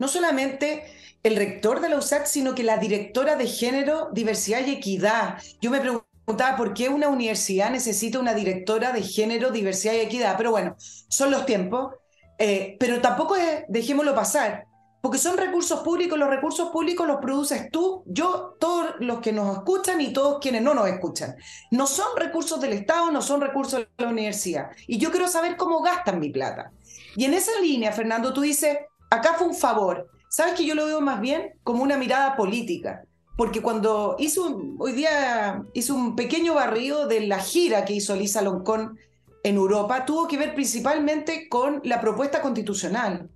no 0.00 0.08
solamente 0.08 0.82
el 1.22 1.36
rector 1.36 1.80
de 1.80 1.90
la 1.90 1.98
USAC, 1.98 2.26
sino 2.26 2.56
que 2.56 2.64
la 2.64 2.78
directora 2.78 3.36
de 3.36 3.46
Género, 3.46 4.08
Diversidad 4.12 4.66
y 4.66 4.72
Equidad. 4.72 5.40
Yo 5.60 5.70
me 5.70 5.80
preguntaba 5.80 6.56
por 6.56 6.74
qué 6.74 6.88
una 6.88 7.08
universidad 7.08 7.70
necesita 7.70 8.18
una 8.18 8.34
directora 8.34 8.92
de 8.92 9.02
Género, 9.02 9.50
Diversidad 9.52 9.94
y 9.94 10.00
Equidad, 10.00 10.36
pero 10.36 10.50
bueno, 10.50 10.74
son 10.78 11.30
los 11.30 11.46
tiempos. 11.46 11.94
Eh, 12.38 12.76
pero 12.80 13.00
tampoco 13.02 13.36
dejémoslo 13.68 14.14
pasar 14.14 14.64
porque 15.00 15.18
son 15.18 15.38
recursos 15.38 15.80
públicos, 15.80 16.18
los 16.18 16.28
recursos 16.28 16.70
públicos 16.70 17.06
los 17.06 17.18
produces 17.18 17.70
tú, 17.70 18.02
yo, 18.06 18.56
todos 18.60 18.94
los 19.00 19.20
que 19.20 19.32
nos 19.32 19.56
escuchan 19.56 20.00
y 20.00 20.12
todos 20.12 20.40
quienes 20.40 20.62
no 20.62 20.74
nos 20.74 20.88
escuchan. 20.88 21.36
No 21.70 21.86
son 21.86 22.16
recursos 22.16 22.60
del 22.60 22.74
Estado, 22.74 23.10
no 23.10 23.22
son 23.22 23.40
recursos 23.40 23.80
de 23.80 24.04
la 24.04 24.10
universidad. 24.10 24.70
Y 24.86 24.98
yo 24.98 25.10
quiero 25.10 25.26
saber 25.28 25.56
cómo 25.56 25.80
gastan 25.80 26.20
mi 26.20 26.30
plata. 26.30 26.72
Y 27.16 27.24
en 27.24 27.34
esa 27.34 27.58
línea, 27.60 27.92
Fernando, 27.92 28.34
tú 28.34 28.42
dices, 28.42 28.76
acá 29.10 29.34
fue 29.34 29.48
un 29.48 29.54
favor. 29.54 30.08
¿Sabes 30.28 30.54
que 30.54 30.64
yo 30.64 30.74
lo 30.74 30.86
veo 30.86 31.00
más 31.00 31.20
bien 31.20 31.54
como 31.62 31.82
una 31.82 31.98
mirada 31.98 32.36
política? 32.36 33.02
Porque 33.36 33.60
cuando 33.62 34.16
hizo, 34.18 34.60
hoy 34.78 34.92
día 34.92 35.62
hizo 35.74 35.94
un 35.94 36.14
pequeño 36.14 36.54
barrido 36.54 37.06
de 37.06 37.26
la 37.26 37.38
gira 37.38 37.84
que 37.84 37.94
hizo 37.94 38.14
Lisa 38.14 38.42
Loncón 38.42 38.98
en 39.42 39.56
Europa, 39.56 40.04
tuvo 40.04 40.28
que 40.28 40.36
ver 40.36 40.54
principalmente 40.54 41.48
con 41.48 41.80
la 41.84 42.00
propuesta 42.00 42.42
constitucional 42.42 43.30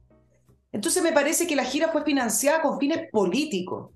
entonces 0.75 1.05
me 1.05 1.13
parece 1.13 1.47
que 1.47 1.55
la 1.55 1.65
gira 1.65 1.89
fue 1.93 2.03
financiada 2.03 2.61
con 2.61 2.81
fines 2.81 3.09
políticos. 3.13 3.93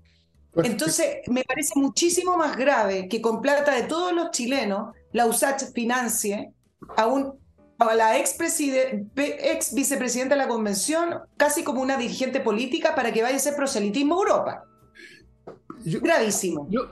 Entonces 0.55 1.17
me 1.27 1.43
parece 1.43 1.73
muchísimo 1.75 2.37
más 2.37 2.55
grave 2.55 3.09
que 3.09 3.21
con 3.21 3.41
plata 3.41 3.75
de 3.75 3.83
todos 3.83 4.13
los 4.13 4.31
chilenos 4.31 4.95
la 5.11 5.25
USACH 5.25 5.73
financie 5.73 6.53
a, 6.95 7.05
un, 7.05 7.37
a 7.79 7.95
la 7.95 8.19
ex, 8.19 8.35
ex 8.39 9.73
vicepresidenta 9.73 10.35
de 10.35 10.41
la 10.41 10.47
convención 10.47 11.15
casi 11.37 11.63
como 11.63 11.81
una 11.81 11.97
dirigente 11.97 12.41
política 12.41 12.93
para 12.93 13.11
que 13.11 13.21
vaya 13.21 13.35
a 13.35 13.37
hacer 13.37 13.55
proselitismo 13.55 14.15
a 14.15 14.17
Europa. 14.17 14.63
Gravísimo. 15.85 16.67
yo, 16.69 16.89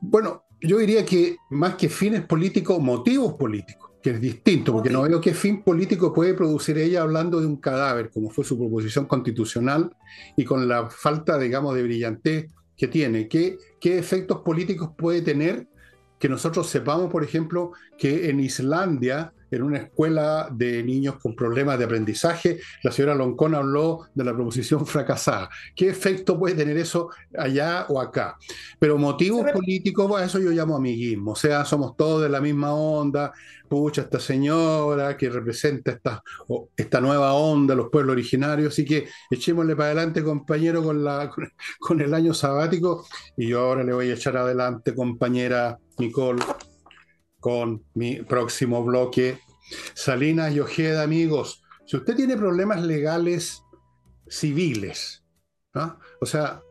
bueno, 0.00 0.44
yo 0.60 0.78
diría 0.78 1.04
que 1.04 1.36
más 1.50 1.74
que 1.76 1.88
fines 1.88 2.22
políticos, 2.22 2.78
motivos 2.80 3.34
políticos 3.34 3.84
que 4.04 4.10
es 4.10 4.20
distinto, 4.20 4.70
porque 4.70 4.90
no 4.90 5.00
veo 5.00 5.18
qué 5.18 5.32
fin 5.32 5.62
político 5.62 6.12
puede 6.12 6.34
producir 6.34 6.76
ella 6.76 7.00
hablando 7.00 7.40
de 7.40 7.46
un 7.46 7.56
cadáver, 7.56 8.10
como 8.10 8.28
fue 8.28 8.44
su 8.44 8.58
proposición 8.58 9.06
constitucional, 9.06 9.96
y 10.36 10.44
con 10.44 10.68
la 10.68 10.90
falta, 10.90 11.38
digamos, 11.38 11.74
de 11.74 11.84
brillantez 11.84 12.50
que 12.76 12.86
tiene. 12.86 13.28
¿Qué, 13.28 13.56
qué 13.80 13.96
efectos 13.96 14.42
políticos 14.42 14.90
puede 14.94 15.22
tener 15.22 15.68
que 16.18 16.28
nosotros 16.28 16.68
sepamos, 16.68 17.10
por 17.10 17.24
ejemplo, 17.24 17.72
que 17.96 18.28
en 18.28 18.40
Islandia 18.40 19.32
en 19.50 19.62
una 19.62 19.78
escuela 19.78 20.48
de 20.50 20.82
niños 20.82 21.16
con 21.20 21.34
problemas 21.34 21.78
de 21.78 21.84
aprendizaje, 21.84 22.60
la 22.82 22.92
señora 22.92 23.14
Loncón 23.14 23.54
habló 23.54 24.06
de 24.14 24.24
la 24.24 24.32
proposición 24.32 24.86
fracasada. 24.86 25.48
¿Qué 25.74 25.88
efecto 25.88 26.38
puede 26.38 26.54
tener 26.54 26.76
eso 26.76 27.10
allá 27.36 27.86
o 27.88 28.00
acá? 28.00 28.36
Pero 28.78 28.98
motivos 28.98 29.44
políticos, 29.52 30.22
eso 30.22 30.38
yo 30.38 30.50
llamo 30.50 30.76
amiguismo. 30.76 31.32
O 31.32 31.36
sea, 31.36 31.64
somos 31.64 31.96
todos 31.96 32.22
de 32.22 32.28
la 32.28 32.40
misma 32.40 32.74
onda. 32.74 33.32
Pucha, 33.68 34.02
esta 34.02 34.20
señora 34.20 35.16
que 35.16 35.30
representa 35.30 35.92
esta, 35.92 36.22
esta 36.76 37.00
nueva 37.00 37.32
onda, 37.32 37.74
los 37.74 37.88
pueblos 37.90 38.12
originarios. 38.12 38.72
Así 38.72 38.84
que 38.84 39.08
echémosle 39.30 39.74
para 39.74 39.86
adelante, 39.86 40.22
compañero, 40.22 40.82
con, 40.82 41.02
la, 41.02 41.30
con 41.80 42.00
el 42.00 42.14
año 42.14 42.34
sabático. 42.34 43.06
Y 43.36 43.48
yo 43.48 43.60
ahora 43.60 43.82
le 43.82 43.92
voy 43.92 44.10
a 44.10 44.14
echar 44.14 44.36
adelante, 44.36 44.94
compañera 44.94 45.78
Nicole 45.98 46.42
con 47.44 47.84
mi 47.92 48.22
próximo 48.22 48.82
bloque. 48.82 49.38
Salinas 49.92 50.54
y 50.54 50.60
Ojeda, 50.60 51.02
amigos, 51.02 51.62
si 51.84 51.98
usted 51.98 52.16
tiene 52.16 52.38
problemas 52.38 52.82
legales 52.82 53.62
civiles, 54.26 55.22
o 56.22 56.24
sea, 56.24 56.62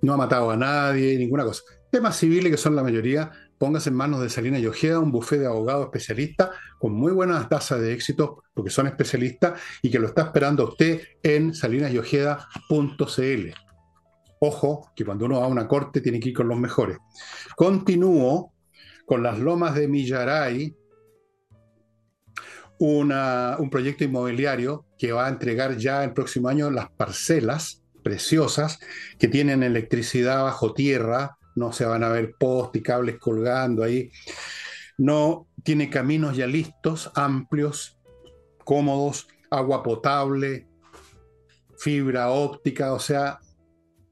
no 0.00 0.14
ha 0.14 0.16
matado 0.16 0.50
a 0.50 0.56
nadie, 0.56 1.18
ninguna 1.18 1.44
cosa, 1.44 1.62
temas 1.90 2.16
civiles 2.16 2.50
que 2.50 2.56
son 2.56 2.74
la 2.74 2.82
mayoría, 2.82 3.30
póngase 3.58 3.90
en 3.90 3.96
manos 3.96 4.22
de 4.22 4.30
Salinas 4.30 4.62
y 4.62 4.66
Ojeda, 4.66 5.00
un 5.00 5.12
bufé 5.12 5.38
de 5.38 5.44
abogados 5.44 5.84
especialistas 5.84 6.48
con 6.78 6.94
muy 6.94 7.12
buenas 7.12 7.46
tasas 7.50 7.82
de 7.82 7.92
éxito, 7.92 8.42
porque 8.54 8.70
son 8.70 8.86
especialistas, 8.86 9.60
y 9.82 9.90
que 9.90 9.98
lo 9.98 10.06
está 10.06 10.22
esperando 10.22 10.66
usted 10.66 11.02
en 11.22 11.54
salinasyojeda.cl. 11.54 13.50
Ojo, 14.40 14.90
que 14.96 15.04
cuando 15.04 15.26
uno 15.26 15.40
va 15.40 15.44
a 15.44 15.48
una 15.48 15.68
corte 15.68 16.00
tiene 16.00 16.20
que 16.20 16.30
ir 16.30 16.34
con 16.34 16.48
los 16.48 16.58
mejores. 16.58 16.96
Continúo 17.54 18.51
con 19.06 19.22
las 19.22 19.38
lomas 19.38 19.74
de 19.74 19.88
Millaray, 19.88 20.76
un 22.78 23.68
proyecto 23.70 24.02
inmobiliario 24.02 24.86
que 24.98 25.12
va 25.12 25.26
a 25.26 25.30
entregar 25.30 25.76
ya 25.76 26.02
el 26.02 26.12
próximo 26.12 26.48
año 26.48 26.70
las 26.70 26.90
parcelas 26.90 27.82
preciosas 28.02 28.80
que 29.18 29.28
tienen 29.28 29.62
electricidad 29.62 30.42
bajo 30.42 30.74
tierra, 30.74 31.38
no 31.54 31.72
se 31.72 31.84
van 31.84 32.02
a 32.02 32.08
ver 32.08 32.34
postes 32.38 32.80
y 32.80 32.82
cables 32.82 33.18
colgando 33.18 33.84
ahí, 33.84 34.10
no 34.98 35.46
tiene 35.62 35.90
caminos 35.90 36.36
ya 36.36 36.46
listos, 36.46 37.10
amplios, 37.14 37.98
cómodos, 38.64 39.28
agua 39.50 39.82
potable, 39.82 40.66
fibra 41.78 42.30
óptica, 42.30 42.92
o 42.92 42.98
sea, 42.98 43.38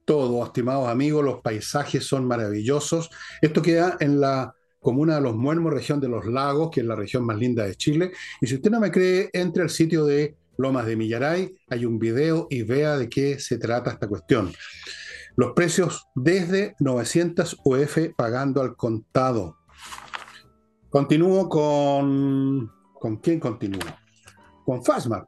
todo, 0.05 0.45
estimados 0.45 0.87
amigos, 0.87 1.23
los 1.23 1.41
paisajes 1.41 2.05
son 2.05 2.25
maravillosos. 2.25 3.09
Esto 3.41 3.61
queda 3.61 3.97
en 3.99 4.19
la 4.19 4.53
comuna 4.81 5.15
de 5.15 5.21
Los 5.21 5.35
Muermos, 5.35 5.73
región 5.73 6.01
de 6.01 6.09
los 6.09 6.25
Lagos, 6.25 6.71
que 6.71 6.81
es 6.81 6.85
la 6.85 6.95
región 6.95 7.23
más 7.23 7.37
linda 7.37 7.63
de 7.63 7.75
Chile. 7.75 8.11
Y 8.41 8.47
si 8.47 8.55
usted 8.55 8.71
no 8.71 8.79
me 8.79 8.91
cree, 8.91 9.29
entre 9.31 9.63
al 9.63 9.69
sitio 9.69 10.05
de 10.05 10.35
Lomas 10.57 10.87
de 10.87 10.95
Millaray, 10.95 11.55
hay 11.69 11.85
un 11.85 11.99
video 11.99 12.47
y 12.49 12.63
vea 12.63 12.97
de 12.97 13.07
qué 13.07 13.39
se 13.39 13.57
trata 13.57 13.91
esta 13.91 14.07
cuestión. 14.07 14.51
Los 15.37 15.53
precios 15.53 16.07
desde 16.15 16.75
900 16.79 17.57
UF 17.63 17.97
pagando 18.17 18.61
al 18.61 18.75
contado. 18.75 19.57
Continúo 20.89 21.47
con... 21.47 22.71
¿Con 22.99 23.17
quién 23.17 23.39
continúo? 23.39 23.81
Con 24.65 24.83
Fastmark. 24.83 25.27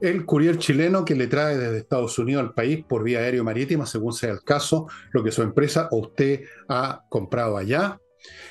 El 0.00 0.26
courier 0.26 0.58
chileno 0.58 1.04
que 1.04 1.14
le 1.14 1.26
trae 1.26 1.56
desde 1.56 1.78
Estados 1.78 2.18
Unidos 2.18 2.42
al 2.42 2.52
país 2.52 2.84
por 2.86 3.02
vía 3.02 3.20
aéreo 3.20 3.44
marítima, 3.44 3.86
según 3.86 4.12
sea 4.12 4.32
el 4.32 4.42
caso, 4.42 4.86
lo 5.12 5.22
que 5.24 5.30
su 5.30 5.42
empresa 5.42 5.88
o 5.90 5.98
usted 5.98 6.42
ha 6.68 7.02
comprado 7.08 7.56
allá 7.56 7.98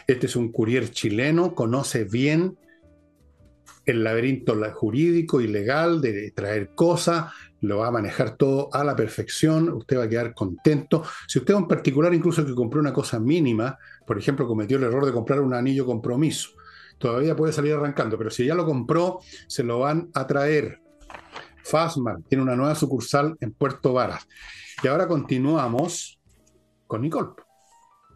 este 0.07 0.27
es 0.27 0.35
un 0.35 0.51
courier 0.51 0.89
chileno, 0.91 1.55
conoce 1.55 2.03
bien 2.03 2.57
el 3.85 4.03
laberinto 4.03 4.55
jurídico 4.73 5.41
y 5.41 5.47
legal 5.47 6.01
de 6.01 6.31
traer 6.31 6.71
cosas, 6.73 7.31
lo 7.61 7.79
va 7.79 7.87
a 7.87 7.91
manejar 7.91 8.35
todo 8.35 8.69
a 8.73 8.83
la 8.83 8.95
perfección, 8.95 9.69
usted 9.69 9.97
va 9.97 10.03
a 10.03 10.09
quedar 10.09 10.33
contento. 10.33 11.03
Si 11.27 11.39
usted 11.39 11.53
en 11.53 11.67
particular 11.67 12.13
incluso 12.13 12.45
que 12.45 12.55
compró 12.55 12.79
una 12.79 12.93
cosa 12.93 13.19
mínima, 13.19 13.77
por 14.05 14.17
ejemplo, 14.17 14.47
cometió 14.47 14.77
el 14.77 14.83
error 14.83 15.05
de 15.05 15.11
comprar 15.11 15.39
un 15.39 15.53
anillo 15.53 15.85
compromiso, 15.85 16.51
todavía 16.97 17.35
puede 17.35 17.53
salir 17.53 17.73
arrancando, 17.73 18.17
pero 18.17 18.29
si 18.29 18.45
ya 18.45 18.55
lo 18.55 18.65
compró, 18.65 19.19
se 19.47 19.63
lo 19.63 19.79
van 19.79 20.09
a 20.13 20.25
traer. 20.25 20.79
Fastman 21.63 22.23
tiene 22.23 22.43
una 22.43 22.55
nueva 22.55 22.75
sucursal 22.75 23.35
en 23.39 23.51
Puerto 23.51 23.93
Varas. 23.93 24.27
Y 24.83 24.87
ahora 24.87 25.07
continuamos 25.07 26.19
con 26.85 27.01
Nicole. 27.01 27.44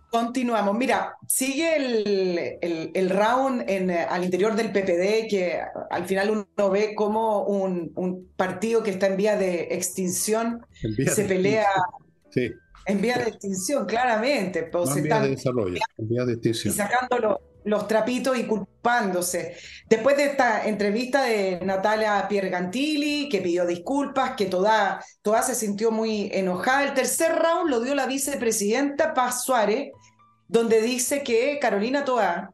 Continuamos. 0.10 0.76
Mira, 0.76 1.16
sigue 1.28 2.60
el, 2.62 3.10
round 3.10 3.64
en, 3.68 3.92
eh, 3.92 4.06
al 4.10 4.24
interior 4.24 4.56
del 4.56 4.72
PPD, 4.72 5.30
que 5.30 5.62
al 5.92 6.06
final 6.06 6.32
uno 6.32 6.70
ve 6.70 6.96
como 6.96 7.44
un, 7.44 8.30
partido 8.36 8.82
que 8.82 8.92
está 8.92 9.08
en 9.08 9.18
vía 9.18 9.38
de 9.38 9.68
extinción 9.72 10.66
se 11.14 11.26
pelea. 11.26 11.68
En 12.86 13.02
vía 13.02 13.20
de 13.20 13.30
extinción, 13.30 13.86
claramente. 13.86 14.64
Pues, 14.64 14.96
en 14.98 15.04
vía 15.04 15.20
de 15.20 15.30
desarrollo, 15.30 15.80
en 15.98 16.10
vía 16.10 16.26
de 16.26 16.34
extinción. 16.34 16.74
Y 16.74 16.78
sacando 16.78 17.40
los 17.64 17.88
trapitos 17.88 18.38
y 18.38 18.46
culpándose. 18.46 19.56
Después 19.88 20.18
de 20.18 20.26
esta 20.26 20.68
entrevista 20.68 21.24
de 21.24 21.60
Natalia 21.64 22.26
Piergantilli, 22.28 23.30
que 23.30 23.42
pidió 23.42 23.66
disculpas, 23.66 24.32
que 24.36 24.46
toda, 24.46 25.04
toda 25.22 25.44
se 25.44 25.56
sintió 25.56 25.92
muy 25.92 26.30
enojada, 26.34 26.84
el 26.84 26.94
tercer 26.94 27.36
round 27.36 27.70
lo 27.70 27.82
dio 27.82 27.94
la 27.96 28.08
vicepresidenta 28.08 29.14
Paz 29.14 29.44
Suárez, 29.44 29.92
donde 30.50 30.82
dice 30.82 31.24
que 31.24 31.60
Carolina 31.62 32.04
Toá 32.04 32.54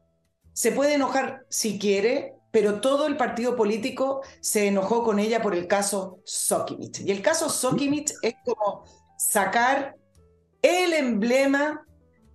se 0.54 0.72
puede 0.72 0.93
enojar 0.93 1.46
si 1.50 1.80
quiere, 1.80 2.34
pero 2.52 2.80
todo 2.82 3.08
el 3.08 3.18
partido 3.18 3.56
político 3.56 4.22
se 4.41 4.68
enojó 4.68 5.04
con 5.04 5.18
ella 5.18 5.41
por 5.41 5.56
el 5.56 5.68
caso 5.68 6.20
Sokimich. 6.26 7.02
Y 7.02 7.12
el 7.12 7.22
caso 7.22 7.50
Sokimich 7.50 8.14
es 8.22 8.36
como 8.46 8.86
sacar 9.18 9.96
el 10.62 10.93
emblema 10.93 11.86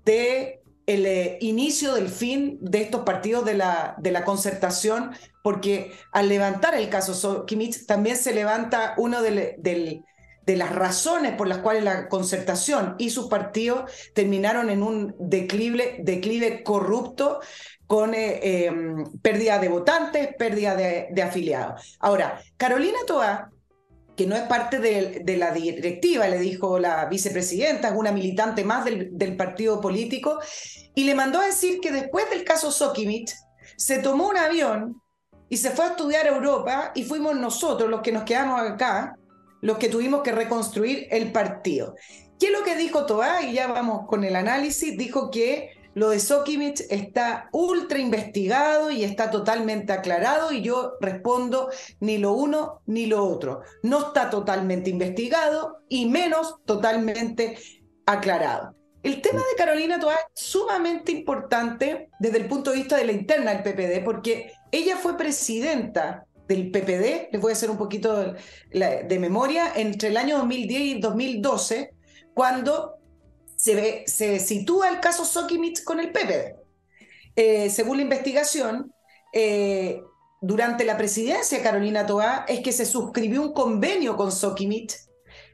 de 0.05 0.61
el 0.87 1.07
eh, 1.07 1.39
inicio 1.41 1.95
del 1.95 2.09
fin 2.09 2.59
de 2.61 2.83
estos 2.83 3.03
partidos 3.03 3.45
de 3.45 3.55
la, 3.55 3.95
de 3.99 4.11
la 4.11 4.25
concertación, 4.25 5.13
porque 5.45 5.93
al 6.11 6.29
levantar 6.29 6.75
el 6.75 6.89
caso 6.89 7.15
Sokimich 7.15 7.87
también 7.87 8.17
se 8.17 8.35
levanta 8.35 8.95
uno 8.97 9.23
del, 9.23 9.55
del, 9.59 10.05
de 10.47 10.57
las 10.57 10.75
razones 10.75 11.35
por 11.35 11.49
las 11.49 11.59
cuales 11.59 11.85
la 11.85 12.09
concertación 12.09 12.95
y 12.99 13.11
sus 13.11 13.29
partidos 13.29 13.91
terminaron 14.15 14.71
en 14.71 14.83
un 14.83 15.15
declive, 15.19 15.99
declive 16.03 16.63
corrupto 16.63 17.41
con 17.87 18.15
eh, 18.15 18.67
em, 18.67 19.05
pérdida 19.21 19.59
de 19.59 19.69
votantes, 19.69 20.29
pérdida 20.39 20.77
de, 20.77 21.23
afiliados. 21.23 21.97
Ahora, 21.99 22.41
Carolina 22.57 22.99
Toa, 23.07 23.51
que 24.17 24.27
no 24.27 24.37
es 24.37 24.43
parte 24.43 24.79
de, 24.79 25.37
la 25.37 25.51
directiva, 25.51 26.29
le 26.29 26.39
dijo 26.39 26.79
la 26.79 27.07
vicepresidenta, 27.07 27.89
es 27.89 27.95
una 27.95 28.13
militante 28.13 28.65
más 28.65 28.85
del, 28.85 29.09
del, 29.13 29.37
partido 29.37 29.81
político, 29.81 30.39
y 30.95 31.05
le 31.05 31.15
mandó 31.15 31.41
a 31.41 31.47
decir 31.47 31.81
que 31.81 31.91
después 31.91 32.29
del 32.31 32.45
caso 32.45 32.71
Sokimich, 32.71 33.35
se 33.77 33.99
tomó 33.99 34.29
un 34.29 34.37
avión 34.37 35.03
y 35.49 35.57
se 35.57 35.71
fue 35.71 35.87
a 35.87 35.89
estudiar 35.89 36.27
a 36.27 36.37
Europa 36.37 36.93
y 36.95 37.05
fuimos 37.05 37.35
nosotros 37.37 37.91
los 37.91 38.03
que 38.03 38.13
nos 38.13 38.25
quedamos 38.25 38.61
acá 38.61 39.17
los 39.61 39.79
que 39.79 39.89
tuvimos 39.89 40.23
que 40.23 40.33
reconstruir 40.33 41.07
el 41.11 41.33
partido. 41.33 41.95
¿Qué 42.39 42.47
es 42.47 42.53
lo 42.53 42.65
que 42.65 42.77
dijo 42.77 43.07
Toa? 43.07 43.43
Y 43.43 43.53
ya 43.53 43.67
vamos 43.67 44.07
con 44.07 44.25
el 44.25 44.37
análisis. 44.37 44.97
Dijo 44.97 45.31
que 45.31 45.71
lo 45.95 46.11
de 46.11 46.21
Sokimich 46.21 46.83
está 46.89 47.49
ultra 47.53 47.99
investigado 47.99 48.91
y 48.91 49.05
está 49.05 49.31
totalmente 49.31 49.93
aclarado 49.93 50.53
y 50.53 50.63
yo 50.63 50.95
respondo 51.01 51.69
ni 51.99 52.19
lo 52.19 52.33
uno 52.33 52.81
ni 52.87 53.07
lo 53.07 53.25
otro. 53.27 53.63
No 53.83 54.07
está 54.07 54.31
totalmente 54.31 54.89
investigado 54.89 55.79
y 55.89 56.07
menos 56.07 56.57
totalmente 56.65 57.59
aclarado. 58.07 58.75
El 59.03 59.21
tema 59.23 59.41
de 59.41 59.57
Carolina 59.57 59.99
Toa 59.99 60.15
es 60.15 60.21
sumamente 60.35 61.11
importante 61.11 62.11
desde 62.21 62.39
el 62.39 62.49
punto 62.49 62.71
de 62.71 62.77
vista 62.77 62.97
de 62.97 63.07
la 63.07 63.13
interna 63.13 63.55
del 63.55 63.63
PPD 63.63 64.05
porque 64.05 64.53
ella 64.71 64.97
fue 64.97 65.17
presidenta 65.17 66.27
del 66.51 66.73
PPD, 66.73 67.31
les 67.31 67.41
voy 67.41 67.53
a 67.53 67.55
hacer 67.55 67.71
un 67.71 67.79
poquito 67.79 68.35
de, 68.73 69.19
memoria, 69.21 69.73
entre 69.77 70.09
el 70.09 70.17
año 70.17 70.39
2010 70.39 70.81
y 70.83 71.01
2012, 71.01 71.95
cuando 72.35 72.97
se, 73.57 74.03
se 74.07 74.41
sitúa 74.41 74.89
el 74.89 74.99
caso 74.99 75.25
Sokimich 75.25 75.85
con 75.85 76.01
el 76.01 76.11
PPD. 76.11 76.57
Eh, 77.37 77.71
según 77.71 77.99
la 77.99 78.03
investigación, 78.03 78.93
eh, 79.33 80.03
durante 80.41 80.85
la 80.85 80.97
presidencia 80.97 81.59
de 81.59 81.65
Carolina 81.65 82.05
Toá 82.05 82.45
es 82.49 82.61
que 82.61 82.73
se 82.73 82.85
suscribió 82.85 83.43
un 83.43 83.53
convenio 83.53 84.17
con 84.17 84.33
Sokimich 84.33 84.97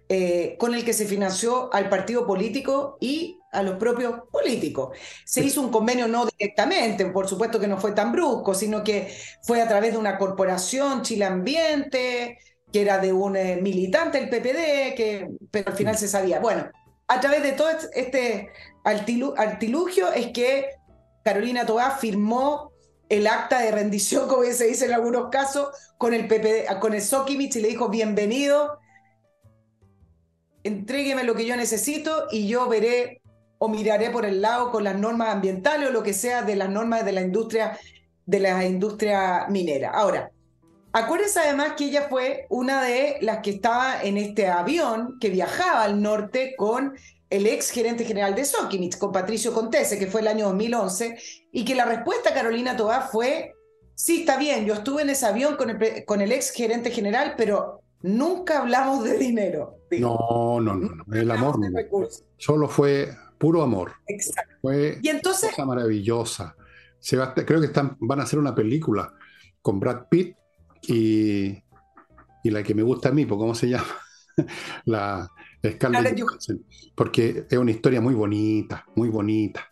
eh, 0.08 0.56
con 0.58 0.74
el 0.74 0.84
que 0.84 0.92
se 0.92 1.04
financió 1.04 1.68
al 1.72 1.88
partido 1.88 2.26
político 2.26 2.96
y 3.00 3.40
a 3.50 3.62
los 3.62 3.76
propios 3.76 4.20
políticos. 4.30 4.96
Se 5.24 5.42
hizo 5.42 5.60
un 5.60 5.70
convenio 5.70 6.06
no 6.06 6.26
directamente, 6.26 7.06
por 7.06 7.28
supuesto 7.28 7.58
que 7.58 7.66
no 7.66 7.78
fue 7.78 7.92
tan 7.92 8.12
brusco, 8.12 8.54
sino 8.54 8.84
que 8.84 9.12
fue 9.42 9.60
a 9.60 9.68
través 9.68 9.92
de 9.92 9.98
una 9.98 10.16
corporación, 10.18 11.02
Chile 11.02 11.24
Ambiente, 11.24 12.38
que 12.72 12.82
era 12.82 12.98
de 12.98 13.12
un 13.12 13.36
eh, 13.36 13.58
militante 13.60 14.20
del 14.20 14.28
PPD, 14.28 14.94
que, 14.94 15.28
pero 15.50 15.70
al 15.70 15.76
final 15.76 15.96
se 15.96 16.08
sabía. 16.08 16.38
Bueno, 16.38 16.70
a 17.08 17.20
través 17.20 17.42
de 17.42 17.52
todo 17.52 17.68
este 17.94 18.50
artilugio 18.84 20.12
es 20.12 20.28
que 20.28 20.70
Carolina 21.24 21.66
Tobá 21.66 21.90
firmó 21.92 22.72
el 23.08 23.26
acta 23.26 23.60
de 23.60 23.70
rendición, 23.70 24.28
como 24.28 24.42
se 24.44 24.66
dice 24.66 24.86
en 24.86 24.92
algunos 24.92 25.30
casos, 25.30 25.68
con 25.98 26.14
el, 26.14 26.26
PPD, 26.26 26.78
con 26.80 26.94
el 26.94 27.02
Sokimich 27.02 27.56
y 27.56 27.60
le 27.60 27.68
dijo, 27.68 27.88
bienvenido, 27.88 28.78
entrégueme 30.66 31.24
lo 31.24 31.34
que 31.34 31.46
yo 31.46 31.56
necesito 31.56 32.26
y 32.30 32.48
yo 32.48 32.68
veré 32.68 33.22
o 33.58 33.68
miraré 33.68 34.10
por 34.10 34.26
el 34.26 34.42
lado 34.42 34.70
con 34.70 34.84
las 34.84 34.96
normas 34.96 35.28
ambientales 35.28 35.88
o 35.88 35.92
lo 35.92 36.02
que 36.02 36.12
sea 36.12 36.42
de 36.42 36.56
las 36.56 36.68
normas 36.68 37.04
de 37.04 37.12
la 37.12 37.22
industria, 37.22 37.78
de 38.26 38.40
la 38.40 38.64
industria 38.64 39.46
minera. 39.48 39.90
Ahora, 39.90 40.30
acuérdense 40.92 41.40
además 41.40 41.72
que 41.76 41.86
ella 41.86 42.06
fue 42.08 42.46
una 42.50 42.82
de 42.82 43.18
las 43.20 43.38
que 43.38 43.50
estaba 43.50 44.02
en 44.02 44.18
este 44.18 44.48
avión 44.48 45.18
que 45.20 45.30
viajaba 45.30 45.84
al 45.84 46.02
norte 46.02 46.54
con 46.56 46.94
el 47.30 47.46
ex 47.46 47.70
gerente 47.70 48.04
general 48.04 48.34
de 48.34 48.44
Sokimich, 48.44 48.98
con 48.98 49.12
Patricio 49.12 49.52
Contese, 49.52 49.98
que 49.98 50.06
fue 50.06 50.20
el 50.20 50.28
año 50.28 50.46
2011, 50.46 51.18
y 51.52 51.64
que 51.64 51.74
la 51.74 51.84
respuesta 51.84 52.32
Carolina 52.32 52.76
Tobá 52.76 53.08
fue, 53.10 53.52
sí, 53.94 54.20
está 54.20 54.36
bien, 54.36 54.64
yo 54.64 54.74
estuve 54.74 55.02
en 55.02 55.10
ese 55.10 55.26
avión 55.26 55.56
con 55.56 55.70
el, 55.70 56.04
con 56.04 56.20
el 56.20 56.30
ex 56.30 56.50
gerente 56.50 56.90
general, 56.90 57.34
pero 57.36 57.82
nunca 58.02 58.60
hablamos 58.60 59.04
de 59.04 59.18
dinero. 59.18 59.80
No, 59.90 60.60
no, 60.60 60.74
no, 60.74 60.88
no, 60.96 61.14
el 61.14 61.30
amor 61.30 61.58
solo 62.36 62.68
fue 62.68 63.10
puro 63.38 63.62
amor. 63.62 63.92
Exacto. 64.06 64.54
Fue 64.62 64.98
y 65.02 65.08
entonces, 65.08 65.50
cosa 65.50 65.64
maravillosa. 65.64 66.56
Se 66.98 67.16
creo 67.44 67.60
que 67.60 67.66
están, 67.66 67.96
van 68.00 68.20
a 68.20 68.24
hacer 68.24 68.38
una 68.38 68.54
película 68.54 69.14
con 69.62 69.78
Brad 69.78 70.08
Pitt 70.08 70.36
y, 70.82 71.62
y 72.42 72.50
la 72.50 72.62
que 72.62 72.74
me 72.74 72.82
gusta 72.82 73.10
a 73.10 73.12
mí, 73.12 73.26
¿cómo 73.26 73.54
se 73.54 73.68
llama? 73.68 73.96
la 74.84 75.30
Scarlett 75.64 76.20
Johansson, 76.20 76.64
porque 76.94 77.46
es 77.48 77.58
una 77.58 77.70
historia 77.70 78.00
muy 78.00 78.14
bonita, 78.14 78.84
muy 78.94 79.08
bonita. 79.08 79.68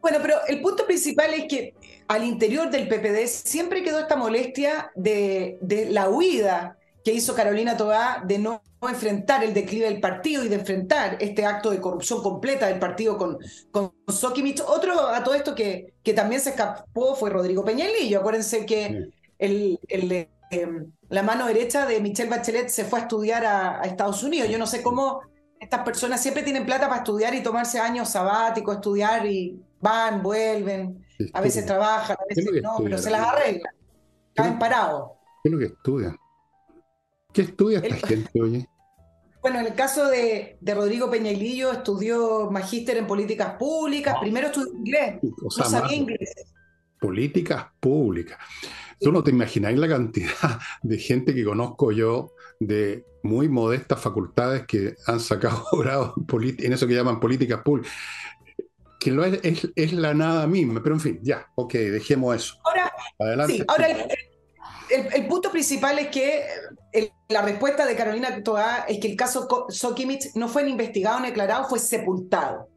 Bueno, 0.00 0.18
pero 0.22 0.36
el 0.48 0.60
punto 0.62 0.86
principal 0.86 1.34
es 1.34 1.46
que 1.48 1.74
al 2.10 2.24
interior 2.24 2.70
del 2.70 2.88
PPD 2.88 3.26
siempre 3.26 3.82
quedó 3.82 4.00
esta 4.00 4.16
molestia 4.16 4.90
de, 4.94 5.58
la 5.90 6.08
huida 6.08 6.76
que 7.04 7.12
hizo 7.12 7.34
Carolina 7.34 7.76
Tobá 7.76 8.22
de 8.24 8.38
no 8.38 8.62
enfrentar 8.82 9.44
el 9.44 9.54
declive 9.54 9.86
del 9.86 10.00
partido 10.00 10.44
y 10.44 10.48
de 10.48 10.56
enfrentar 10.56 11.16
este 11.20 11.44
acto 11.44 11.70
de 11.70 11.80
corrupción 11.80 12.22
completa 12.22 12.66
del 12.66 12.78
partido 12.78 13.16
con, 13.16 13.38
con 13.70 13.92
Sokimich. 14.08 14.60
Otro 14.66 15.08
a 15.08 15.22
todo 15.22 15.34
esto 15.34 15.54
que, 15.54 15.94
que 16.02 16.12
también 16.12 16.40
se 16.40 16.50
escapó 16.50 17.14
fue 17.14 17.30
Rodrigo 17.30 17.64
Peñalillo. 17.64 18.20
Acuérdense 18.20 18.66
que 18.66 19.10
el, 19.38 19.78
el 19.88 20.28
Em, 20.50 20.90
la 21.08 21.22
mano 21.22 21.46
derecha 21.46 21.86
de 21.86 22.00
Michelle 22.00 22.28
Bachelet 22.28 22.68
se 22.68 22.84
fue 22.84 22.98
a 22.98 23.02
estudiar 23.02 23.46
a, 23.46 23.82
Estados 23.84 24.22
Unidos. 24.24 24.48
Yo 24.48 24.58
no 24.58 24.66
sé 24.66 24.82
cómo 24.82 25.20
estas 25.60 25.84
personas 25.84 26.20
siempre 26.20 26.42
tienen 26.42 26.66
plata 26.66 26.88
para 26.88 27.02
estudiar 27.02 27.34
y 27.34 27.42
tomarse 27.42 27.78
años 27.78 28.08
sabáticos, 28.10 28.76
estudiar 28.76 29.26
y 29.26 29.62
van, 29.80 30.22
vuelven, 30.22 31.06
a 31.32 31.40
veces 31.40 31.66
trabajan, 31.66 32.16
a 32.20 32.24
veces 32.28 32.62
no, 32.62 32.78
pero 32.82 32.98
se 32.98 33.10
las 33.10 33.26
arreglan. 33.26 33.74
Caen 34.34 34.58
parados. 34.58 35.12
¿Qué 35.42 35.48
es 35.48 35.52
lo 35.52 35.58
que 35.58 35.66
estudian? 35.66 36.16
¿Qué 37.32 37.42
estudia 37.42 37.78
esta 37.78 38.06
gente, 38.06 38.40
oye? 38.40 38.68
Bueno, 39.42 39.60
en 39.60 39.66
el 39.66 39.74
caso 39.74 40.08
de, 40.08 40.58
Rodrigo 40.62 41.10
Peñailillo, 41.10 41.72
estudió 41.72 42.50
magíster 42.50 42.98
en 42.98 43.06
políticas 43.06 43.54
públicas. 43.54 44.16
Primero 44.20 44.48
estudió 44.48 44.72
inglés, 44.74 45.18
no 45.22 45.50
sabía 45.50 45.96
inglés. 45.96 46.34
Políticas 47.00 47.66
públicas. 47.80 48.38
Tú 49.00 49.10
no 49.10 49.22
te 49.22 49.30
imagináis 49.30 49.78
la 49.78 49.88
cantidad 49.88 50.30
de 50.82 50.98
gente 50.98 51.34
que 51.34 51.44
conozco 51.44 51.90
yo 51.92 52.34
de 52.58 53.06
muy 53.22 53.48
modestas 53.48 54.00
facultades 54.00 54.66
que 54.66 54.94
han 55.06 55.20
sacado 55.20 55.64
grado 55.78 56.14
en 56.32 56.72
eso 56.72 56.86
que 56.86 56.94
llaman 56.94 57.20
políticas 57.20 57.62
públicas, 57.62 57.92
que 59.00 59.10
lo 59.10 59.24
es, 59.24 59.66
es, 59.74 59.92
la 59.94 60.12
nada 60.12 60.46
misma, 60.46 60.80
pero 60.82 60.94
en 60.94 61.00
fin, 61.00 61.20
ya, 61.22 61.46
ok, 61.54 61.72
dejemos 61.72 62.36
eso. 62.36 62.58
Ahora, 62.64 62.92
Adelante. 63.18 63.64
ahora 63.66 63.88
el, 64.90 65.26
punto 65.26 65.50
principal 65.50 65.98
es 65.98 66.08
que 66.08 66.44
la 67.28 67.42
respuesta 67.42 67.86
de 67.86 67.96
Carolina 67.96 68.42
Toa 68.42 68.84
es 68.88 68.98
que 68.98 69.08
el 69.08 69.16
caso 69.16 69.48
Sokimich 69.68 70.34
no 70.34 70.48
fue 70.48 70.64
ni 70.64 70.72
investigado 70.72 71.18
ni 71.20 71.28
declarado, 71.28 71.68
fue 71.68 71.78
sepultado, 71.78 72.68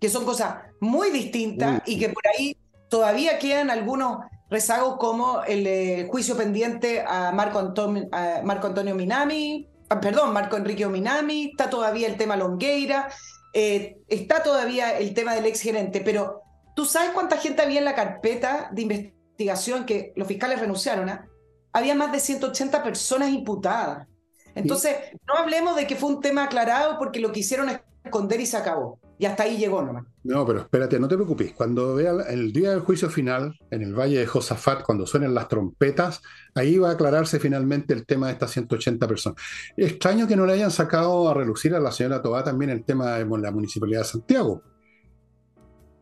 que 0.00 0.08
son 0.08 0.24
cosas 0.24 0.56
muy 0.80 1.10
distintas 1.10 1.82
y 1.84 1.98
que 1.98 2.10
por 2.10 2.22
ahí 2.28 2.56
todavía 2.88 3.38
quedan 3.38 3.70
algunos 3.70 4.18
rezagos 4.50 4.98
como 4.98 5.42
el 5.44 5.66
eh, 5.66 6.06
juicio 6.10 6.36
pendiente 6.36 7.02
a 7.04 7.32
Marco, 7.32 7.58
Antonio, 7.58 8.06
Marco 8.44 8.66
Antonio 8.68 8.94
Minami, 8.94 9.66
ah, 9.88 9.98
perdón, 9.98 10.32
Marco 10.32 10.56
Enrique 10.56 10.86
Minami, 10.86 11.50
está 11.50 11.70
todavía 11.70 12.06
el 12.06 12.16
tema 12.16 12.36
Longueira, 12.36 13.08
eh, 13.52 13.98
está 14.08 14.42
todavía 14.42 14.98
el 14.98 15.14
tema 15.14 15.34
del 15.34 15.46
ex 15.46 15.60
gerente, 15.60 16.00
pero 16.00 16.42
¿tú 16.74 16.84
sabes 16.84 17.10
cuánta 17.10 17.36
gente 17.36 17.62
había 17.62 17.78
en 17.78 17.84
la 17.84 17.94
carpeta 17.94 18.70
de 18.72 18.82
investigación 18.82 19.84
que 19.84 20.12
los 20.16 20.26
fiscales 20.26 20.60
renunciaron? 20.60 21.08
a? 21.08 21.28
Había 21.72 21.94
más 21.94 22.12
de 22.12 22.20
180 22.20 22.82
personas 22.82 23.30
imputadas. 23.30 24.06
Entonces, 24.54 24.96
no 25.26 25.34
hablemos 25.34 25.76
de 25.76 25.86
que 25.86 25.96
fue 25.96 26.10
un 26.10 26.20
tema 26.20 26.44
aclarado 26.44 26.98
porque 26.98 27.20
lo 27.20 27.32
quisieron 27.32 27.70
esconder 28.04 28.40
y 28.40 28.46
se 28.46 28.56
acabó. 28.56 28.98
Y 29.22 29.24
hasta 29.24 29.44
ahí 29.44 29.56
llegó 29.56 29.80
nomás. 29.80 30.04
No, 30.24 30.44
pero 30.44 30.62
espérate, 30.62 30.98
no 30.98 31.06
te 31.06 31.14
preocupes. 31.14 31.52
Cuando 31.52 31.94
vea 31.94 32.10
el 32.28 32.52
día 32.52 32.70
del 32.70 32.80
juicio 32.80 33.08
final, 33.08 33.56
en 33.70 33.82
el 33.82 33.94
Valle 33.94 34.18
de 34.18 34.26
Josafat, 34.26 34.82
cuando 34.82 35.06
suenen 35.06 35.32
las 35.32 35.46
trompetas, 35.46 36.20
ahí 36.56 36.76
va 36.76 36.88
a 36.88 36.92
aclararse 36.94 37.38
finalmente 37.38 37.94
el 37.94 38.04
tema 38.04 38.26
de 38.26 38.32
estas 38.32 38.50
180 38.50 39.06
personas. 39.06 39.40
Extraño 39.76 40.26
que 40.26 40.34
no 40.34 40.44
le 40.44 40.54
hayan 40.54 40.72
sacado 40.72 41.30
a 41.30 41.34
relucir 41.34 41.72
a 41.72 41.78
la 41.78 41.92
señora 41.92 42.20
Tobá 42.20 42.42
también 42.42 42.72
el 42.72 42.82
tema 42.82 43.12
de 43.12 43.24
la 43.24 43.52
Municipalidad 43.52 44.00
de 44.00 44.06
Santiago. 44.06 44.60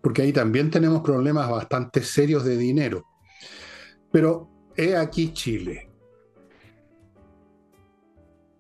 Porque 0.01 0.23
ahí 0.23 0.33
también 0.33 0.71
tenemos 0.71 1.03
problemas 1.03 1.51
bastante 1.51 2.03
serios 2.03 2.43
de 2.43 2.57
dinero. 2.57 3.05
Pero 4.11 4.49
he 4.79 4.97
aquí 4.97 5.35
Chile. 5.35 5.91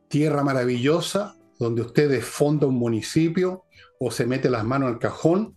Tierra 0.08 0.44
maravillosa, 0.44 1.34
donde 1.58 1.80
usted 1.80 2.10
desfonda 2.10 2.66
un 2.66 2.74
municipio 2.74 3.64
o 4.02 4.10
se 4.10 4.26
mete 4.26 4.48
las 4.48 4.64
manos 4.64 4.88
al 4.88 4.98
cajón 4.98 5.56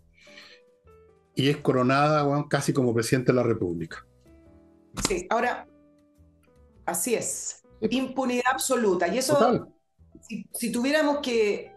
y 1.34 1.50
es 1.50 1.58
coronada 1.58 2.28
casi 2.50 2.74
como 2.74 2.94
presidente 2.94 3.32
de 3.32 3.38
la 3.38 3.44
República. 3.44 4.06
Sí, 5.08 5.26
ahora, 5.30 5.66
así 6.86 7.16
es. 7.16 7.64
Impunidad 7.90 8.52
absoluta. 8.52 9.08
Y 9.08 9.18
eso, 9.18 9.70
si, 10.52 10.72
tuviéramos 10.72 11.20
que 11.20 11.72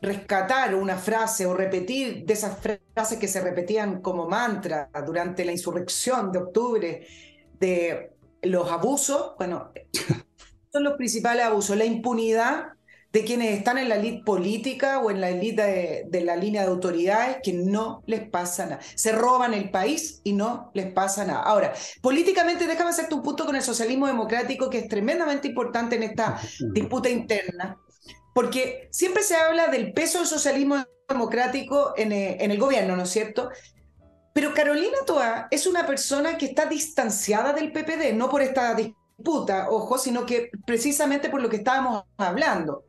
rescatar 0.00 0.74
una 0.74 0.96
frase 0.96 1.46
o 1.46 1.54
repetir 1.54 2.24
de 2.26 2.32
esas 2.32 2.58
frases 2.58 3.18
que 3.18 3.28
se 3.28 3.40
repetían 3.40 4.02
como 4.02 4.28
mantra 4.28 4.90
durante 5.06 5.44
la 5.44 5.52
insurrección 5.52 6.32
de 6.32 6.38
octubre 6.40 7.06
de 7.60 8.10
los 8.42 8.68
abusos, 8.68 9.34
bueno, 9.38 9.72
son 10.72 10.82
los 10.82 10.94
principales 10.94 11.44
abusos, 11.44 11.76
la 11.76 11.84
impunidad 11.84 12.72
de 13.12 13.24
quienes 13.24 13.58
están 13.58 13.76
en 13.76 13.88
la 13.88 13.96
elite 13.96 14.22
política 14.24 15.00
o 15.00 15.10
en 15.10 15.20
la 15.20 15.28
elite 15.28 16.06
de, 16.08 16.20
la 16.22 16.34
línea 16.34 16.62
de 16.62 16.68
autoridades 16.68 17.38
que 17.42 17.52
no 17.52 18.02
les 18.06 18.28
pasa 18.28 18.64
nada. 18.64 18.80
Se 18.94 19.12
roban 19.12 19.52
el 19.52 19.70
país 19.70 20.20
y 20.24 20.32
no 20.32 20.70
les 20.72 20.90
pasa 20.92 21.24
nada. 21.24 21.42
Ahora, 21.42 21.74
políticamente, 22.00 22.66
déjame 22.66 22.90
hacerte 22.90 23.14
un 23.14 23.22
punto 23.22 23.44
con 23.44 23.54
el 23.54 23.62
socialismo 23.62 24.06
democrático 24.06 24.70
que 24.70 24.78
es 24.78 24.88
tremendamente 24.88 25.48
importante 25.48 25.96
en 25.96 26.04
esta 26.04 26.40
disputa 26.72 27.10
interna, 27.10 27.76
porque 28.34 28.88
siempre 28.90 29.22
se 29.22 29.36
habla 29.36 29.68
del 29.68 29.92
peso 29.92 30.18
del 30.18 30.26
socialismo 30.26 30.82
democrático 31.06 31.92
en, 31.96 32.12
eh, 32.12 32.38
en 32.40 32.50
el 32.50 32.58
gobierno, 32.58 32.96
¿no 32.96 33.02
es 33.02 33.10
cierto? 33.10 33.50
Pero 34.32 34.54
Carolina 34.54 34.96
Toa 35.06 35.48
es 35.50 35.66
una 35.66 35.86
persona 35.86 36.38
que 36.38 36.46
está 36.46 36.64
distanciada 36.64 37.52
del 37.52 37.72
PPD, 37.72 38.14
no 38.14 38.30
por 38.30 38.40
esta 38.40 38.74
disputa, 38.74 39.68
ojo, 39.68 39.98
sino 39.98 40.24
que 40.24 40.50
precisamente 40.66 41.28
por 41.28 41.42
lo 41.42 41.50
que 41.50 41.56
estábamos 41.56 42.04
hablando. 42.16 42.84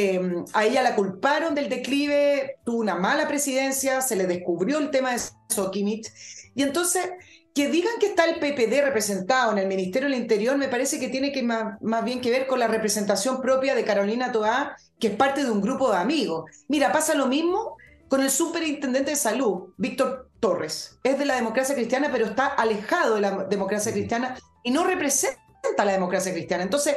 Em, 0.00 0.44
a 0.52 0.64
ella 0.64 0.80
la 0.80 0.94
culparon 0.94 1.56
del 1.56 1.68
declive, 1.68 2.60
tuvo 2.64 2.78
una 2.78 2.94
mala 2.94 3.26
presidencia, 3.26 4.00
se 4.00 4.14
le 4.14 4.28
descubrió 4.28 4.78
el 4.78 4.92
tema 4.92 5.10
de 5.10 5.20
Sokimich. 5.48 6.06
Y 6.54 6.62
entonces, 6.62 7.10
que 7.52 7.66
digan 7.66 7.94
que 7.98 8.06
está 8.06 8.24
el 8.24 8.38
PPD 8.38 8.80
representado 8.80 9.50
en 9.50 9.58
el 9.58 9.66
Ministerio 9.66 10.08
del 10.08 10.16
Interior, 10.16 10.56
me 10.56 10.68
parece 10.68 11.00
que 11.00 11.08
tiene 11.08 11.32
que 11.32 11.42
más, 11.42 11.82
más 11.82 12.04
bien 12.04 12.20
que 12.20 12.30
ver 12.30 12.46
con 12.46 12.60
la 12.60 12.68
representación 12.68 13.42
propia 13.42 13.74
de 13.74 13.82
Carolina 13.82 14.30
Toá, 14.30 14.76
que 15.00 15.08
es 15.08 15.16
parte 15.16 15.42
de 15.42 15.50
un 15.50 15.60
grupo 15.60 15.90
de 15.90 15.96
amigos. 15.96 16.48
Mira, 16.68 16.92
pasa 16.92 17.16
lo 17.16 17.26
mismo 17.26 17.76
con 18.06 18.22
el 18.22 18.30
superintendente 18.30 19.10
de 19.10 19.16
salud, 19.16 19.72
Víctor 19.78 20.30
Torres. 20.38 21.00
Es 21.02 21.18
de 21.18 21.24
la 21.24 21.34
democracia 21.34 21.74
cristiana, 21.74 22.10
pero 22.12 22.26
está 22.26 22.46
alejado 22.46 23.16
de 23.16 23.20
la 23.22 23.46
democracia 23.46 23.90
cristiana 23.90 24.38
y 24.62 24.70
no 24.70 24.84
representa 24.84 25.40
la 25.84 25.90
democracia 25.90 26.32
cristiana. 26.32 26.62
Entonces, 26.62 26.94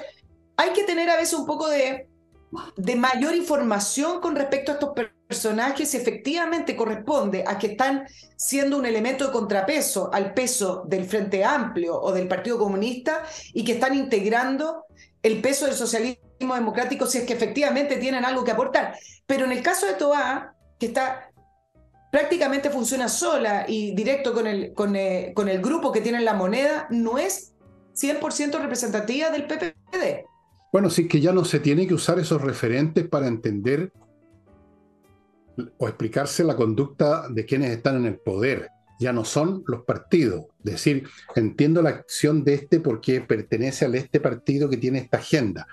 hay 0.56 0.70
que 0.74 0.84
tener 0.84 1.10
a 1.10 1.18
veces 1.18 1.34
un 1.34 1.47
poco 1.47 1.68
de 1.68 2.11
de 2.76 2.95
mayor 2.95 3.36
información 3.36 4.20
con 4.20 4.36
respecto 4.36 4.72
a 4.72 4.74
estos 4.76 4.91
personajes 5.28 5.95
efectivamente 5.95 6.76
corresponde 6.76 7.43
a 7.47 7.58
que 7.58 7.68
están 7.68 8.06
siendo 8.36 8.78
un 8.78 8.86
elemento 8.86 9.28
de 9.28 9.32
contrapeso 9.32 10.10
al 10.14 10.34
peso 10.34 10.84
del 10.88 11.06
Frente 11.06 11.45
Amplio 11.45 11.99
o 11.99 12.12
del 12.12 12.28
Partido 12.28 12.58
Comunista 12.58 13.24
y 13.54 13.64
que 13.64 13.74
están 13.74 13.95
integrando 13.95 14.86
el 15.24 15.41
peso 15.41 15.66
del 15.66 15.76
socialismo 15.76 16.56
democrático 16.56 17.06
si 17.06 17.20
es 17.20 17.24
que 17.26 17.34
efectivamente 17.34 17.97
tienen 17.97 18.26
algo 18.26 18.43
que 18.43 18.52
aportar. 18.52 18.95
Pero 19.26 19.45
en 19.45 19.54
el 19.54 19.62
caso 19.62 19.86
de 19.86 19.93
Toa, 19.93 20.56
que 20.78 20.88
está 20.88 21.32
prácticamente 22.12 22.70
funciona 22.70 23.08
sola 23.08 23.66
y 23.68 23.95
directo 23.95 24.34
con 24.34 24.45
el, 24.45 24.74
con, 24.74 24.95
eh, 24.95 25.34
el 25.34 25.62
grupo 25.62 25.91
que 25.91 26.02
tiene 26.02 26.20
la 26.20 26.34
moneda, 26.34 26.88
no 26.89 27.18
es 27.18 27.54
100% 27.95 28.60
representativa 28.60 29.30
del 29.30 29.47
PPD. 29.47 30.26
Bueno, 30.72 30.89
sí 30.89 31.07
que 31.07 31.19
ya 31.19 31.34
no 31.34 31.43
se 31.43 31.59
tiene 31.59 31.86
que 31.86 31.93
usar 31.93 32.17
esos 32.19 32.41
referentes 32.41 33.07
para 33.07 33.28
entender 33.28 33.91
o 35.78 35.88
explicarse 35.88 36.43
la 36.43 36.55
conducta 36.55 37.28
de 37.30 37.45
quienes 37.45 37.72
están 37.72 37.97
en 37.97 38.05
el 38.05 38.17
poder. 38.17 38.69
Ya 38.99 39.11
no 39.11 39.26
son 39.26 39.63
los 39.67 39.84
partidos. 39.84 40.45
Es 40.63 40.74
decir, 40.74 41.07
entiendo 41.36 41.82
la 41.82 41.89
acción 41.89 42.43
de 42.43 42.53
este 42.53 42.80
porque 42.80 43.19
pertenece 43.19 43.86
a 43.86 43.89
este 43.89 44.19
partido 44.22 44.69
que 44.69 44.78
tiene 44.78 44.99
esta 44.99 45.17
agenda. 45.17 45.67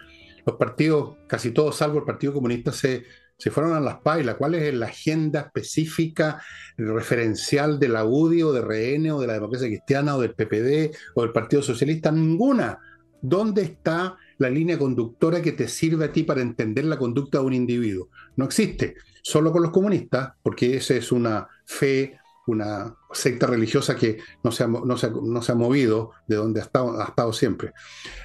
Los 0.44 0.56
partidos, 0.56 1.16
casi 1.28 1.52
todos, 1.52 1.76
salvo 1.76 1.98
el 1.98 2.04
Partido 2.04 2.32
Comunista, 2.32 2.72
se, 2.72 3.04
se 3.36 3.50
fueron 3.50 3.74
a 3.74 3.80
las 3.80 4.00
pailas. 4.00 4.36
¿Cuál 4.36 4.54
es 4.56 4.74
la 4.74 4.86
agenda 4.86 5.40
específica, 5.40 6.42
referencial 6.76 7.78
de 7.78 7.88
la 7.88 8.04
UDI 8.04 8.42
o 8.42 8.52
de 8.52 8.62
RN 8.62 9.10
o 9.10 9.20
de 9.20 9.26
la 9.26 9.34
Democracia 9.34 9.68
Cristiana 9.68 10.16
o 10.16 10.20
del 10.22 10.34
PPD 10.34 10.96
o 11.14 11.22
del 11.22 11.32
Partido 11.32 11.62
Socialista? 11.62 12.10
Ninguna. 12.10 12.78
¿Dónde 13.20 13.62
está 13.62 14.16
la 14.38 14.48
línea 14.48 14.78
conductora 14.78 15.42
que 15.42 15.52
te 15.52 15.68
sirve 15.68 16.06
a 16.06 16.12
ti 16.12 16.22
para 16.22 16.40
entender 16.40 16.84
la 16.84 16.98
conducta 16.98 17.38
de 17.38 17.44
un 17.44 17.52
individuo? 17.52 18.08
No 18.36 18.44
existe. 18.44 18.94
Solo 19.22 19.52
con 19.52 19.62
los 19.62 19.72
comunistas, 19.72 20.32
porque 20.42 20.76
esa 20.76 20.94
es 20.94 21.12
una 21.12 21.46
fe, 21.66 22.18
una 22.46 22.94
secta 23.12 23.46
religiosa 23.46 23.94
que 23.96 24.18
no 24.42 24.52
se 24.52 24.64
ha, 24.64 24.68
no 24.68 24.96
se 25.42 25.52
ha, 25.52 25.54
movido 25.54 26.12
de 26.26 26.36
donde 26.36 26.60
ha 26.60 26.64
estado, 26.64 27.00
ha 27.00 27.04
estado 27.04 27.32
siempre. 27.32 27.72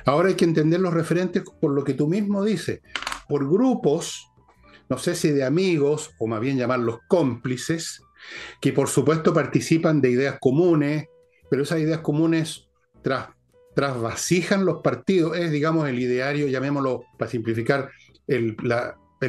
Ahora 0.05 0.29
hay 0.29 0.35
que 0.35 0.45
entender 0.45 0.79
los 0.79 0.93
referentes 0.93 1.43
por 1.59 1.71
lo 1.71 1.83
que 1.83 1.93
tú 1.93 2.07
mismo 2.07 2.43
dices, 2.43 2.81
por 3.27 3.49
grupos, 3.49 4.29
no 4.89 4.97
sé 4.97 5.15
si 5.15 5.31
de 5.31 5.43
amigos, 5.43 6.11
o 6.19 6.27
más 6.27 6.39
bien 6.39 6.57
llamarlos 6.57 6.99
cómplices, 7.07 8.01
que 8.61 8.71
por 8.71 8.87
supuesto 8.87 9.33
participan 9.33 10.01
de 10.01 10.11
ideas 10.11 10.37
comunes, 10.39 11.07
pero 11.49 11.63
esas 11.63 11.79
ideas 11.79 11.99
comunes 11.99 12.67
tras 13.01 13.29
trasvasijan 13.75 14.65
los 14.65 14.81
partidos, 14.81 15.37
es, 15.37 15.51
digamos, 15.51 15.87
el 15.89 15.99
ideario, 15.99 16.47
llamémoslo 16.47 17.05
para 17.17 17.29
simplificar, 17.29 17.89
el, 18.27 18.55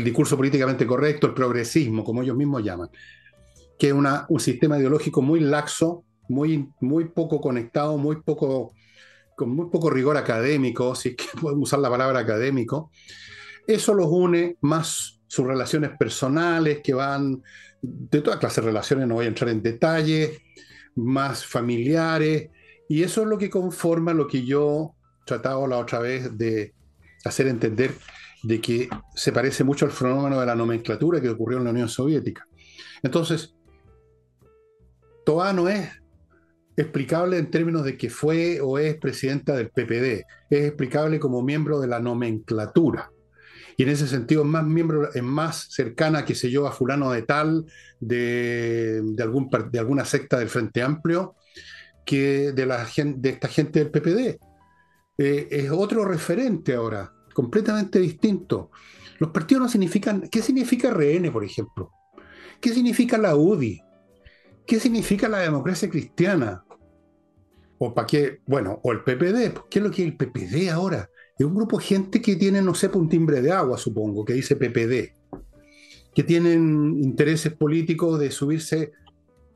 discurso 0.03 0.37
políticamente 0.37 0.87
correcto, 0.87 1.27
el 1.27 1.35
progresismo, 1.35 2.05
como 2.05 2.23
ellos 2.23 2.37
mismos 2.37 2.63
llaman, 2.63 2.89
que 3.79 3.89
es 3.89 3.93
un 3.93 4.41
sistema 4.41 4.79
ideológico 4.79 5.23
muy 5.23 5.41
laxo, 5.41 6.05
muy, 6.29 6.69
muy 6.81 7.07
poco 7.07 7.41
conectado, 7.41 7.97
muy 7.99 8.23
poco, 8.23 8.73
con 9.37 9.51
muy 9.51 9.71
poco 9.71 9.91
rigor 9.91 10.17
académico, 10.17 10.95
si 10.95 11.11
es 11.11 11.17
que 11.17 11.25
podemos 11.41 11.69
usar 11.69 11.81
la 11.81 11.91
palabra 11.91 12.21
académico. 12.21 12.91
Eso 13.67 13.95
los 13.95 14.09
une 14.09 14.57
más 14.61 15.21
sus 15.27 15.47
relaciones 15.47 15.91
personales, 15.99 16.81
que 16.83 16.95
van 16.95 17.43
de 17.81 18.21
toda 18.21 18.39
clase 18.39 18.61
de 18.61 18.69
relaciones, 18.69 19.07
no 19.07 19.15
voy 19.15 19.27
a 19.27 19.29
entrar 19.29 19.51
en 19.51 19.63
detalle, 19.63 20.43
más 20.97 21.45
familiares, 21.45 22.51
y 22.89 23.03
eso 23.03 23.23
es 23.23 23.29
lo 23.29 23.39
que 23.39 23.51
conforma 23.51 24.13
lo 24.13 24.27
que 24.27 24.45
yo 24.45 24.95
trataba 25.27 25.67
la 25.67 25.79
otra 25.79 26.01
vez 26.01 26.37
de 26.37 26.75
hacer 27.25 27.47
entender 27.47 27.93
de 28.43 28.61
que 28.61 28.89
se 29.15 29.33
parece 29.33 29.65
mucho 29.65 29.87
al 29.87 29.91
fenómeno 29.91 30.39
de 30.39 30.47
la 30.47 30.55
nomenclatura 30.55 31.21
que 31.21 31.31
ocurrió 31.31 31.59
en 31.59 31.65
la 31.65 31.71
Unión 31.71 31.89
Soviética. 31.89 32.47
Entonces, 33.03 33.55
Toa 35.25 35.53
no 35.55 35.69
es 35.69 35.91
explicable 36.77 37.39
en 37.39 37.51
términos 37.51 37.85
de 37.85 37.97
que 37.97 38.11
fue 38.11 38.61
o 38.61 38.79
es 38.79 38.97
presidenta 38.97 39.57
del 39.57 39.71
PPD, 39.71 40.25
es 40.51 40.67
explicable 40.67 41.19
como 41.19 41.43
miembro 41.43 41.81
de 41.81 41.89
la 41.89 42.01
nomenclatura. 42.01 43.11
Y 43.77 43.85
en 43.85 43.89
ese 43.89 44.07
sentido 44.07 44.43
es 44.43 44.49
más 44.49 44.65
miembro, 44.65 45.13
es 45.13 45.23
más 45.23 45.67
cercana, 45.71 46.25
qué 46.25 46.35
sé 46.35 46.51
yo, 46.51 46.67
a 46.67 46.73
fulano 46.73 47.11
de 47.11 47.23
tal, 47.23 47.65
de, 47.99 49.01
de, 49.03 49.23
algún, 49.23 49.49
de 49.71 49.79
alguna 49.79 50.05
secta 50.05 50.39
del 50.39 50.49
Frente 50.49 50.83
Amplio, 50.83 51.35
que 52.05 52.53
de, 52.53 52.67
la, 52.67 52.87
de 52.97 53.29
esta 53.29 53.49
gente 53.49 53.79
del 53.79 53.91
PPD. 53.91 54.39
Eh, 55.17 55.49
es 55.51 55.71
otro 55.71 56.05
referente 56.05 56.75
ahora, 56.75 57.13
completamente 57.33 57.99
distinto. 58.01 58.71
Los 59.19 59.31
partidos 59.31 59.63
no 59.63 59.69
significan. 59.69 60.29
¿Qué 60.29 60.43
significa 60.43 60.91
RN, 60.91 61.31
por 61.33 61.45
ejemplo? 61.45 61.91
¿Qué 62.61 62.73
significa 62.73 63.17
la 63.19 63.37
UDI? 63.37 63.81
¿Qué 64.67 64.81
significa 64.81 65.29
la 65.29 65.39
democracia 65.39 65.89
cristiana? 65.89 66.65
¿O 67.79 67.95
para 67.95 68.07
qué? 68.07 68.41
Bueno, 68.47 68.81
o 68.83 68.93
el 68.93 69.03
PPD. 69.03 69.69
¿Qué 69.71 69.79
es 69.79 69.83
lo 69.83 69.91
que 69.91 70.03
es 70.03 70.09
el 70.09 70.17
PPD 70.17 70.71
ahora? 70.71 71.09
Es 71.39 71.47
un 71.47 71.55
grupo 71.55 71.79
de 71.79 71.85
gente 71.85 72.23
que 72.23 72.37
tiene, 72.37 72.63
no 72.63 72.75
sé, 72.75 72.89
un 72.95 73.09
timbre 73.09 73.41
de 73.41 73.53
agua, 73.53 73.77
supongo, 73.77 74.25
que 74.25 74.35
dice 74.35 74.57
PPD. 74.57 75.15
Que 76.15 76.23
tienen 76.23 76.99
intereses 77.03 77.53
políticos 77.53 78.19
de 78.21 78.31
subirse 78.31 78.93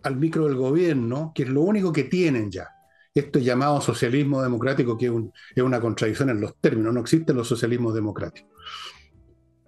al 0.03 0.17
micro 0.17 0.45
del 0.45 0.57
gobierno, 0.57 1.33
que 1.35 1.45
es 1.45 1.49
lo 1.49 1.63
único 1.63 1.93
que 1.93 2.05
tienen 2.05 2.51
ya. 2.51 2.69
Esto 3.15 3.39
llamado 3.39 3.81
socialismo 3.81 4.43
democrático, 4.43 4.97
que 4.97 5.07
es, 5.55 5.63
una 5.63 5.81
contradicción 5.81 6.31
en 6.31 6.41
los 6.41 6.57
términos, 6.61 6.95
no 6.95 7.01
existen 7.01 7.37
los 7.37 7.49
socialismos 7.49 7.95
democráticos, 7.95 8.51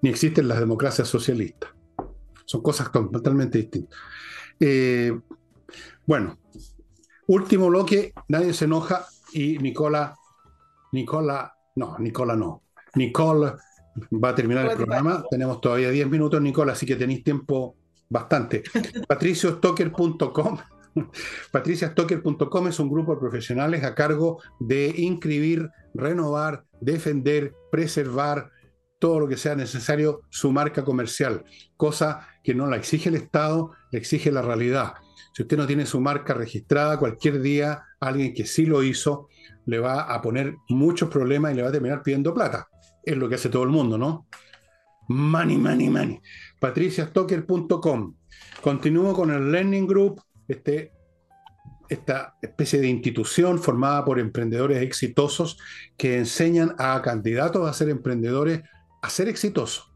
ni 0.02 0.10
existen 0.10 0.46
las 0.46 0.60
democracias 0.60 1.08
socialistas. 1.08 1.70
Son 2.44 2.62
cosas 2.62 2.90
totalmente 2.92 3.58
distintas. 3.58 3.98
Eh, 4.58 5.18
bueno, 6.06 6.38
último 7.26 7.68
bloque, 7.68 8.12
nadie 8.28 8.52
se 8.52 8.66
enoja 8.66 9.06
y 9.32 9.58
Nicola, 9.58 10.14
Nicola, 10.92 11.54
no, 11.76 11.98
Nicola 11.98 12.36
no, 12.36 12.62
Nicole 12.94 13.52
va 14.12 14.30
a 14.30 14.34
terminar 14.34 14.66
el 14.66 14.76
programa. 14.76 15.24
Tenemos 15.30 15.60
todavía 15.60 15.90
10 15.90 16.08
minutos, 16.08 16.40
Nicola, 16.40 16.72
así 16.72 16.86
que 16.86 16.96
tenéis 16.96 17.24
tiempo 17.24 17.76
bastante. 18.10 18.62
patriciostocker.com. 19.08 20.58
patriciastocker.com 21.52 22.68
es 22.68 22.78
un 22.80 22.90
grupo 22.90 23.14
de 23.14 23.20
profesionales 23.20 23.84
a 23.84 23.94
cargo 23.94 24.42
de 24.58 24.92
inscribir, 24.96 25.70
renovar, 25.94 26.64
defender, 26.80 27.54
preservar 27.70 28.50
todo 28.98 29.20
lo 29.20 29.28
que 29.28 29.38
sea 29.38 29.54
necesario 29.54 30.20
su 30.28 30.52
marca 30.52 30.84
comercial, 30.84 31.44
cosa 31.76 32.28
que 32.44 32.54
no 32.54 32.66
la 32.66 32.76
exige 32.76 33.08
el 33.08 33.14
Estado, 33.14 33.70
le 33.92 33.98
exige 33.98 34.30
la 34.30 34.42
realidad. 34.42 34.94
Si 35.32 35.42
usted 35.42 35.56
no 35.56 35.66
tiene 35.66 35.86
su 35.86 36.00
marca 36.00 36.34
registrada, 36.34 36.98
cualquier 36.98 37.40
día 37.40 37.84
alguien 38.00 38.34
que 38.34 38.44
sí 38.44 38.66
lo 38.66 38.82
hizo 38.82 39.28
le 39.64 39.78
va 39.78 40.02
a 40.02 40.20
poner 40.20 40.56
muchos 40.68 41.08
problemas 41.08 41.52
y 41.52 41.54
le 41.54 41.62
va 41.62 41.68
a 41.68 41.72
terminar 41.72 42.02
pidiendo 42.02 42.34
plata. 42.34 42.68
Es 43.02 43.16
lo 43.16 43.28
que 43.28 43.36
hace 43.36 43.48
todo 43.48 43.62
el 43.62 43.70
mundo, 43.70 43.96
¿no? 43.96 44.26
Money, 45.08 45.56
money, 45.56 45.88
money 45.88 46.20
patriciastocker.com. 46.60 48.14
Continúo 48.62 49.12
con 49.14 49.30
el 49.30 49.50
Learning 49.50 49.86
Group, 49.86 50.22
este, 50.46 50.92
esta 51.88 52.36
especie 52.40 52.80
de 52.80 52.88
institución 52.88 53.58
formada 53.58 54.04
por 54.04 54.20
emprendedores 54.20 54.80
exitosos 54.82 55.58
que 55.96 56.18
enseñan 56.18 56.76
a 56.78 57.02
candidatos 57.02 57.68
a 57.68 57.72
ser 57.72 57.88
emprendedores 57.88 58.62
a 59.02 59.10
ser 59.10 59.28
exitosos. 59.28 59.90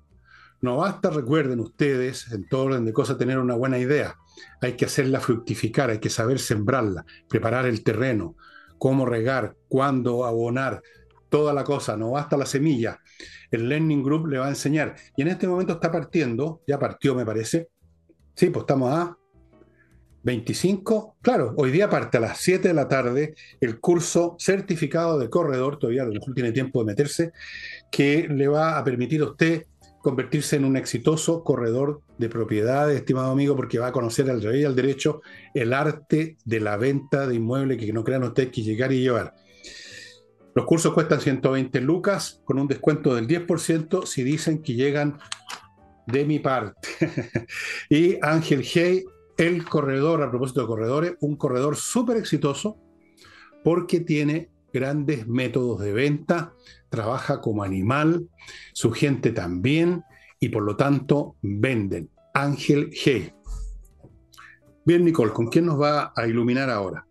No 0.61 0.79
basta, 0.79 1.11
recuerden 1.11 1.61
ustedes, 1.61 2.33
en 2.33 2.49
todo 2.49 2.65
orden 2.65 2.87
de 2.87 2.93
cosas, 2.93 3.19
tener 3.19 3.39
una 3.39 3.55
buena 3.55 3.79
idea. 3.79 4.17
Hay 4.63 4.73
que 4.73 4.87
hacerla 4.87 5.21
fructificar, 5.21 5.91
hay 5.91 5.99
que 5.99 6.09
saber 6.09 6.39
sembrarla, 6.39 7.05
preparar 7.29 7.67
el 7.67 7.85
terreno, 7.85 8.35
cómo 8.79 9.05
regar, 9.05 9.57
cuándo 9.69 10.25
abonar, 10.25 10.81
toda 11.35 11.53
la 11.53 11.65
cosa, 11.65 11.97
no 11.97 12.13
basta 12.13 12.37
la 12.37 12.47
semilla. 12.47 13.01
El 13.51 13.69
Learning 13.69 14.05
Group 14.05 14.29
le 14.29 14.39
va 14.39 14.47
a 14.47 14.51
enseñar. 14.51 14.95
Y 15.17 15.23
en 15.23 15.27
este 15.27 15.49
momento 15.49 15.73
está 15.73 15.91
partiendo, 15.91 16.63
ya 16.65 16.79
partió 16.79 17.17
me 17.17 17.27
parece. 17.27 17.71
Sí, 18.37 18.51
pues 18.51 18.63
estamos 18.63 18.93
a 18.93 19.19
25. 20.23 21.17
Claro, 21.21 21.53
hoy 21.57 21.73
día 21.73 21.91
parte 21.91 22.19
a 22.19 22.21
las 22.21 22.39
7 22.39 22.69
de 22.69 22.75
la 22.75 22.87
tarde 22.87 23.35
el 23.61 23.81
curso 23.81 24.37
certificado 24.39 25.19
de 25.19 25.29
corredor, 25.29 25.81
todavía 25.81 26.05
a 26.05 26.07
mejor 26.07 26.35
tiene 26.35 26.53
tiempo 26.53 26.79
de 26.79 26.87
meterse, 26.87 27.33
que 27.91 28.29
le 28.29 28.47
va 28.47 28.79
a 28.79 28.85
permitir 28.85 29.23
a 29.23 29.31
usted 29.31 29.67
convertirse 30.03 30.55
en 30.55 30.65
un 30.65 30.77
exitoso 30.77 31.43
corredor 31.43 32.03
de 32.17 32.29
propiedades, 32.29 32.97
estimado 32.97 33.33
amigo, 33.33 33.57
porque 33.57 33.81
va 33.81 33.89
a 33.89 33.93
conocer 33.93 34.31
al 34.31 34.41
revés 34.41 34.61
y 34.61 34.65
al 34.67 34.77
derecho 34.77 35.21
el 35.53 35.73
arte 35.73 36.37
de 36.45 36.61
la 36.61 36.77
venta 36.77 37.27
de 37.27 37.35
inmuebles 37.35 37.79
que 37.79 37.93
no 37.93 38.05
crean 38.05 38.23
ustedes 38.23 38.53
que 38.53 38.63
llegar 38.63 38.93
y 38.93 39.01
llevar. 39.01 39.35
Los 40.55 40.67
cursos 40.67 40.95
cuestan 40.95 41.21
120 41.21 41.81
lucas 41.81 42.41
con 42.45 42.59
un 42.59 42.69
descuento 42.69 43.15
del 43.15 43.27
10% 43.27 44.07
si 44.07 44.23
dicen 44.23 44.63
que 44.63 44.75
llegan 44.75 45.19
de 46.07 46.25
mi 46.25 46.39
parte. 46.39 46.89
y 47.91 48.19
Ángel 48.23 48.63
Hey, 48.65 49.05
el 49.37 49.65
corredor, 49.65 50.23
a 50.23 50.31
propósito 50.31 50.61
de 50.61 50.67
corredores, 50.67 51.15
un 51.21 51.37
corredor 51.37 51.77
súper 51.77 52.17
exitoso 52.19 52.79
porque 53.65 54.01
tiene 54.01 54.51
grandes 54.73 55.27
métodos 55.27 55.81
de 55.81 55.93
venta, 55.93 56.53
trabaja 56.89 57.41
como 57.41 57.63
animal, 57.63 58.29
su 58.73 58.93
gente 58.93 59.31
también 59.33 60.05
y 60.39 60.51
por 60.51 60.63
lo 60.63 60.77
tanto 60.77 61.37
venden. 61.43 62.11
Ángel 62.33 62.91
Hey. 62.93 63.33
Bien, 64.85 65.05
Nicole, 65.05 65.33
¿con 65.33 65.49
quién 65.49 65.67
nos 65.67 65.81
va 65.81 66.13
a 66.15 66.27
iluminar 66.27 66.71
ahora? 66.71 67.07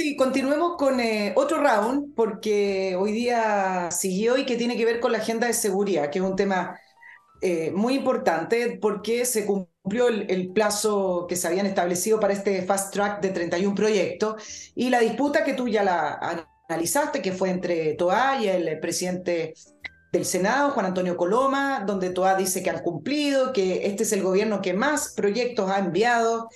Sí, 0.00 0.16
continuemos 0.16 0.78
con 0.78 0.98
eh, 0.98 1.34
otro 1.36 1.62
round, 1.62 2.14
porque 2.14 2.96
hoy 2.98 3.12
día 3.12 3.90
siguió 3.90 4.38
y 4.38 4.46
que 4.46 4.56
tiene 4.56 4.78
que 4.78 4.86
ver 4.86 4.98
con 4.98 5.12
la 5.12 5.18
agenda 5.18 5.46
de 5.46 5.52
seguridad, 5.52 6.08
que 6.08 6.20
es 6.20 6.24
un 6.24 6.36
tema 6.36 6.80
eh, 7.42 7.70
muy 7.70 7.96
importante 7.96 8.78
porque 8.80 9.26
se 9.26 9.44
cumplió 9.44 10.08
el, 10.08 10.52
plazo 10.54 11.26
que 11.28 11.36
se 11.36 11.46
habían 11.48 11.66
establecido 11.66 12.18
para 12.18 12.32
este 12.32 12.62
fast 12.62 12.94
track 12.94 13.20
de 13.20 13.28
31 13.28 13.74
proyectos 13.74 14.72
y 14.74 14.88
la 14.88 15.00
disputa 15.00 15.44
que 15.44 15.52
tú 15.52 15.68
ya 15.68 15.84
la 15.84 16.46
analizaste, 16.70 17.20
que 17.20 17.32
fue 17.32 17.50
entre 17.50 17.92
Toa 17.92 18.38
y 18.40 18.48
el 18.48 18.80
presidente 18.80 19.52
del 20.12 20.24
Senado, 20.24 20.70
Juan 20.70 20.86
Antonio 20.86 21.18
Coloma, 21.18 21.84
donde 21.86 22.08
Toa 22.08 22.36
dice 22.36 22.62
que 22.62 22.70
han 22.70 22.82
cumplido, 22.82 23.52
que 23.52 23.86
este 23.86 24.04
es 24.04 24.12
el 24.12 24.22
gobierno 24.22 24.62
que 24.62 24.72
más 24.72 25.12
proyectos 25.14 25.70
ha 25.70 25.78
enviado. 25.78 26.48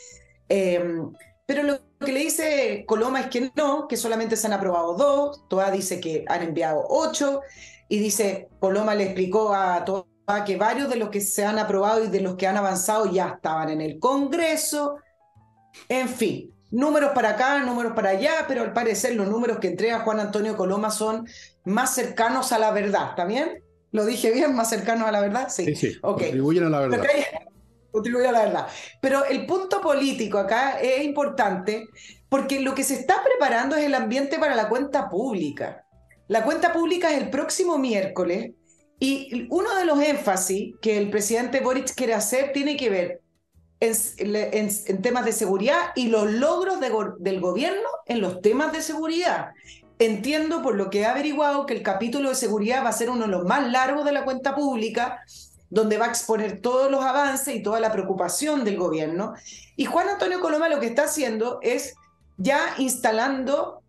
Em, 0.49 1.13
pero 1.47 1.63
lo 1.63 1.94
que 2.05 2.13
le 2.13 2.21
dice 2.21 2.85
Coloma 2.87 3.21
es 3.21 3.27
que 3.29 3.51
no, 3.57 3.89
que 3.89 3.97
solamente 3.97 4.37
se 4.37 4.47
han 4.47 4.53
aprobado 4.53 4.95
dos, 4.95 5.49
Toa 5.49 5.71
dice 5.71 6.01
que 6.01 6.25
han 6.29 6.43
enviado 6.43 6.85
ocho, 6.89 7.41
y 7.89 7.99
dice, 7.99 8.49
Coloma 8.61 8.95
le 8.95 9.05
explicó 9.05 9.55
a 9.55 9.85
Toa 9.85 10.07
que 10.47 10.57
varios 10.57 10.89
de 10.89 10.97
los 10.97 11.11
que 11.11 11.21
se 11.21 11.45
han 11.45 11.59
aprobado 11.59 12.05
y 12.05 12.09
de 12.09 12.21
los 12.21 12.37
que 12.37 12.47
han 12.47 12.57
avanzado 12.57 13.11
ya 13.13 13.35
estaban 13.37 13.69
en 13.69 13.81
el 13.81 13.99
Congreso. 13.99 14.97
En 15.89 16.09
fin, 16.09 16.51
números 16.71 17.13
para 17.15 17.31
acá, 17.31 17.59
números 17.59 17.93
para 17.95 18.11
allá, 18.11 18.47
pero 18.49 18.63
al 18.63 18.73
parecer 18.73 19.15
los 19.15 19.29
números 19.29 19.59
que 19.59 19.69
entrega 19.69 20.01
Juan 20.01 20.21
Antonio 20.21 20.57
Coloma 20.57 20.91
son 20.91 21.29
más 21.65 21.95
cercanos 21.95 22.53
a 22.53 22.59
la 22.59 22.71
verdad, 22.71 23.11
¿está 23.11 23.25
bien? 23.25 23.63
¿Lo 23.93 24.05
dije 24.05 24.33
bien? 24.33 24.55
¿Más 24.57 24.71
cercanos 24.71 25.07
a 25.07 25.13
la 25.13 25.21
verdad? 25.21 25.49
Sí, 25.51 25.75
sí, 25.77 26.01
contribuyen 26.01 26.65
a 26.65 26.71
la 26.71 26.81
verdad. 26.81 27.07
Contribuyen 27.95 28.31
a 28.31 28.33
la 28.33 28.45
verdad. 28.45 28.67
Pero 29.01 29.25
el 29.25 29.47
punto 29.47 29.81
político 29.81 30.39
acá 30.39 30.81
es 30.81 31.05
importante 31.05 31.87
porque 32.29 32.59
lo 32.59 32.75
que 32.75 32.83
se 32.83 32.95
está 32.95 33.23
preparando 33.23 33.77
es 33.77 33.85
el 33.85 33.95
ambiente 33.95 34.41
para 34.41 34.57
la 34.57 34.69
cuenta 34.69 35.09
pública. 35.09 35.87
La 36.27 36.43
cuenta 36.43 36.73
pública 36.73 37.13
es 37.13 37.23
el 37.23 37.31
próximo 37.31 37.79
miércoles 37.79 38.51
y 38.99 39.47
uno 39.49 39.77
de 39.77 39.85
los 39.85 40.01
énfasis 40.01 40.75
que 40.83 40.99
el 40.99 41.09
presidente 41.09 41.61
Boric 41.61 41.95
quiere 41.95 42.15
hacer 42.15 42.53
tiene 42.53 42.77
que 42.77 42.91
ver 42.91 43.21
en, 43.79 45.03
temas 45.03 45.25
de 45.25 45.31
seguridad 45.31 45.93
y 45.95 46.09
los 46.09 46.33
logros 46.33 46.81
del 46.81 47.41
gobierno 47.41 47.89
en 48.07 48.21
los 48.21 48.41
temas 48.41 48.73
de 48.73 48.83
seguridad. 48.83 49.53
Entiendo 50.01 50.63
por 50.63 50.75
lo 50.75 50.91
que 50.91 51.03
he 51.03 51.07
averiguado 51.07 51.67
que 51.67 51.75
el 51.75 51.83
capítulo 51.85 52.31
de 52.31 52.35
seguridad 52.35 52.83
va 52.85 52.89
a 52.89 52.93
ser 52.93 53.09
uno 53.09 53.27
de 53.27 53.31
los 53.31 53.45
más 53.45 53.71
largos 53.71 54.05
de 54.05 54.11
la 54.11 54.25
cuenta 54.25 54.57
pública, 54.57 55.23
donde 55.71 55.99
va 55.99 56.07
a 56.07 56.09
exponer 56.09 56.61
todos 56.61 56.91
los 56.91 57.05
avances 57.05 57.55
y 57.55 57.63
toda 57.63 57.81
la 57.81 57.93
preocupación 57.93 58.65
del 58.65 58.77
gobierno. 58.77 59.35
Y 59.77 59.87
Juan 59.87 60.09
Antonio 60.09 60.41
Coloma 60.41 60.69
lo 60.69 60.81
que 60.81 60.87
está 60.87 61.05
haciendo 61.05 61.59
es 61.63 61.95
ya 62.37 62.75
instalando 62.79 63.83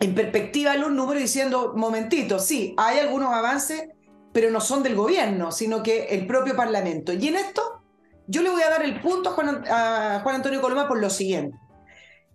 en 0.00 0.14
perspectiva 0.14 0.76
los 0.76 0.90
números 0.90 1.22
diciendo, 1.22 1.72
momentito, 1.74 2.38
sí, 2.38 2.74
hay 2.76 2.98
algunos 2.98 3.32
avances, 3.32 3.88
pero 4.32 4.50
no 4.50 4.60
son 4.60 4.82
del 4.82 4.94
gobierno, 4.94 5.52
sino 5.52 5.82
que 5.82 6.06
el 6.06 6.26
propio 6.26 6.54
Parlamento. 6.54 7.12
Y 7.12 7.28
en 7.28 7.36
esto 7.36 7.82
yo 8.26 8.42
le 8.42 8.50
voy 8.50 8.62
a 8.62 8.70
dar 8.70 8.82
el 8.84 9.00
punto 9.00 9.30
a 9.30 10.20
Juan, 10.22 10.34
Antonio 10.36 10.60
Coloma 10.60 10.88
por 10.88 10.98
lo 10.98 11.08
siguiente. 11.10 11.56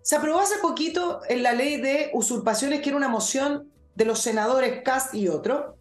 Se 0.01 0.15
aprobó 0.15 0.39
hace 0.39 0.57
poquito 0.59 1.21
en 1.27 1.43
la 1.43 1.53
ley 1.53 1.79
de 1.79 2.09
usurpaciones, 2.13 2.81
que 2.81 2.89
era 2.89 2.97
una 2.97 3.09
moción 3.09 3.71
de 3.93 4.05
los 4.05 4.19
senadores 4.19 4.81
Cast 4.83 5.13
y 5.13 5.27
otros, 5.27 5.75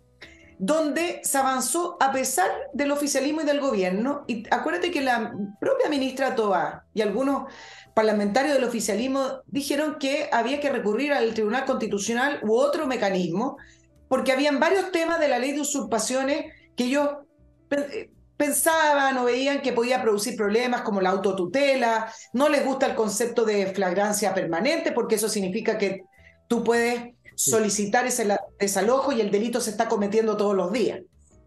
donde 0.63 1.23
se 1.25 1.39
avanzó 1.39 1.97
a 2.01 2.13
pesar 2.13 2.51
del 2.75 2.91
oficialismo 2.93 3.41
y 3.41 3.45
del 3.47 3.61
gobierno. 3.61 4.25
Y 4.27 4.45
acuérdate 4.51 4.91
que 4.91 5.01
la 5.01 5.33
propia 5.59 5.89
ministra 5.89 6.35
Toa 6.35 6.85
y 6.93 7.01
algunos 7.01 7.51
parlamentarios 7.95 8.55
del 8.55 8.65
oficialismo 8.65 9.41
dijeron 9.47 9.97
que 9.99 10.29
había 10.31 10.61
que 10.61 10.69
recurrir 10.69 11.15
al 11.15 11.33
Tribunal 11.33 11.65
Constitucional 11.65 12.41
u 12.43 12.57
otro 12.57 12.87
mecanismo 12.87 13.57
porque 14.07 14.33
habían 14.33 14.61
varios 14.61 14.93
temas 14.93 15.19
de 15.19 15.29
la 15.29 15.39
ley 15.39 15.53
de 15.53 15.63
usurpaciones 15.63 16.53
que 16.77 16.85
ellos 16.85 17.09
pensaban 18.37 19.17
o 19.17 19.25
veían 19.25 19.63
que 19.63 19.73
podía 19.73 20.03
producir 20.03 20.37
problemas 20.37 20.83
como 20.83 21.01
la 21.01 21.09
autotutela, 21.09 22.13
no 22.35 22.51
les 22.51 22.67
gusta 22.67 22.85
el 22.85 22.95
concepto 22.95 23.47
de 23.47 23.69
flagrancia 23.69 24.35
permanente 24.35 24.93
porque 24.93 25.15
eso 25.15 25.31
significa 25.31 25.79
que 25.79 26.03
tú 26.49 26.63
puedes 26.65 27.15
solicitar 27.41 28.07
ese 28.07 28.37
desalojo 28.59 29.13
y 29.13 29.21
el 29.21 29.31
delito 29.31 29.61
se 29.61 29.71
está 29.71 29.89
cometiendo 29.89 30.37
todos 30.37 30.55
los 30.55 30.73
días. 30.73 31.01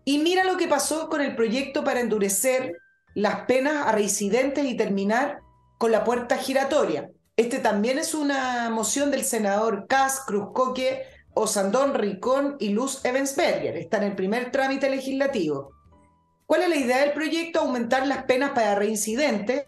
Y 0.05 0.17
mira 0.17 0.43
lo 0.43 0.57
que 0.57 0.67
pasó 0.67 1.07
con 1.07 1.21
el 1.21 1.35
proyecto 1.35 1.83
para 1.83 1.99
endurecer 1.99 2.77
las 3.13 3.45
penas 3.45 3.85
a 3.85 3.91
reincidentes 3.91 4.65
y 4.65 4.75
terminar 4.75 5.39
con 5.77 5.91
la 5.91 6.03
puerta 6.03 6.37
giratoria. 6.37 7.11
Este 7.37 7.59
también 7.59 7.99
es 7.99 8.15
una 8.15 8.69
moción 8.69 9.11
del 9.11 9.23
senador 9.23 9.85
Cas, 9.87 10.21
Cruzcoque, 10.25 11.03
Osandón 11.35 11.93
Ricón 11.93 12.57
y 12.59 12.69
Luz 12.69 13.05
Evensberger. 13.05 13.77
Está 13.77 13.97
en 13.97 14.03
el 14.03 14.15
primer 14.15 14.51
trámite 14.51 14.89
legislativo. 14.89 15.71
¿Cuál 16.47 16.63
es 16.63 16.69
la 16.69 16.75
idea 16.75 16.97
del 17.01 17.13
proyecto? 17.13 17.59
Aumentar 17.59 18.07
las 18.07 18.23
penas 18.23 18.51
para 18.51 18.75
reincidentes 18.75 19.65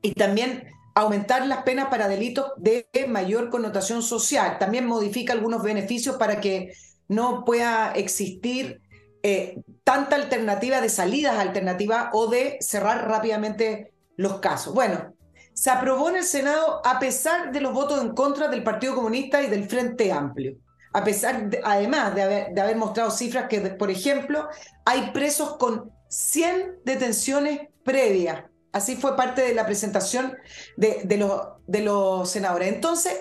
y 0.00 0.12
también 0.12 0.64
aumentar 0.98 1.46
las 1.46 1.62
penas 1.62 1.88
para 1.88 2.08
delitos 2.08 2.52
de 2.56 2.88
mayor 3.08 3.50
connotación 3.50 4.02
social. 4.02 4.58
También 4.58 4.86
modifica 4.86 5.32
algunos 5.32 5.62
beneficios 5.62 6.16
para 6.16 6.40
que 6.40 6.72
no 7.06 7.44
pueda 7.44 7.92
existir 7.92 8.80
eh, 9.22 9.62
tanta 9.84 10.16
alternativa 10.16 10.80
de 10.80 10.88
salidas 10.88 11.38
alternativas 11.38 12.08
o 12.12 12.28
de 12.28 12.58
cerrar 12.60 13.08
rápidamente 13.08 13.92
los 14.16 14.40
casos. 14.40 14.74
Bueno, 14.74 15.14
se 15.54 15.70
aprobó 15.70 16.10
en 16.10 16.16
el 16.16 16.24
Senado 16.24 16.82
a 16.84 16.98
pesar 16.98 17.52
de 17.52 17.60
los 17.60 17.72
votos 17.72 18.00
en 18.02 18.10
contra 18.10 18.48
del 18.48 18.64
Partido 18.64 18.94
Comunista 18.94 19.42
y 19.42 19.48
del 19.48 19.68
Frente 19.68 20.12
Amplio. 20.12 20.56
A 20.92 21.04
pesar, 21.04 21.48
además 21.62 22.14
de 22.14 22.22
haber, 22.22 22.54
de 22.54 22.60
haber 22.60 22.76
mostrado 22.76 23.10
cifras 23.10 23.48
que, 23.48 23.60
por 23.60 23.90
ejemplo, 23.90 24.48
hay 24.84 25.10
presos 25.12 25.56
con 25.58 25.92
100 26.08 26.80
detenciones 26.84 27.68
previas. 27.84 28.44
Así 28.72 28.96
fue 28.96 29.16
parte 29.16 29.42
de 29.42 29.54
la 29.54 29.66
presentación 29.66 30.34
de, 30.76 31.00
de, 31.04 31.16
los, 31.16 31.40
de 31.66 31.82
los 31.82 32.30
senadores. 32.30 32.72
Entonces, 32.72 33.14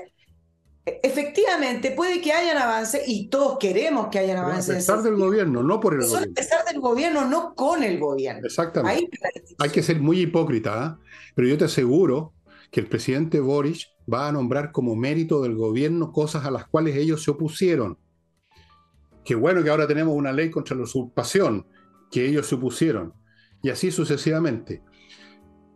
efectivamente, 1.03 1.91
puede 1.91 2.21
que 2.21 2.31
hayan 2.31 2.57
avances 2.57 3.03
y 3.07 3.29
todos 3.29 3.57
queremos 3.59 4.07
que 4.07 4.19
hayan 4.19 4.37
avances. 4.37 4.69
a 4.69 4.77
pesar 4.77 5.01
del 5.03 5.15
gobierno, 5.15 5.63
no 5.63 5.79
por 5.79 5.93
el 5.93 6.01
gobierno. 6.01 6.31
A 6.31 6.33
pesar 6.33 6.65
del 6.65 6.79
gobierno, 6.79 7.25
no 7.25 7.53
con 7.55 7.83
el 7.83 7.99
gobierno. 7.99 8.45
Exactamente. 8.45 9.19
Hay 9.59 9.69
que 9.69 9.83
ser 9.83 9.99
muy 9.99 10.21
hipócrita, 10.21 10.83
¿ah? 10.83 10.99
pero 11.35 11.47
yo 11.47 11.57
te 11.57 11.65
aseguro 11.65 12.33
que 12.71 12.79
el 12.79 12.87
presidente 12.87 13.39
Boris 13.39 13.87
va 14.11 14.27
a 14.27 14.31
nombrar 14.31 14.71
como 14.71 14.95
mérito 14.95 15.41
del 15.41 15.55
gobierno 15.55 16.11
cosas 16.11 16.45
a 16.45 16.51
las 16.51 16.67
cuales 16.67 16.95
ellos 16.95 17.23
se 17.23 17.31
opusieron. 17.31 17.97
Qué 19.23 19.35
bueno 19.35 19.63
que 19.63 19.69
ahora 19.69 19.87
tenemos 19.87 20.15
una 20.15 20.31
ley 20.31 20.49
contra 20.49 20.75
la 20.75 20.83
usurpación 20.83 21.67
que 22.11 22.25
ellos 22.25 22.47
se 22.47 22.55
opusieron. 22.55 23.13
Y 23.61 23.69
así 23.69 23.91
sucesivamente. 23.91 24.83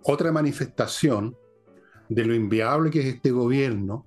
Otra 0.04 0.32
manifestación 0.32 1.36
de 2.10 2.26
lo 2.26 2.36
inviable 2.36 2.90
que 2.90 3.00
es 3.00 3.06
este 3.06 3.32
gobierno, 3.32 4.06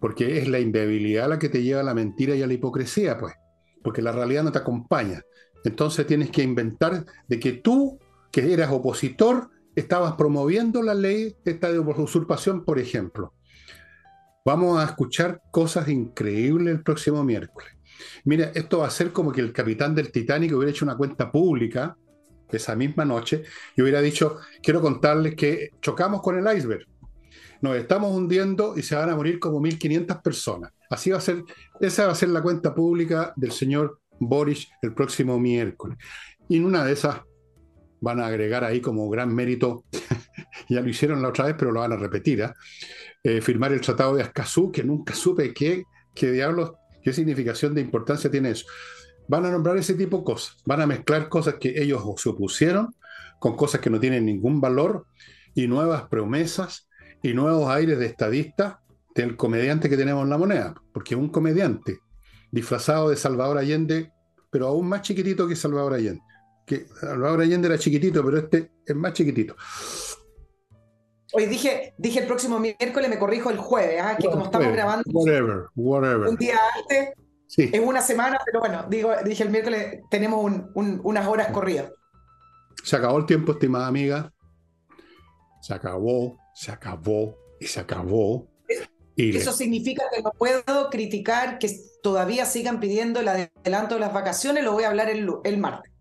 porque 0.00 0.38
es 0.38 0.48
la 0.48 0.58
inviabilidad 0.58 1.28
la 1.28 1.38
que 1.38 1.48
te 1.48 1.62
lleva 1.62 1.80
a 1.80 1.84
la 1.84 1.94
mentira 1.94 2.34
y 2.34 2.42
a 2.42 2.46
la 2.46 2.52
hipocresía, 2.52 3.18
pues, 3.18 3.34
porque 3.82 4.02
la 4.02 4.12
realidad 4.12 4.44
no 4.44 4.52
te 4.52 4.58
acompaña. 4.58 5.22
Entonces 5.64 6.06
tienes 6.06 6.30
que 6.30 6.42
inventar 6.42 7.06
de 7.28 7.40
que 7.40 7.52
tú, 7.52 7.98
que 8.30 8.52
eras 8.52 8.70
opositor, 8.70 9.50
estabas 9.74 10.14
promoviendo 10.14 10.82
la 10.82 10.94
ley 10.94 11.36
esta 11.44 11.70
de 11.70 11.78
usurpación, 11.78 12.64
por 12.64 12.78
ejemplo. 12.78 13.32
Vamos 14.44 14.78
a 14.78 14.84
escuchar 14.84 15.40
cosas 15.50 15.88
increíbles 15.88 16.74
el 16.74 16.82
próximo 16.82 17.22
miércoles. 17.22 17.70
Mira, 18.24 18.50
esto 18.54 18.78
va 18.78 18.88
a 18.88 18.90
ser 18.90 19.12
como 19.12 19.30
que 19.32 19.40
el 19.40 19.52
capitán 19.52 19.94
del 19.94 20.10
Titanic 20.10 20.52
hubiera 20.52 20.70
hecho 20.70 20.84
una 20.84 20.96
cuenta 20.96 21.30
pública 21.30 21.96
esa 22.56 22.76
misma 22.76 23.04
noche 23.04 23.42
y 23.76 23.82
hubiera 23.82 24.00
dicho, 24.00 24.38
quiero 24.62 24.80
contarles 24.80 25.34
que 25.34 25.70
chocamos 25.80 26.22
con 26.22 26.38
el 26.38 26.56
iceberg. 26.56 26.86
Nos 27.60 27.76
estamos 27.76 28.10
hundiendo 28.12 28.76
y 28.76 28.82
se 28.82 28.96
van 28.96 29.10
a 29.10 29.16
morir 29.16 29.38
como 29.38 29.60
1.500 29.60 30.20
personas. 30.22 30.72
Así 30.90 31.10
va 31.10 31.18
a 31.18 31.20
ser, 31.20 31.44
esa 31.80 32.06
va 32.06 32.12
a 32.12 32.16
ser 32.16 32.30
la 32.30 32.42
cuenta 32.42 32.74
pública 32.74 33.32
del 33.36 33.52
señor 33.52 34.00
Boris 34.18 34.68
el 34.82 34.92
próximo 34.94 35.38
miércoles. 35.38 35.98
Y 36.48 36.56
en 36.56 36.64
una 36.64 36.84
de 36.84 36.92
esas 36.92 37.20
van 38.00 38.20
a 38.20 38.26
agregar 38.26 38.64
ahí 38.64 38.80
como 38.80 39.08
gran 39.08 39.32
mérito, 39.32 39.84
ya 40.68 40.80
lo 40.80 40.88
hicieron 40.88 41.22
la 41.22 41.28
otra 41.28 41.46
vez, 41.46 41.54
pero 41.56 41.70
lo 41.70 41.80
van 41.80 41.92
a 41.92 41.96
repetir, 41.96 42.42
¿ah? 42.42 42.54
eh, 43.22 43.40
firmar 43.40 43.72
el 43.72 43.80
Tratado 43.80 44.16
de 44.16 44.22
Azcazú, 44.22 44.72
que 44.72 44.82
nunca 44.82 45.14
supe 45.14 45.54
qué, 45.54 45.84
qué 46.12 46.32
diablos, 46.32 46.72
qué 47.02 47.12
significación 47.12 47.74
de 47.74 47.80
importancia 47.80 48.28
tiene 48.30 48.50
eso. 48.50 48.66
Van 49.28 49.46
a 49.46 49.50
nombrar 49.50 49.76
ese 49.76 49.94
tipo 49.94 50.18
de 50.18 50.24
cosas, 50.24 50.56
van 50.66 50.80
a 50.80 50.86
mezclar 50.86 51.28
cosas 51.28 51.54
que 51.54 51.80
ellos 51.80 52.02
se 52.16 52.28
opusieron 52.28 52.94
con 53.38 53.56
cosas 53.56 53.80
que 53.80 53.90
no 53.90 53.98
tienen 53.98 54.26
ningún 54.26 54.60
valor 54.60 55.06
y 55.54 55.66
nuevas 55.66 56.02
promesas 56.08 56.88
y 57.22 57.34
nuevos 57.34 57.68
aires 57.70 57.98
de 57.98 58.06
estadista 58.06 58.80
del 59.14 59.36
comediante 59.36 59.88
que 59.88 59.96
tenemos 59.96 60.24
en 60.24 60.30
la 60.30 60.38
moneda, 60.38 60.74
porque 60.92 61.14
es 61.14 61.20
un 61.20 61.28
comediante 61.28 62.00
disfrazado 62.50 63.10
de 63.10 63.16
Salvador 63.16 63.58
Allende, 63.58 64.12
pero 64.50 64.68
aún 64.68 64.88
más 64.88 65.02
chiquitito 65.02 65.46
que 65.46 65.56
Salvador 65.56 65.94
Allende 65.94 66.22
que 66.66 66.86
Salvador 67.00 67.40
Allende 67.40 67.68
era 67.68 67.78
chiquitito, 67.78 68.24
pero 68.24 68.38
este 68.38 68.70
es 68.86 68.94
más 68.94 69.12
chiquitito. 69.12 69.56
Hoy 71.34 71.46
dije, 71.46 71.94
dije 71.96 72.20
el 72.20 72.26
próximo 72.26 72.58
miércoles, 72.58 73.08
me 73.08 73.18
corrijo 73.18 73.50
el 73.50 73.56
jueves, 73.56 74.00
¿ah? 74.02 74.16
que 74.18 74.28
como 74.28 74.44
estamos 74.44 74.72
grabando 74.72 75.02
whatever, 75.12 75.64
whatever. 75.74 76.28
un 76.28 76.36
día 76.36 76.58
antes, 76.78 77.14
sí. 77.52 77.70
es 77.72 77.80
una 77.80 78.00
semana, 78.00 78.38
pero 78.44 78.60
bueno, 78.60 78.86
digo, 78.88 79.12
dije 79.24 79.42
el 79.42 79.50
miércoles, 79.50 80.00
tenemos 80.10 80.52
unas 80.74 81.26
horas 81.26 81.52
corridas. 81.52 81.92
Se 82.82 82.96
acabó 82.96 83.18
el 83.18 83.26
tiempo, 83.26 83.52
estimada 83.52 83.86
amiga. 83.86 84.32
Se 85.60 85.74
acabó, 85.74 86.38
se 86.54 86.72
acabó 86.72 87.36
y 87.60 87.66
se 87.66 87.80
acabó. 87.80 88.48
Y 89.14 89.36
Eso 89.36 89.52
significa 89.52 90.04
que 90.12 90.22
no 90.22 90.30
puedo 90.32 90.88
criticar 90.90 91.58
que 91.58 91.70
todavía 92.02 92.46
sigan 92.46 92.80
pidiendo 92.80 93.20
el 93.20 93.28
adelanto 93.28 93.94
de 93.94 94.00
las 94.00 94.12
vacaciones, 94.12 94.64
lo 94.64 94.72
voy 94.72 94.84
a 94.84 94.88
hablar 94.88 95.10
el, 95.10 95.28
el 95.44 95.58
martes. 95.58 95.92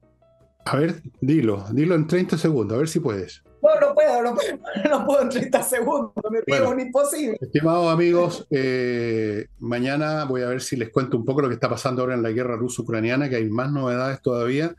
A 0.65 0.77
ver, 0.77 1.01
dilo, 1.19 1.65
dilo 1.71 1.95
en 1.95 2.07
30 2.07 2.37
segundos, 2.37 2.75
a 2.75 2.79
ver 2.79 2.87
si 2.87 2.99
puedes. 2.99 3.43
No, 3.61 3.79
no 3.79 3.93
puedo, 3.93 4.23
no 4.23 4.35
puedo, 4.35 4.59
no 4.89 5.05
puedo 5.05 5.21
en 5.21 5.29
30 5.29 5.63
segundos, 5.63 6.11
me 6.31 6.41
pido 6.41 6.69
un 6.69 6.79
imposible. 6.79 7.37
Estimados 7.39 7.93
amigos, 7.93 8.47
eh, 8.49 9.47
mañana 9.59 10.25
voy 10.25 10.41
a 10.41 10.47
ver 10.47 10.61
si 10.61 10.75
les 10.75 10.89
cuento 10.89 11.17
un 11.17 11.25
poco 11.25 11.41
lo 11.41 11.47
que 11.47 11.55
está 11.55 11.69
pasando 11.69 12.01
ahora 12.01 12.15
en 12.15 12.23
la 12.23 12.31
guerra 12.31 12.55
ruso-ucraniana, 12.55 13.29
que 13.29 13.35
hay 13.35 13.49
más 13.49 13.71
novedades 13.71 14.21
todavía. 14.21 14.75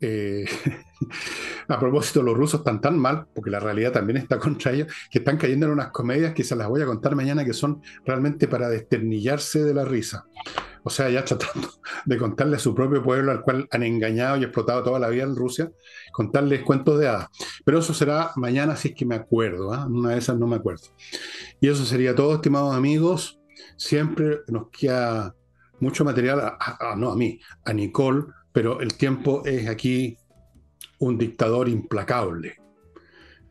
Eh, 0.00 0.44
a 1.68 1.80
propósito, 1.80 2.22
los 2.22 2.36
rusos 2.36 2.60
están 2.60 2.80
tan 2.80 2.98
mal, 2.98 3.26
porque 3.34 3.50
la 3.50 3.60
realidad 3.60 3.92
también 3.92 4.18
está 4.18 4.38
contra 4.38 4.72
ellos, 4.72 4.92
que 5.10 5.18
están 5.18 5.36
cayendo 5.36 5.66
en 5.66 5.72
unas 5.72 5.88
comedias 5.88 6.34
que 6.34 6.44
se 6.44 6.56
las 6.56 6.68
voy 6.68 6.82
a 6.82 6.86
contar 6.86 7.14
mañana 7.14 7.44
que 7.44 7.52
son 7.52 7.82
realmente 8.04 8.48
para 8.48 8.68
desternillarse 8.68 9.64
de 9.64 9.74
la 9.74 9.84
risa. 9.84 10.26
O 10.84 10.90
sea, 10.90 11.08
ya 11.08 11.24
tratando 11.24 11.68
de 12.04 12.18
contarle 12.18 12.56
a 12.56 12.60
su 12.60 12.74
propio 12.74 13.02
pueblo, 13.02 13.32
al 13.32 13.42
cual 13.42 13.66
han 13.70 13.82
engañado 13.82 14.36
y 14.36 14.44
explotado 14.44 14.82
toda 14.82 14.98
la 14.98 15.08
vida 15.08 15.24
en 15.24 15.34
Rusia, 15.34 15.70
contarles 16.12 16.62
cuentos 16.62 16.98
de 17.00 17.08
hadas. 17.08 17.28
Pero 17.64 17.78
eso 17.78 17.94
será 17.94 18.30
mañana 18.36 18.76
si 18.76 18.88
es 18.88 18.94
que 18.94 19.06
me 19.06 19.16
acuerdo, 19.16 19.72
¿ah? 19.72 19.86
una 19.86 20.10
de 20.10 20.18
esas 20.18 20.38
no 20.38 20.46
me 20.46 20.56
acuerdo. 20.56 20.86
Y 21.60 21.68
eso 21.68 21.84
sería 21.84 22.14
todo, 22.14 22.34
estimados 22.34 22.76
amigos. 22.76 23.40
Siempre 23.76 24.40
nos 24.48 24.68
queda 24.70 25.34
mucho 25.80 26.04
material, 26.04 26.56
no 26.96 27.10
a 27.10 27.16
mí, 27.16 27.40
a 27.64 27.72
Nicole, 27.72 28.24
pero 28.54 28.80
el 28.80 28.96
tiempo 28.96 29.42
es 29.44 29.68
aquí 29.68 30.16
un 31.00 31.18
dictador 31.18 31.68
implacable, 31.68 32.56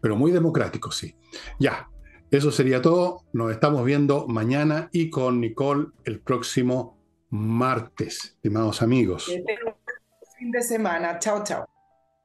pero 0.01 0.16
muy 0.16 0.32
democrático, 0.32 0.91
sí. 0.91 1.14
Ya, 1.60 1.89
eso 2.32 2.51
sería 2.51 2.82
todo. 2.82 3.26
Nos 3.34 3.51
estamos 3.51 3.84
viendo 3.84 4.28
mañana 4.28 4.89
y 4.93 5.10
con 5.10 5.41
Nicole 5.41 5.88
el 6.06 6.22
próximo 6.22 6.97
martes, 7.30 8.36
estimados 8.36 8.82
amigos. 8.82 9.26
Fin 10.39 10.51
de 10.51 10.62
semana. 10.62 11.20
Chao, 11.20 11.43
chao. 11.43 11.72